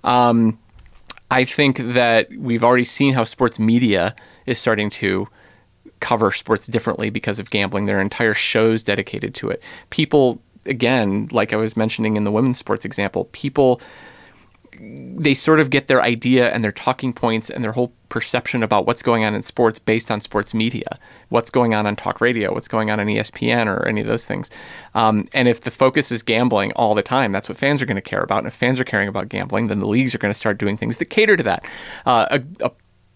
Um, 0.04 0.58
I 1.32 1.46
think 1.46 1.78
that 1.78 2.28
we've 2.36 2.62
already 2.62 2.84
seen 2.84 3.14
how 3.14 3.24
sports 3.24 3.58
media 3.58 4.14
is 4.44 4.58
starting 4.58 4.90
to 4.90 5.28
cover 6.00 6.30
sports 6.30 6.66
differently 6.66 7.08
because 7.08 7.38
of 7.38 7.48
gambling. 7.48 7.86
There 7.86 7.96
are 7.96 8.02
entire 8.02 8.34
shows 8.34 8.82
dedicated 8.82 9.34
to 9.36 9.48
it. 9.48 9.62
People, 9.88 10.42
again, 10.66 11.28
like 11.32 11.54
I 11.54 11.56
was 11.56 11.74
mentioning 11.74 12.16
in 12.16 12.24
the 12.24 12.30
women's 12.30 12.58
sports 12.58 12.84
example, 12.84 13.30
people 13.32 13.80
they 14.78 15.32
sort 15.34 15.60
of 15.60 15.70
get 15.70 15.86
their 15.86 16.02
idea 16.02 16.50
and 16.50 16.64
their 16.64 16.72
talking 16.72 17.12
points 17.12 17.48
and 17.48 17.62
their 17.64 17.72
whole 17.72 17.92
perception 18.12 18.62
about 18.62 18.86
what's 18.86 19.00
going 19.00 19.24
on 19.24 19.34
in 19.34 19.40
sports 19.40 19.78
based 19.78 20.10
on 20.10 20.20
sports 20.20 20.52
media, 20.52 20.98
what's 21.30 21.48
going 21.48 21.74
on 21.74 21.86
on 21.86 21.96
talk 21.96 22.20
radio, 22.20 22.52
what's 22.52 22.68
going 22.68 22.90
on 22.90 23.00
on 23.00 23.06
ESPN 23.06 23.66
or 23.66 23.88
any 23.88 24.02
of 24.02 24.06
those 24.06 24.26
things. 24.26 24.50
Um, 24.94 25.26
and 25.32 25.48
if 25.48 25.62
the 25.62 25.70
focus 25.70 26.12
is 26.12 26.22
gambling 26.22 26.72
all 26.72 26.94
the 26.94 27.00
time, 27.00 27.32
that's 27.32 27.48
what 27.48 27.56
fans 27.56 27.80
are 27.80 27.86
going 27.86 27.96
to 27.96 28.02
care 28.02 28.20
about. 28.20 28.40
And 28.40 28.48
if 28.48 28.52
fans 28.52 28.78
are 28.78 28.84
caring 28.84 29.08
about 29.08 29.30
gambling, 29.30 29.68
then 29.68 29.78
the 29.78 29.86
leagues 29.86 30.14
are 30.14 30.18
going 30.18 30.30
to 30.30 30.38
start 30.38 30.58
doing 30.58 30.76
things 30.76 30.98
that 30.98 31.06
cater 31.06 31.38
to 31.38 31.42
that. 31.42 31.64
Uh, 32.04 32.26
a, 32.30 32.66
a 32.66 32.70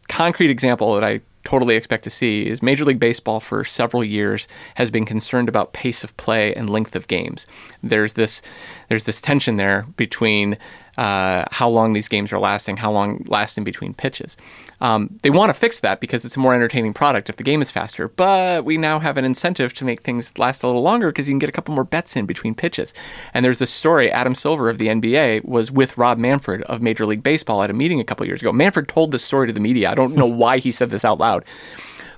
concrete 0.08 0.48
example 0.48 0.94
that 0.94 1.04
I 1.04 1.20
totally 1.44 1.76
expect 1.76 2.02
to 2.04 2.10
see 2.10 2.46
is 2.46 2.62
Major 2.62 2.86
League 2.86 2.98
Baseball 2.98 3.38
for 3.38 3.64
several 3.64 4.02
years 4.02 4.48
has 4.76 4.90
been 4.90 5.04
concerned 5.04 5.50
about 5.50 5.74
pace 5.74 6.04
of 6.04 6.16
play 6.16 6.54
and 6.54 6.70
length 6.70 6.96
of 6.96 7.06
games. 7.06 7.46
There's 7.82 8.14
this 8.14 8.40
there's 8.88 9.04
this 9.04 9.20
tension 9.20 9.56
there 9.56 9.86
between 9.98 10.56
uh, 10.96 11.44
how 11.50 11.68
long 11.68 11.92
these 11.92 12.08
games 12.08 12.32
are 12.32 12.38
lasting, 12.38 12.78
how 12.78 12.90
long 12.90 13.24
last 13.26 13.58
in 13.58 13.64
between 13.64 13.94
pitches. 13.94 14.36
Um, 14.80 15.18
they 15.22 15.30
want 15.30 15.50
to 15.50 15.54
fix 15.54 15.80
that 15.80 16.00
because 16.00 16.24
it's 16.24 16.36
a 16.36 16.40
more 16.40 16.54
entertaining 16.54 16.92
product 16.92 17.30
if 17.30 17.36
the 17.36 17.42
game 17.42 17.62
is 17.62 17.70
faster. 17.70 18.08
But 18.08 18.64
we 18.64 18.76
now 18.76 18.98
have 18.98 19.16
an 19.16 19.24
incentive 19.24 19.72
to 19.74 19.84
make 19.84 20.02
things 20.02 20.36
last 20.38 20.62
a 20.62 20.66
little 20.66 20.82
longer 20.82 21.10
because 21.10 21.28
you 21.28 21.32
can 21.32 21.38
get 21.38 21.48
a 21.48 21.52
couple 21.52 21.74
more 21.74 21.84
bets 21.84 22.16
in 22.16 22.26
between 22.26 22.54
pitches. 22.54 22.92
And 23.32 23.44
there's 23.44 23.58
this 23.58 23.72
story 23.72 24.10
Adam 24.10 24.34
Silver 24.34 24.68
of 24.68 24.78
the 24.78 24.88
NBA 24.88 25.44
was 25.44 25.70
with 25.70 25.96
Rob 25.98 26.18
Manfred 26.18 26.62
of 26.62 26.82
Major 26.82 27.06
League 27.06 27.22
Baseball 27.22 27.62
at 27.62 27.70
a 27.70 27.74
meeting 27.74 28.00
a 28.00 28.04
couple 28.04 28.26
years 28.26 28.42
ago. 28.42 28.52
Manfred 28.52 28.88
told 28.88 29.12
this 29.12 29.24
story 29.24 29.46
to 29.46 29.52
the 29.52 29.60
media. 29.60 29.90
I 29.90 29.94
don't 29.94 30.14
know 30.14 30.26
why 30.26 30.58
he 30.58 30.70
said 30.70 30.90
this 30.90 31.04
out 31.04 31.18
loud. 31.18 31.44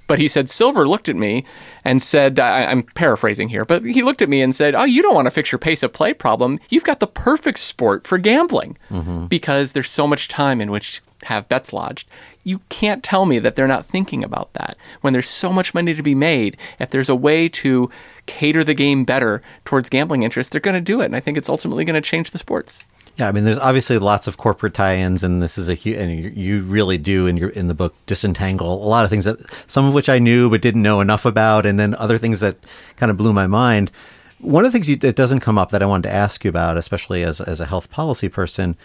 But 0.08 0.18
he 0.18 0.26
said, 0.26 0.50
Silver 0.50 0.88
looked 0.88 1.08
at 1.08 1.14
me 1.14 1.44
and 1.84 2.02
said, 2.02 2.40
I, 2.40 2.62
am 2.62 2.82
paraphrasing 2.82 3.50
here, 3.50 3.64
but 3.64 3.84
he 3.84 4.02
looked 4.02 4.22
at 4.22 4.28
me 4.28 4.42
and 4.42 4.52
said, 4.52 4.74
Oh, 4.74 4.84
you 4.84 5.02
don't 5.02 5.14
want 5.14 5.26
to 5.26 5.30
fix 5.30 5.52
your 5.52 5.60
pace 5.60 5.84
of 5.84 5.92
play 5.92 6.12
problem. 6.12 6.58
You've 6.68 6.84
got 6.84 6.98
the 6.98 7.06
perfect 7.06 7.58
sport 7.58 8.06
for 8.06 8.18
gambling 8.18 8.76
mm-hmm. 8.90 9.26
because 9.26 9.72
there's 9.72 9.90
so 9.90 10.08
much 10.08 10.26
time 10.26 10.60
in 10.60 10.72
which 10.72 11.00
to 11.20 11.26
have 11.26 11.48
bets 11.48 11.72
lodged 11.72 12.08
you 12.48 12.60
can't 12.70 13.04
tell 13.04 13.26
me 13.26 13.38
that 13.38 13.54
they're 13.54 13.66
not 13.66 13.84
thinking 13.84 14.24
about 14.24 14.54
that. 14.54 14.78
When 15.02 15.12
there's 15.12 15.28
so 15.28 15.52
much 15.52 15.74
money 15.74 15.92
to 15.92 16.02
be 16.02 16.14
made, 16.14 16.56
if 16.78 16.88
there's 16.88 17.10
a 17.10 17.14
way 17.14 17.46
to 17.50 17.90
cater 18.24 18.64
the 18.64 18.72
game 18.72 19.04
better 19.04 19.42
towards 19.66 19.90
gambling 19.90 20.22
interests, 20.22 20.50
they're 20.50 20.60
going 20.60 20.74
to 20.74 20.80
do 20.80 21.02
it. 21.02 21.06
And 21.06 21.16
I 21.16 21.20
think 21.20 21.36
it's 21.36 21.50
ultimately 21.50 21.84
going 21.84 22.00
to 22.00 22.00
change 22.00 22.30
the 22.30 22.38
sports. 22.38 22.84
Yeah, 23.18 23.28
I 23.28 23.32
mean, 23.32 23.42
there's 23.42 23.58
obviously 23.58 23.98
lots 23.98 24.28
of 24.28 24.36
corporate 24.36 24.74
tie-ins, 24.74 25.24
and 25.24 25.42
this 25.42 25.58
is 25.58 25.68
a 25.68 25.74
huge, 25.74 25.96
and 25.96 26.36
you 26.36 26.62
really 26.62 26.98
do 26.98 27.26
in 27.26 27.36
your 27.36 27.48
in 27.48 27.66
the 27.66 27.74
book 27.74 27.94
disentangle 28.06 28.72
a 28.72 28.86
lot 28.86 29.04
of 29.04 29.10
things 29.10 29.24
that 29.24 29.40
some 29.66 29.86
of 29.86 29.92
which 29.92 30.08
I 30.08 30.20
knew 30.20 30.48
but 30.48 30.62
didn't 30.62 30.82
know 30.82 31.00
enough 31.00 31.24
about, 31.24 31.66
and 31.66 31.80
then 31.80 31.96
other 31.96 32.16
things 32.16 32.38
that 32.40 32.56
kind 32.96 33.10
of 33.10 33.16
blew 33.16 33.32
my 33.32 33.48
mind. 33.48 33.90
One 34.38 34.64
of 34.64 34.70
the 34.70 34.76
things 34.76 34.88
you, 34.88 34.94
that 34.96 35.16
doesn't 35.16 35.40
come 35.40 35.58
up 35.58 35.72
that 35.72 35.82
I 35.82 35.86
wanted 35.86 36.08
to 36.08 36.14
ask 36.14 36.44
you 36.44 36.48
about, 36.48 36.76
especially 36.76 37.24
as 37.24 37.40
as 37.40 37.58
a 37.58 37.66
health 37.66 37.90
policy 37.90 38.28
person, 38.28 38.76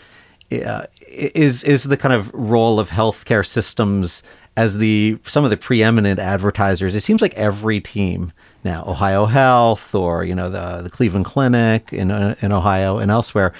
uh, 0.52 0.88
is 1.12 1.64
is 1.64 1.84
the 1.84 1.98
kind 1.98 2.14
of 2.16 2.34
role 2.34 2.80
of 2.80 2.90
healthcare 2.90 3.46
systems 3.46 4.24
as 4.58 4.80
the 4.80 5.20
some 5.28 5.44
of 5.44 5.52
the 5.52 5.58
preeminent 5.58 6.20
advertisers. 6.20 6.96
It 6.96 7.02
seems 7.02 7.22
like 7.22 7.36
every 7.36 7.80
team 7.80 8.34
now, 8.64 8.84
Ohio 8.88 9.28
Health 9.28 9.94
or 9.94 10.24
you 10.24 10.34
know 10.34 10.50
the 10.50 10.82
the 10.82 10.90
Cleveland 10.90 11.26
Clinic 11.26 11.94
in 11.94 12.10
uh, 12.10 12.34
in 12.42 12.52
Ohio 12.52 12.98
and 12.98 13.12
elsewhere. 13.12 13.54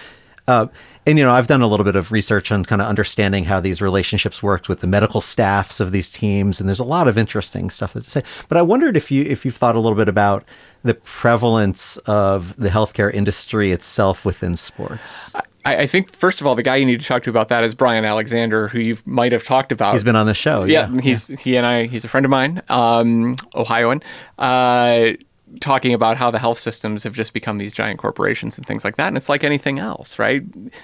Uh, 0.48 0.68
and 1.06 1.18
you 1.18 1.26
know, 1.26 1.32
I've 1.32 1.48
done 1.48 1.62
a 1.62 1.68
little 1.68 1.84
bit 1.84 1.96
of 1.96 2.12
research 2.12 2.52
on 2.52 2.66
kind 2.66 2.82
of 2.82 2.88
understanding 2.88 3.46
how 3.46 3.60
these 3.60 3.82
relationships 3.82 4.42
worked 4.42 4.70
with 4.70 4.82
the 4.82 4.88
medical 4.88 5.22
staffs 5.22 5.80
of 5.80 5.92
these 5.92 6.10
teams, 6.10 6.60
and 6.60 6.68
there's 6.68 6.80
a 6.80 6.86
lot 6.86 7.08
of 7.08 7.18
interesting 7.18 7.70
stuff 7.70 7.94
to 7.94 8.04
say. 8.04 8.24
But 8.48 8.58
I 8.58 8.62
wondered 8.62 8.98
if 8.98 9.12
you 9.12 9.24
if 9.24 9.46
you've 9.46 9.56
thought 9.56 9.76
a 9.76 9.80
little 9.80 9.98
bit 9.98 10.10
about 10.10 10.46
the 10.84 10.94
prevalence 10.94 11.98
of 11.98 12.56
the 12.58 12.70
healthcare 12.70 13.14
industry 13.14 13.72
itself 13.72 14.26
within 14.26 14.56
sports. 14.58 15.34
I, 15.66 15.78
I, 15.78 15.88
think 15.88 16.12
first 16.12 16.42
of 16.42 16.48
all, 16.48 16.56
the 16.56 16.64
guy 16.64 16.76
you 16.76 16.86
need 16.86 17.00
to 17.00 17.06
talk 17.06 17.24
to 17.24 17.30
about 17.30 17.48
that 17.48 17.64
is 17.64 17.74
Brian 17.74 18.04
Alexander, 18.04 18.68
who 18.68 18.80
you 18.80 18.98
might 19.06 19.32
have 19.32 19.46
talked 19.46 19.72
about. 19.72 19.94
He's 19.94 20.04
been 20.04 20.18
on 20.18 20.26
the 20.26 20.34
show. 20.34 20.66
Yeah, 20.66 20.90
yeah. 20.92 21.02
he's 21.02 21.28
he 21.28 21.56
and 21.56 21.66
I. 21.66 21.88
He's 21.88 22.04
a 22.04 22.10
friend 22.10 22.26
of 22.26 22.30
mine, 22.30 22.62
um, 22.70 23.38
Ohioan. 23.56 24.04
Uh, 24.38 25.14
talking 25.60 25.94
about 25.94 26.18
how 26.18 26.32
the 26.32 26.40
health 26.40 26.58
systems 26.58 27.04
have 27.04 27.14
just 27.14 27.34
become 27.34 27.58
these 27.58 27.74
giant 27.74 28.00
corporations 28.00 28.58
and 28.58 28.66
things 28.66 28.84
like 28.84 28.96
that. 28.98 29.08
And 29.08 29.18
it's 29.18 29.30
like 29.30 29.44
anything 29.44 29.80
else, 29.80 30.20
right? 30.20 30.42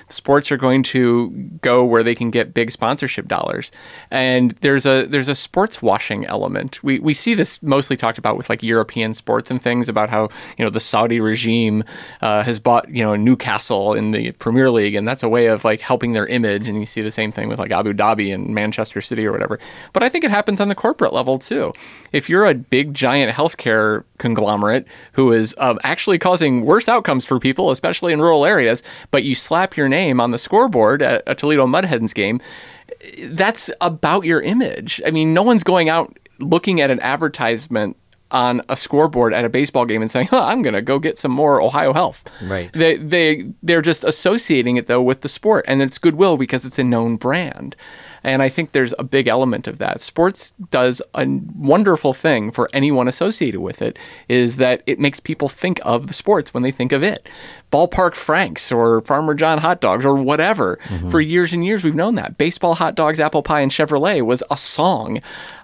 Sports 0.09 0.51
are 0.51 0.57
going 0.57 0.83
to 0.83 1.29
go 1.61 1.83
where 1.83 2.03
they 2.03 2.15
can 2.15 2.29
get 2.29 2.53
big 2.53 2.71
sponsorship 2.71 3.27
dollars. 3.27 3.71
And 4.11 4.51
there's 4.61 4.85
a 4.85 5.05
there's 5.05 5.27
a 5.27 5.35
sports 5.35 5.81
washing 5.81 6.25
element. 6.25 6.83
We 6.83 6.99
we 6.99 7.13
see 7.13 7.33
this 7.33 7.61
mostly 7.61 7.97
talked 7.97 8.17
about 8.17 8.37
with 8.37 8.49
like 8.49 8.63
European 8.63 9.13
sports 9.13 9.49
and 9.51 9.61
things 9.61 9.89
about 9.89 10.09
how, 10.09 10.29
you 10.57 10.65
know, 10.65 10.69
the 10.69 10.79
Saudi 10.79 11.19
regime 11.19 11.83
uh, 12.21 12.43
has 12.43 12.59
bought, 12.59 12.89
you 12.89 13.03
know, 13.03 13.15
Newcastle 13.15 13.93
in 13.93 14.11
the 14.11 14.31
Premier 14.33 14.69
League 14.69 14.95
and 14.95 15.07
that's 15.07 15.23
a 15.23 15.29
way 15.29 15.47
of 15.47 15.63
like 15.63 15.81
helping 15.81 16.13
their 16.13 16.27
image 16.27 16.67
and 16.67 16.79
you 16.79 16.85
see 16.85 17.01
the 17.01 17.11
same 17.11 17.31
thing 17.31 17.47
with 17.49 17.59
like 17.59 17.71
Abu 17.71 17.93
Dhabi 17.93 18.33
and 18.33 18.49
Manchester 18.49 19.01
City 19.01 19.25
or 19.25 19.31
whatever. 19.31 19.59
But 19.93 20.03
I 20.03 20.09
think 20.09 20.23
it 20.23 20.31
happens 20.31 20.61
on 20.61 20.67
the 20.67 20.75
corporate 20.75 21.13
level 21.13 21.39
too. 21.39 21.73
If 22.11 22.29
you're 22.29 22.45
a 22.45 22.53
big 22.53 22.93
giant 22.93 23.35
healthcare 23.35 24.03
conglomerate 24.19 24.85
who 25.13 25.31
is 25.31 25.55
um, 25.57 25.79
actually 25.83 26.19
causing 26.19 26.63
worse 26.63 26.87
outcomes 26.87 27.25
for 27.25 27.39
people, 27.39 27.71
especially 27.71 28.13
in 28.13 28.21
rural 28.21 28.45
areas, 28.45 28.83
but 29.09 29.23
you 29.23 29.33
slap 29.33 29.75
your 29.75 29.89
name 29.89 30.19
on 30.21 30.29
the 30.31 30.37
scoreboard 30.37 31.01
at 31.01 31.23
a 31.25 31.33
Toledo 31.33 31.65
Mud 31.65 31.85
Hens 31.85 32.13
game, 32.13 32.39
that's 33.23 33.71
about 33.81 34.25
your 34.25 34.41
image. 34.41 35.01
I 35.05 35.11
mean, 35.11 35.33
no 35.33 35.41
one's 35.43 35.63
going 35.63 35.89
out 35.89 36.15
looking 36.39 36.81
at 36.81 36.91
an 36.91 36.99
advertisement 36.99 37.97
on 38.31 38.61
a 38.69 38.75
scoreboard 38.75 39.33
at 39.33 39.43
a 39.43 39.49
baseball 39.49 39.85
game 39.85 40.01
and 40.01 40.11
saying, 40.11 40.27
huh, 40.27 40.45
"I'm 40.45 40.61
going 40.61 40.75
to 40.75 40.81
go 40.81 40.99
get 40.99 41.17
some 41.17 41.31
more 41.31 41.61
Ohio 41.61 41.93
Health." 41.93 42.29
Right. 42.43 42.71
They 42.73 42.97
they 42.97 43.51
they're 43.63 43.81
just 43.81 44.03
associating 44.03 44.77
it 44.77 44.87
though 44.87 45.01
with 45.01 45.21
the 45.21 45.29
sport, 45.29 45.65
and 45.67 45.81
it's 45.81 45.97
goodwill 45.97 46.37
because 46.37 46.65
it's 46.65 46.79
a 46.79 46.83
known 46.83 47.15
brand. 47.15 47.75
And 48.23 48.41
I 48.41 48.49
think 48.49 48.71
there's 48.71 48.93
a 48.99 49.03
big 49.03 49.27
element 49.27 49.67
of 49.67 49.77
that. 49.79 49.99
Sports 49.99 50.51
does 50.69 51.01
a 51.13 51.25
wonderful 51.55 52.13
thing 52.13 52.51
for 52.51 52.69
anyone 52.73 53.07
associated 53.07 53.61
with 53.61 53.81
it 53.81 53.97
is 54.27 54.57
that 54.57 54.81
it 54.85 54.99
makes 54.99 55.19
people 55.19 55.49
think 55.49 55.79
of 55.83 56.07
the 56.07 56.13
sports 56.13 56.53
when 56.53 56.63
they 56.63 56.71
think 56.71 56.91
of 56.91 57.03
it. 57.03 57.27
Ballpark 57.71 58.15
Franks 58.15 58.71
or 58.71 59.01
Farmer 59.01 59.33
John 59.33 59.59
hot 59.59 59.79
dogs 59.79 60.03
or 60.03 60.15
whatever. 60.15 60.79
Mm-hmm. 60.85 61.09
For 61.09 61.21
years 61.21 61.53
and 61.53 61.63
years, 61.63 61.83
we've 61.83 61.95
known 61.95 62.15
that. 62.15 62.37
Baseball, 62.37 62.75
hot 62.75 62.95
dogs, 62.95 63.19
apple 63.19 63.43
pie, 63.43 63.61
and 63.61 63.71
Chevrolet 63.71 64.21
was 64.23 64.41
a 64.49 64.57
song. 64.57 65.19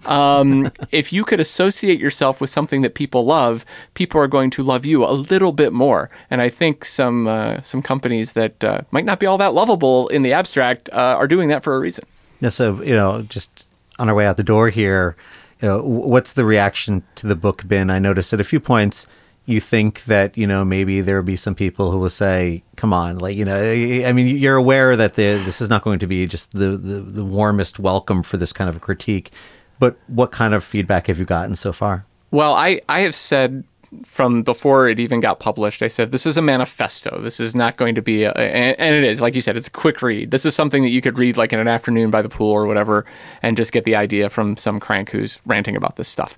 Um, 0.05 0.71
if 0.91 1.11
you 1.11 1.25
could 1.25 1.39
associate 1.39 1.99
yourself 1.99 2.39
with 2.39 2.49
something 2.49 2.83
that 2.83 2.93
people 2.93 3.25
love, 3.25 3.65
people 3.95 4.21
are 4.21 4.27
going 4.27 4.51
to 4.51 4.63
love 4.63 4.85
you 4.85 5.03
a 5.03 5.13
little 5.13 5.51
bit 5.51 5.73
more. 5.73 6.09
And 6.29 6.41
I 6.41 6.49
think 6.49 6.85
some 6.85 7.27
uh, 7.27 7.61
some 7.63 7.81
companies 7.81 8.33
that 8.33 8.63
uh, 8.63 8.81
might 8.91 9.05
not 9.05 9.19
be 9.19 9.25
all 9.25 9.39
that 9.39 9.53
lovable 9.53 10.07
in 10.09 10.21
the 10.21 10.33
abstract 10.33 10.89
uh, 10.91 11.15
are 11.17 11.27
doing 11.27 11.49
that 11.49 11.63
for 11.63 11.75
a 11.75 11.79
reason. 11.79 12.05
Yeah, 12.45 12.49
so 12.49 12.79
you 12.84 12.93
know, 12.93 13.23
just 13.23 13.65
on 13.97 14.08
our 14.08 14.13
way 14.13 14.27
out 14.27 14.38
the 14.38 14.43
door 14.43 14.69
here, 14.69 15.15
you 15.63 15.67
know, 15.67 15.81
what's 15.81 16.34
the 16.34 16.45
reaction 16.45 17.01
to 17.15 17.25
the 17.25 17.36
book 17.36 17.67
been? 17.67 17.89
I 17.89 17.97
noticed 17.97 18.31
at 18.34 18.39
a 18.39 18.43
few 18.43 18.60
points 18.60 19.08
you 19.47 19.60
think 19.60 20.03
that 20.03 20.38
you 20.38 20.45
know 20.45 20.63
maybe 20.63 21.01
there 21.01 21.15
will 21.15 21.23
be 21.23 21.38
some 21.38 21.55
people 21.55 21.89
who 21.89 21.97
will 21.97 22.12
say, 22.12 22.62
"Come 22.75 22.93
on, 22.93 23.17
like 23.17 23.36
you 23.36 23.45
know." 23.45 23.60
I 23.60 24.13
mean, 24.13 24.38
you're 24.38 24.58
aware 24.58 24.95
that 24.95 25.15
the, 25.15 25.41
this 25.43 25.60
is 25.60 25.71
not 25.71 25.84
going 25.84 25.97
to 25.97 26.05
be 26.05 26.27
just 26.27 26.51
the, 26.51 26.77
the 26.77 26.99
the 26.99 27.25
warmest 27.25 27.79
welcome 27.79 28.21
for 28.21 28.38
this 28.38 28.53
kind 28.53 28.69
of 28.69 28.75
a 28.75 28.79
critique. 28.79 29.31
But 29.79 29.97
what 30.05 30.31
kind 30.31 30.53
of 30.53 30.63
feedback 30.63 31.08
have 31.08 31.17
you 31.17 31.25
gotten 31.25 31.55
so 31.55 31.73
far? 31.73 32.05
Well, 32.29 32.53
I 32.53 32.79
I 32.88 32.99
have 32.99 33.15
said 33.15 33.63
from 34.03 34.43
before 34.43 34.88
it 34.88 34.99
even 34.99 35.19
got 35.19 35.39
published, 35.39 35.81
I 35.81 35.88
said, 35.88 36.12
this 36.12 36.25
is 36.25 36.38
a 36.38 36.41
manifesto. 36.41 37.19
This 37.21 37.39
is 37.39 37.55
not 37.55 37.77
going 37.77 37.95
to 37.95 38.01
be, 38.01 38.23
a, 38.23 38.31
and, 38.31 38.79
and, 38.79 38.95
it 38.95 39.03
is, 39.03 39.21
like 39.21 39.36
you 39.36 39.41
said, 39.41 39.58
it's 39.58 39.67
a 39.67 39.71
quick 39.71 40.01
read. 40.01 40.31
This 40.31 40.45
is 40.45 40.55
something 40.55 40.84
that 40.84 40.89
you 40.89 41.01
could 41.01 41.17
read 41.17 41.38
like 41.38 41.53
in 41.53 41.60
an 41.60 41.67
afternoon 41.67 42.12
by 42.12 42.21
the 42.21 42.29
pool 42.29 42.51
or 42.51 42.65
whatever 42.65 43.05
and 43.41 43.58
just 43.58 43.71
get 43.71 43.86
the 43.86 43.95
idea 43.95 44.29
from 44.29 44.58
some 44.58 44.79
crank 44.79 45.10
who's 45.12 45.39
ranting 45.45 45.75
about 45.75 45.95
this 45.95 46.08
stuff. 46.08 46.36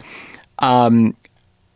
Um, 0.59 1.15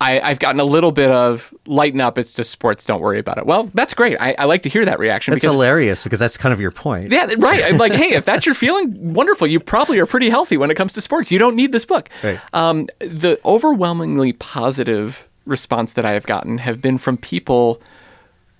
I, 0.02 0.30
have 0.30 0.40
gotten 0.40 0.60
a 0.60 0.66
little 0.66 0.92
bit 0.92 1.12
of 1.12 1.54
lighten 1.68 2.02
up. 2.02 2.18
It's 2.18 2.34
just 2.34 2.50
sports. 2.50 2.86
Don't 2.86 3.02
worry 3.02 3.20
about 3.20 3.38
it. 3.38 3.46
Well, 3.46 3.66
that's 3.76 3.94
great. 3.94 4.18
I, 4.20 4.34
I 4.38 4.46
like 4.46 4.64
to 4.64 4.70
hear 4.70 4.84
that 4.86 4.98
reaction. 4.98 5.32
That's 5.32 5.44
because, 5.44 5.54
hilarious 5.54 6.04
because 6.04 6.18
that's 6.18 6.38
kind 6.38 6.52
of 6.52 6.60
your 6.60 6.72
point. 6.72 7.12
Yeah, 7.12 7.30
right. 7.38 7.64
I'm 7.64 7.78
like, 7.78 7.94
hey, 7.94 8.14
if 8.14 8.26
that's 8.26 8.46
your 8.46 8.56
feeling, 8.56 9.14
wonderful. 9.14 9.46
You 9.46 9.60
probably 9.60 10.00
are 10.00 10.08
pretty 10.08 10.30
healthy 10.30 10.58
when 10.58 10.72
it 10.72 10.76
comes 10.76 10.94
to 10.94 11.02
sports. 11.02 11.32
You 11.32 11.38
don't 11.38 11.56
need 11.56 11.72
this 11.72 11.86
book. 11.86 12.10
Right. 12.24 12.40
Um, 12.54 12.88
the 13.00 13.40
overwhelmingly 13.46 14.34
positive 14.34 15.28
response 15.46 15.94
that 15.94 16.06
I 16.06 16.12
have 16.12 16.26
gotten 16.26 16.60
have 16.60 16.82
been 16.82 16.98
from 16.98 17.18
people 17.18 17.82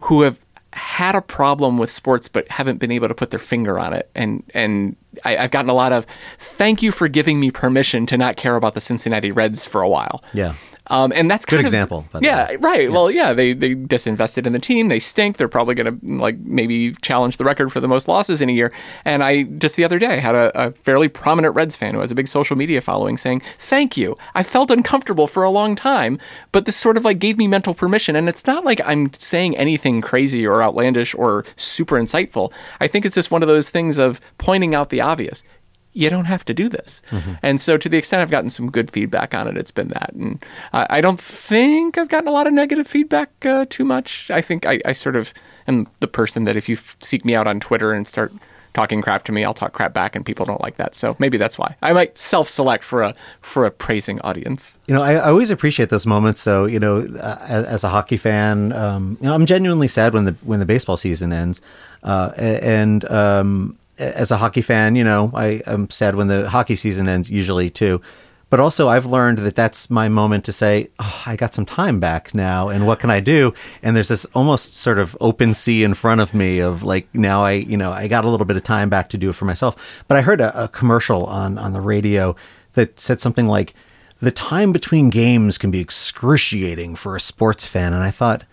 who 0.02 0.22
have 0.22 0.40
had 0.74 1.16
a 1.16 1.22
problem 1.22 1.78
with 1.78 1.92
sports 1.92 2.28
but 2.28 2.48
haven't 2.48 2.78
been 2.78 2.92
able 2.92 3.08
to 3.08 3.14
put 3.14 3.30
their 3.30 3.40
finger 3.40 3.78
on 3.78 3.94
it 3.94 4.10
and 4.16 4.44
and 4.54 4.96
I, 5.26 5.36
have 5.36 5.52
gotten 5.52 5.70
a 5.70 5.74
lot 5.74 5.92
of 5.92 6.08
thank 6.38 6.82
you 6.82 6.92
for 6.92 7.08
giving 7.08 7.40
me 7.40 7.52
permission 7.52 8.06
to 8.08 8.18
not 8.18 8.38
care 8.38 8.56
about 8.56 8.74
the 8.74 8.82
Cincinnati 8.82 9.32
Reds 9.32 9.66
for 9.66 9.82
a 9.82 9.90
while. 9.90 10.24
Yeah. 10.34 10.56
Um, 10.92 11.14
and 11.16 11.32
that's 11.32 11.46
good 11.46 11.60
of, 11.60 11.66
example. 11.66 12.06
Yeah, 12.20 12.52
right. 12.60 12.84
Yeah. 12.84 12.90
Well, 12.90 13.10
yeah, 13.10 13.32
they 13.32 13.54
they 13.54 13.76
disinvested 13.76 14.46
in 14.46 14.52
the 14.52 14.60
team. 14.60 14.90
They 14.90 15.00
stink. 15.00 15.38
They're 15.38 15.48
probably 15.48 15.74
going 15.74 16.00
to 16.00 16.16
like 16.16 16.38
maybe 16.40 16.92
challenge 16.96 17.38
the 17.38 17.46
record 17.46 17.72
for 17.72 17.80
the 17.80 17.88
most 17.88 18.10
losses 18.10 18.42
in 18.42 18.50
a 18.50 18.52
year. 18.52 18.74
And 19.06 19.24
I 19.24 19.44
just 19.44 19.78
the 19.78 19.86
other 19.86 20.00
day 20.00 20.20
had 20.20 20.36
a, 20.36 20.52
a, 20.68 20.72
fairly 20.72 21.08
prominent 21.08 21.56
Reds 21.56 21.78
fan 21.78 21.94
who 21.94 22.02
has 22.02 22.12
a 22.12 22.16
big 22.16 22.28
social 22.28 22.58
media 22.58 22.82
following 22.82 23.16
saying, 23.16 23.42
"Thank 23.58 23.96
you. 23.96 24.18
I 24.36 24.44
felt 24.44 24.70
uncomfortable 24.70 25.28
for 25.28 25.44
a 25.44 25.50
long 25.50 25.78
time, 25.78 26.20
but 26.52 26.66
this 26.66 26.76
sort 26.76 26.98
of 26.98 27.06
like 27.06 27.20
gave 27.20 27.38
me 27.38 27.48
mental 27.48 27.74
permission." 27.74 28.18
And 28.18 28.28
it's 28.28 28.46
not 28.46 28.66
like 28.66 28.82
I'm 28.84 29.14
saying 29.18 29.56
anything 29.56 30.02
crazy 30.02 30.46
or 30.46 30.62
outlandish 30.62 31.16
or 31.16 31.46
super 31.56 31.96
insightful. 31.96 32.52
I 32.82 32.88
think 32.88 33.06
it's 33.06 33.16
just 33.16 33.32
one 33.32 33.42
of 33.42 33.48
those 33.48 33.70
things 33.70 33.98
of 33.98 34.20
pointing 34.38 34.76
out 34.76 34.90
the 34.90 35.00
obvious 35.00 35.46
you 35.94 36.10
don't 36.10 36.26
have 36.26 36.46
to 36.46 36.54
do 36.54 36.70
this. 36.70 37.02
Mm-hmm. 37.10 37.34
And 37.42 37.60
so, 37.60 37.78
to 37.78 37.90
the 37.90 37.98
extent 37.98 38.22
I've 38.22 38.32
gotten 38.32 38.50
some 38.50 38.72
good 38.72 38.92
feedback 38.92 39.34
on 39.34 39.48
it, 39.48 39.58
it's 39.58 39.72
been 39.72 39.90
that. 39.90 40.14
And 40.14 40.44
I, 40.74 40.88
I 40.90 41.02
don't 41.02 41.20
think 41.20 41.98
I've 41.98 42.10
gotten 42.10 42.28
a 42.28 42.32
lot 42.32 42.48
of 42.48 42.54
negative 42.54 42.88
feedback 42.88 43.30
uh, 43.46 43.66
too 43.70 43.86
much. 43.86 44.32
I 44.32 44.42
think 44.42 44.66
I, 44.66 44.80
I, 44.86 44.94
sort 44.94 45.16
of 45.16 45.34
am 45.68 45.88
the 46.00 46.08
person 46.08 46.46
that 46.46 46.56
if 46.56 46.70
you 46.70 46.76
f- 46.76 46.98
seek 47.02 47.26
me 47.26 47.36
out 47.36 47.48
on 47.48 47.60
Twitter 47.60 47.94
and 47.94 48.08
start 48.08 48.32
talking 48.74 49.02
crap 49.02 49.24
to 49.26 49.32
me, 49.32 49.44
I'll 49.44 49.54
talk 49.54 49.74
crap 49.74 49.94
back, 49.94 50.16
and 50.16 50.26
people 50.26 50.46
don't 50.46 50.62
like 50.62 50.78
that. 50.78 50.96
So 50.96 51.16
maybe 51.20 51.38
that's 51.38 51.58
why 51.58 51.76
I 51.82 51.94
might 51.94 52.18
self-select 52.18 52.84
for 52.84 53.02
a 53.02 53.14
for 53.42 53.66
a 53.66 53.72
praising 53.72 54.22
audience. 54.22 54.80
You 54.88 54.94
know, 54.94 55.02
I, 55.02 55.16
I 55.16 55.30
always 55.30 55.52
appreciate 55.52 55.90
those 55.90 56.06
moments. 56.06 56.44
Though, 56.44 56.66
you 56.66 56.80
know, 56.80 57.00
uh, 57.00 57.38
as, 57.42 57.66
as, 57.66 57.84
a 57.84 57.90
hockey 57.90 58.18
fan, 58.18 58.72
um, 58.74 59.18
you 59.20 59.28
know, 59.28 59.34
I'm 59.34 59.46
genuinely 59.46 59.88
sad 59.88 60.14
when 60.14 60.26
the 60.26 60.36
when 60.44 60.60
the 60.60 60.66
baseball 60.66 60.98
season 60.98 61.34
ends, 61.34 61.60
uh, 62.04 62.32
and 62.38 63.04
um, 63.12 63.78
as 64.02 64.32
a 64.32 64.38
hockey 64.38 64.62
fan, 64.62 64.96
you 64.96 65.04
know, 65.04 65.32
I, 65.34 65.62
I'm 65.66 65.90
sad 65.90 66.16
when 66.16 66.28
the 66.28 66.50
hockey 66.50 66.76
season 66.76 67.08
ends 67.08 67.30
usually 67.30 67.70
too. 67.70 68.02
But 68.50 68.60
also, 68.60 68.90
I've 68.90 69.06
learned 69.06 69.38
that 69.40 69.56
that's 69.56 69.90
my 69.90 70.10
moment 70.10 70.44
to 70.44 70.52
say, 70.52 70.90
oh, 71.00 71.24
I 71.26 71.38
got 71.38 71.54
some 71.54 71.66
time 71.66 72.02
back 72.02 72.36
now, 72.36 72.68
and 72.68 72.86
what 72.86 73.00
can 73.00 73.10
I 73.10 73.22
do? 73.22 73.54
And 73.82 73.96
there's 73.96 74.10
this 74.10 74.26
almost 74.36 74.74
sort 74.74 75.00
of 75.00 75.16
open 75.22 75.54
sea 75.54 75.86
in 75.86 75.94
front 75.94 76.20
of 76.20 76.34
me 76.34 76.60
of 76.60 76.84
like, 76.84 77.08
now 77.16 77.46
I, 77.46 77.52
you 77.54 77.78
know, 77.78 77.94
I 77.94 78.10
got 78.10 78.26
a 78.26 78.30
little 78.30 78.46
bit 78.46 78.58
of 78.58 78.64
time 78.64 78.90
back 78.90 79.08
to 79.12 79.18
do 79.18 79.30
it 79.30 79.36
for 79.36 79.46
myself. 79.46 79.78
But 80.10 80.18
I 80.18 80.22
heard 80.22 80.42
a, 80.42 80.66
a 80.66 80.68
commercial 80.68 81.26
on, 81.28 81.58
on 81.58 81.72
the 81.72 81.80
radio 81.80 82.36
that 82.74 83.00
said 83.00 83.22
something 83.22 83.48
like, 83.48 83.74
the 84.22 84.32
time 84.32 84.74
between 84.74 85.10
games 85.10 85.58
can 85.58 85.72
be 85.72 85.80
excruciating 85.80 86.96
for 86.96 87.16
a 87.16 87.22
sports 87.22 87.66
fan. 87.66 87.94
And 87.94 88.04
I 88.04 88.12
thought, 88.12 88.44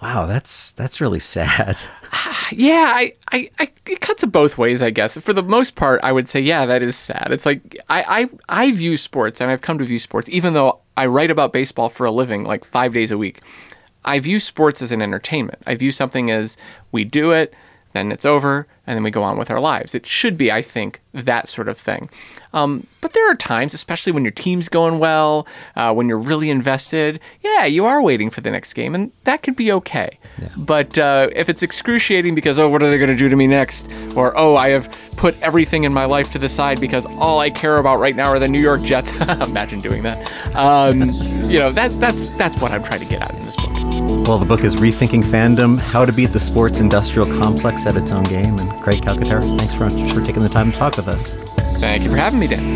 wow, 0.00 0.26
that's 0.26 0.72
that's 0.74 1.00
really 1.00 1.20
sad. 1.20 1.78
yeah, 2.52 2.92
I, 2.94 3.12
I, 3.32 3.50
I, 3.58 3.68
it 3.86 4.00
cuts 4.00 4.22
it 4.22 4.32
both 4.32 4.58
ways, 4.58 4.82
I 4.82 4.90
guess. 4.90 5.18
For 5.18 5.32
the 5.32 5.42
most 5.42 5.74
part, 5.74 6.00
I 6.02 6.12
would 6.12 6.28
say, 6.28 6.40
yeah, 6.40 6.66
that 6.66 6.82
is 6.82 6.96
sad. 6.96 7.28
It's 7.30 7.46
like 7.46 7.76
I, 7.88 8.28
I, 8.48 8.64
I 8.66 8.72
view 8.72 8.96
sports, 8.96 9.40
and 9.40 9.50
I've 9.50 9.62
come 9.62 9.78
to 9.78 9.84
view 9.84 9.98
sports, 9.98 10.28
even 10.28 10.54
though 10.54 10.80
I 10.96 11.06
write 11.06 11.30
about 11.30 11.52
baseball 11.52 11.88
for 11.88 12.06
a 12.06 12.10
living, 12.10 12.44
like 12.44 12.64
five 12.64 12.92
days 12.92 13.10
a 13.10 13.18
week. 13.18 13.40
I 14.04 14.20
view 14.20 14.38
sports 14.38 14.80
as 14.82 14.92
an 14.92 15.02
entertainment. 15.02 15.60
I 15.66 15.74
view 15.74 15.90
something 15.90 16.30
as 16.30 16.56
we 16.92 17.04
do 17.04 17.32
it, 17.32 17.52
then 17.92 18.12
it's 18.12 18.24
over, 18.24 18.66
and 18.86 18.96
then 18.96 19.02
we 19.02 19.10
go 19.10 19.22
on 19.22 19.38
with 19.38 19.50
our 19.50 19.60
lives. 19.60 19.94
It 19.94 20.06
should 20.06 20.38
be, 20.38 20.52
I 20.52 20.62
think, 20.62 21.00
that 21.12 21.48
sort 21.48 21.68
of 21.68 21.78
thing. 21.78 22.08
Um, 22.52 22.86
but 23.00 23.12
there 23.12 23.30
are 23.30 23.34
times, 23.34 23.74
especially 23.74 24.12
when 24.12 24.24
your 24.24 24.30
team's 24.30 24.68
going 24.68 24.98
well, 24.98 25.46
uh, 25.74 25.92
when 25.92 26.08
you're 26.08 26.18
really 26.18 26.48
invested, 26.48 27.20
yeah, 27.42 27.64
you 27.64 27.84
are 27.84 28.00
waiting 28.00 28.30
for 28.30 28.40
the 28.40 28.50
next 28.50 28.72
game, 28.72 28.94
and 28.94 29.12
that 29.24 29.42
could 29.42 29.56
be 29.56 29.70
okay. 29.72 30.18
Yeah. 30.40 30.48
But 30.56 30.96
uh, 30.96 31.28
if 31.34 31.48
it's 31.48 31.62
excruciating 31.62 32.34
because, 32.34 32.58
oh, 32.58 32.68
what 32.68 32.82
are 32.82 32.90
they 32.90 32.98
going 32.98 33.10
to 33.10 33.16
do 33.16 33.28
to 33.28 33.36
me 33.36 33.46
next? 33.46 33.92
Or, 34.14 34.36
oh, 34.38 34.56
I 34.56 34.70
have 34.70 34.88
put 35.16 35.38
everything 35.42 35.84
in 35.84 35.92
my 35.92 36.04
life 36.04 36.32
to 36.32 36.38
the 36.38 36.48
side 36.48 36.80
because 36.80 37.06
all 37.06 37.40
I 37.40 37.50
care 37.50 37.78
about 37.78 37.98
right 37.98 38.16
now 38.16 38.28
are 38.28 38.38
the 38.38 38.48
New 38.48 38.60
York 38.60 38.82
Jets. 38.82 39.10
Imagine 39.20 39.80
doing 39.80 40.02
that. 40.04 40.56
Um, 40.56 41.02
you 41.50 41.58
know, 41.58 41.72
that, 41.72 41.90
that's, 42.00 42.28
that's 42.36 42.60
what 42.62 42.72
I'm 42.72 42.82
trying 42.82 43.00
to 43.00 43.06
get 43.06 43.22
at 43.22 43.34
in 43.34 43.44
this 43.44 43.56
book. 43.56 43.75
Well, 44.24 44.38
the 44.38 44.46
book 44.46 44.64
is 44.64 44.76
Rethinking 44.76 45.24
Fandom 45.24 45.78
How 45.78 46.04
to 46.04 46.12
Beat 46.12 46.32
the 46.32 46.40
Sports 46.40 46.80
Industrial 46.80 47.26
Complex 47.38 47.86
at 47.86 47.96
Its 47.96 48.12
Own 48.12 48.24
Game. 48.24 48.58
And 48.58 48.80
Craig 48.80 49.00
Calcaterra, 49.02 49.58
thanks 49.58 49.74
for, 49.74 49.88
for 49.88 50.24
taking 50.24 50.42
the 50.42 50.48
time 50.48 50.72
to 50.72 50.78
talk 50.78 50.96
with 50.96 51.08
us. 51.08 51.34
Thank 51.78 52.02
you 52.02 52.10
for 52.10 52.16
having 52.16 52.40
me, 52.40 52.46
Dan. 52.46 52.74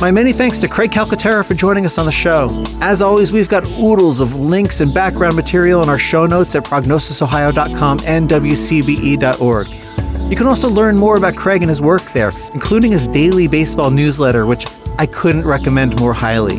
My 0.00 0.10
many 0.10 0.32
thanks 0.32 0.60
to 0.60 0.68
Craig 0.68 0.90
Calcaterra 0.90 1.44
for 1.44 1.54
joining 1.54 1.86
us 1.86 1.98
on 1.98 2.06
the 2.06 2.12
show. 2.12 2.62
As 2.80 3.00
always, 3.00 3.32
we've 3.32 3.48
got 3.48 3.64
oodles 3.64 4.20
of 4.20 4.36
links 4.36 4.80
and 4.80 4.92
background 4.92 5.36
material 5.36 5.82
in 5.82 5.88
our 5.88 5.98
show 5.98 6.26
notes 6.26 6.54
at 6.54 6.64
prognosisohio.com 6.64 8.00
and 8.04 8.28
wcbe.org. 8.28 9.68
You 10.30 10.36
can 10.36 10.46
also 10.46 10.68
learn 10.68 10.96
more 10.96 11.16
about 11.16 11.34
Craig 11.34 11.62
and 11.62 11.70
his 11.70 11.80
work 11.80 12.02
there, 12.12 12.30
including 12.52 12.92
his 12.92 13.06
daily 13.06 13.46
baseball 13.46 13.90
newsletter, 13.90 14.44
which 14.44 14.66
I 14.98 15.06
couldn't 15.06 15.46
recommend 15.46 15.98
more 16.00 16.14
highly. 16.14 16.58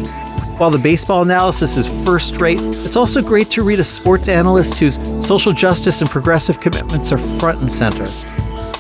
While 0.58 0.72
the 0.72 0.80
baseball 0.80 1.22
analysis 1.22 1.78
is 1.78 1.88
first 2.06 2.38
rate, 2.38 2.60
it's 2.60 2.96
also 2.96 3.22
great 3.22 3.50
to 3.52 3.64
read 3.64 3.80
a 3.80 3.84
sports 3.84 4.28
analyst 4.28 4.80
whose 4.80 5.00
social 5.26 5.54
justice 5.54 6.02
and 6.02 6.10
progressive 6.10 6.60
commitments 6.60 7.12
are 7.12 7.18
front 7.18 7.60
and 7.62 7.72
center. 7.72 8.08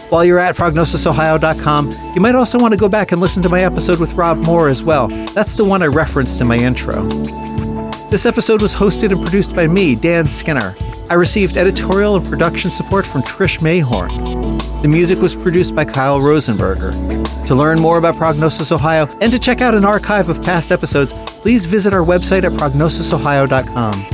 While 0.09 0.25
you're 0.25 0.39
at 0.39 0.55
prognosisohio.com, 0.55 2.13
you 2.15 2.21
might 2.21 2.35
also 2.35 2.57
want 2.57 2.71
to 2.71 2.79
go 2.79 2.87
back 2.87 3.11
and 3.11 3.19
listen 3.19 3.43
to 3.43 3.49
my 3.49 3.63
episode 3.63 3.99
with 3.99 4.13
Rob 4.13 4.37
Moore 4.37 4.69
as 4.69 4.83
well. 4.83 5.07
That's 5.07 5.55
the 5.55 5.65
one 5.65 5.83
I 5.83 5.87
referenced 5.87 6.39
in 6.39 6.47
my 6.47 6.57
intro. 6.57 7.03
This 8.09 8.25
episode 8.25 8.61
was 8.61 8.73
hosted 8.73 9.11
and 9.11 9.21
produced 9.21 9.55
by 9.55 9.67
me, 9.67 9.95
Dan 9.95 10.27
Skinner. 10.31 10.75
I 11.09 11.13
received 11.13 11.57
editorial 11.57 12.15
and 12.15 12.25
production 12.27 12.71
support 12.71 13.05
from 13.05 13.23
Trish 13.23 13.59
Mayhorn. 13.59 14.11
The 14.81 14.87
music 14.87 15.19
was 15.19 15.35
produced 15.35 15.73
by 15.73 15.85
Kyle 15.85 16.19
Rosenberger. 16.19 17.45
To 17.47 17.55
learn 17.55 17.79
more 17.79 17.97
about 17.97 18.17
Prognosis 18.17 18.71
Ohio 18.71 19.07
and 19.21 19.31
to 19.31 19.39
check 19.39 19.61
out 19.61 19.73
an 19.73 19.85
archive 19.85 20.27
of 20.27 20.43
past 20.43 20.71
episodes, 20.71 21.13
please 21.13 21.65
visit 21.65 21.93
our 21.93 22.03
website 22.03 22.43
at 22.43 22.51
prognosisohio.com. 22.51 24.05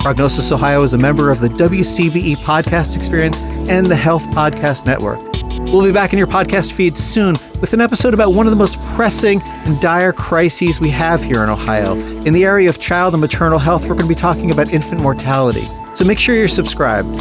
Prognosis 0.00 0.50
Ohio 0.50 0.82
is 0.82 0.94
a 0.94 0.98
member 0.98 1.30
of 1.30 1.40
the 1.40 1.48
WCBE 1.48 2.36
Podcast 2.38 2.96
Experience 2.96 3.40
and 3.68 3.86
the 3.86 3.96
Health 3.96 4.24
Podcast 4.28 4.86
Network. 4.86 5.27
We'll 5.70 5.84
be 5.84 5.92
back 5.92 6.14
in 6.14 6.18
your 6.18 6.26
podcast 6.26 6.72
feed 6.72 6.96
soon 6.96 7.34
with 7.60 7.74
an 7.74 7.80
episode 7.82 8.14
about 8.14 8.32
one 8.32 8.46
of 8.46 8.50
the 8.50 8.56
most 8.56 8.80
pressing 8.94 9.42
and 9.42 9.78
dire 9.80 10.14
crises 10.14 10.80
we 10.80 10.88
have 10.88 11.22
here 11.22 11.44
in 11.44 11.50
Ohio. 11.50 11.92
In 12.24 12.32
the 12.32 12.44
area 12.44 12.70
of 12.70 12.80
child 12.80 13.12
and 13.12 13.20
maternal 13.20 13.58
health, 13.58 13.82
we're 13.82 13.88
going 13.90 14.00
to 14.00 14.08
be 14.08 14.14
talking 14.14 14.50
about 14.50 14.72
infant 14.72 15.02
mortality. 15.02 15.66
So 15.92 16.06
make 16.06 16.18
sure 16.18 16.34
you're 16.34 16.48
subscribed. 16.48 17.14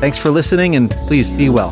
Thanks 0.00 0.16
for 0.16 0.30
listening 0.30 0.74
and 0.74 0.90
please 0.90 1.28
be 1.28 1.50
well. 1.50 1.70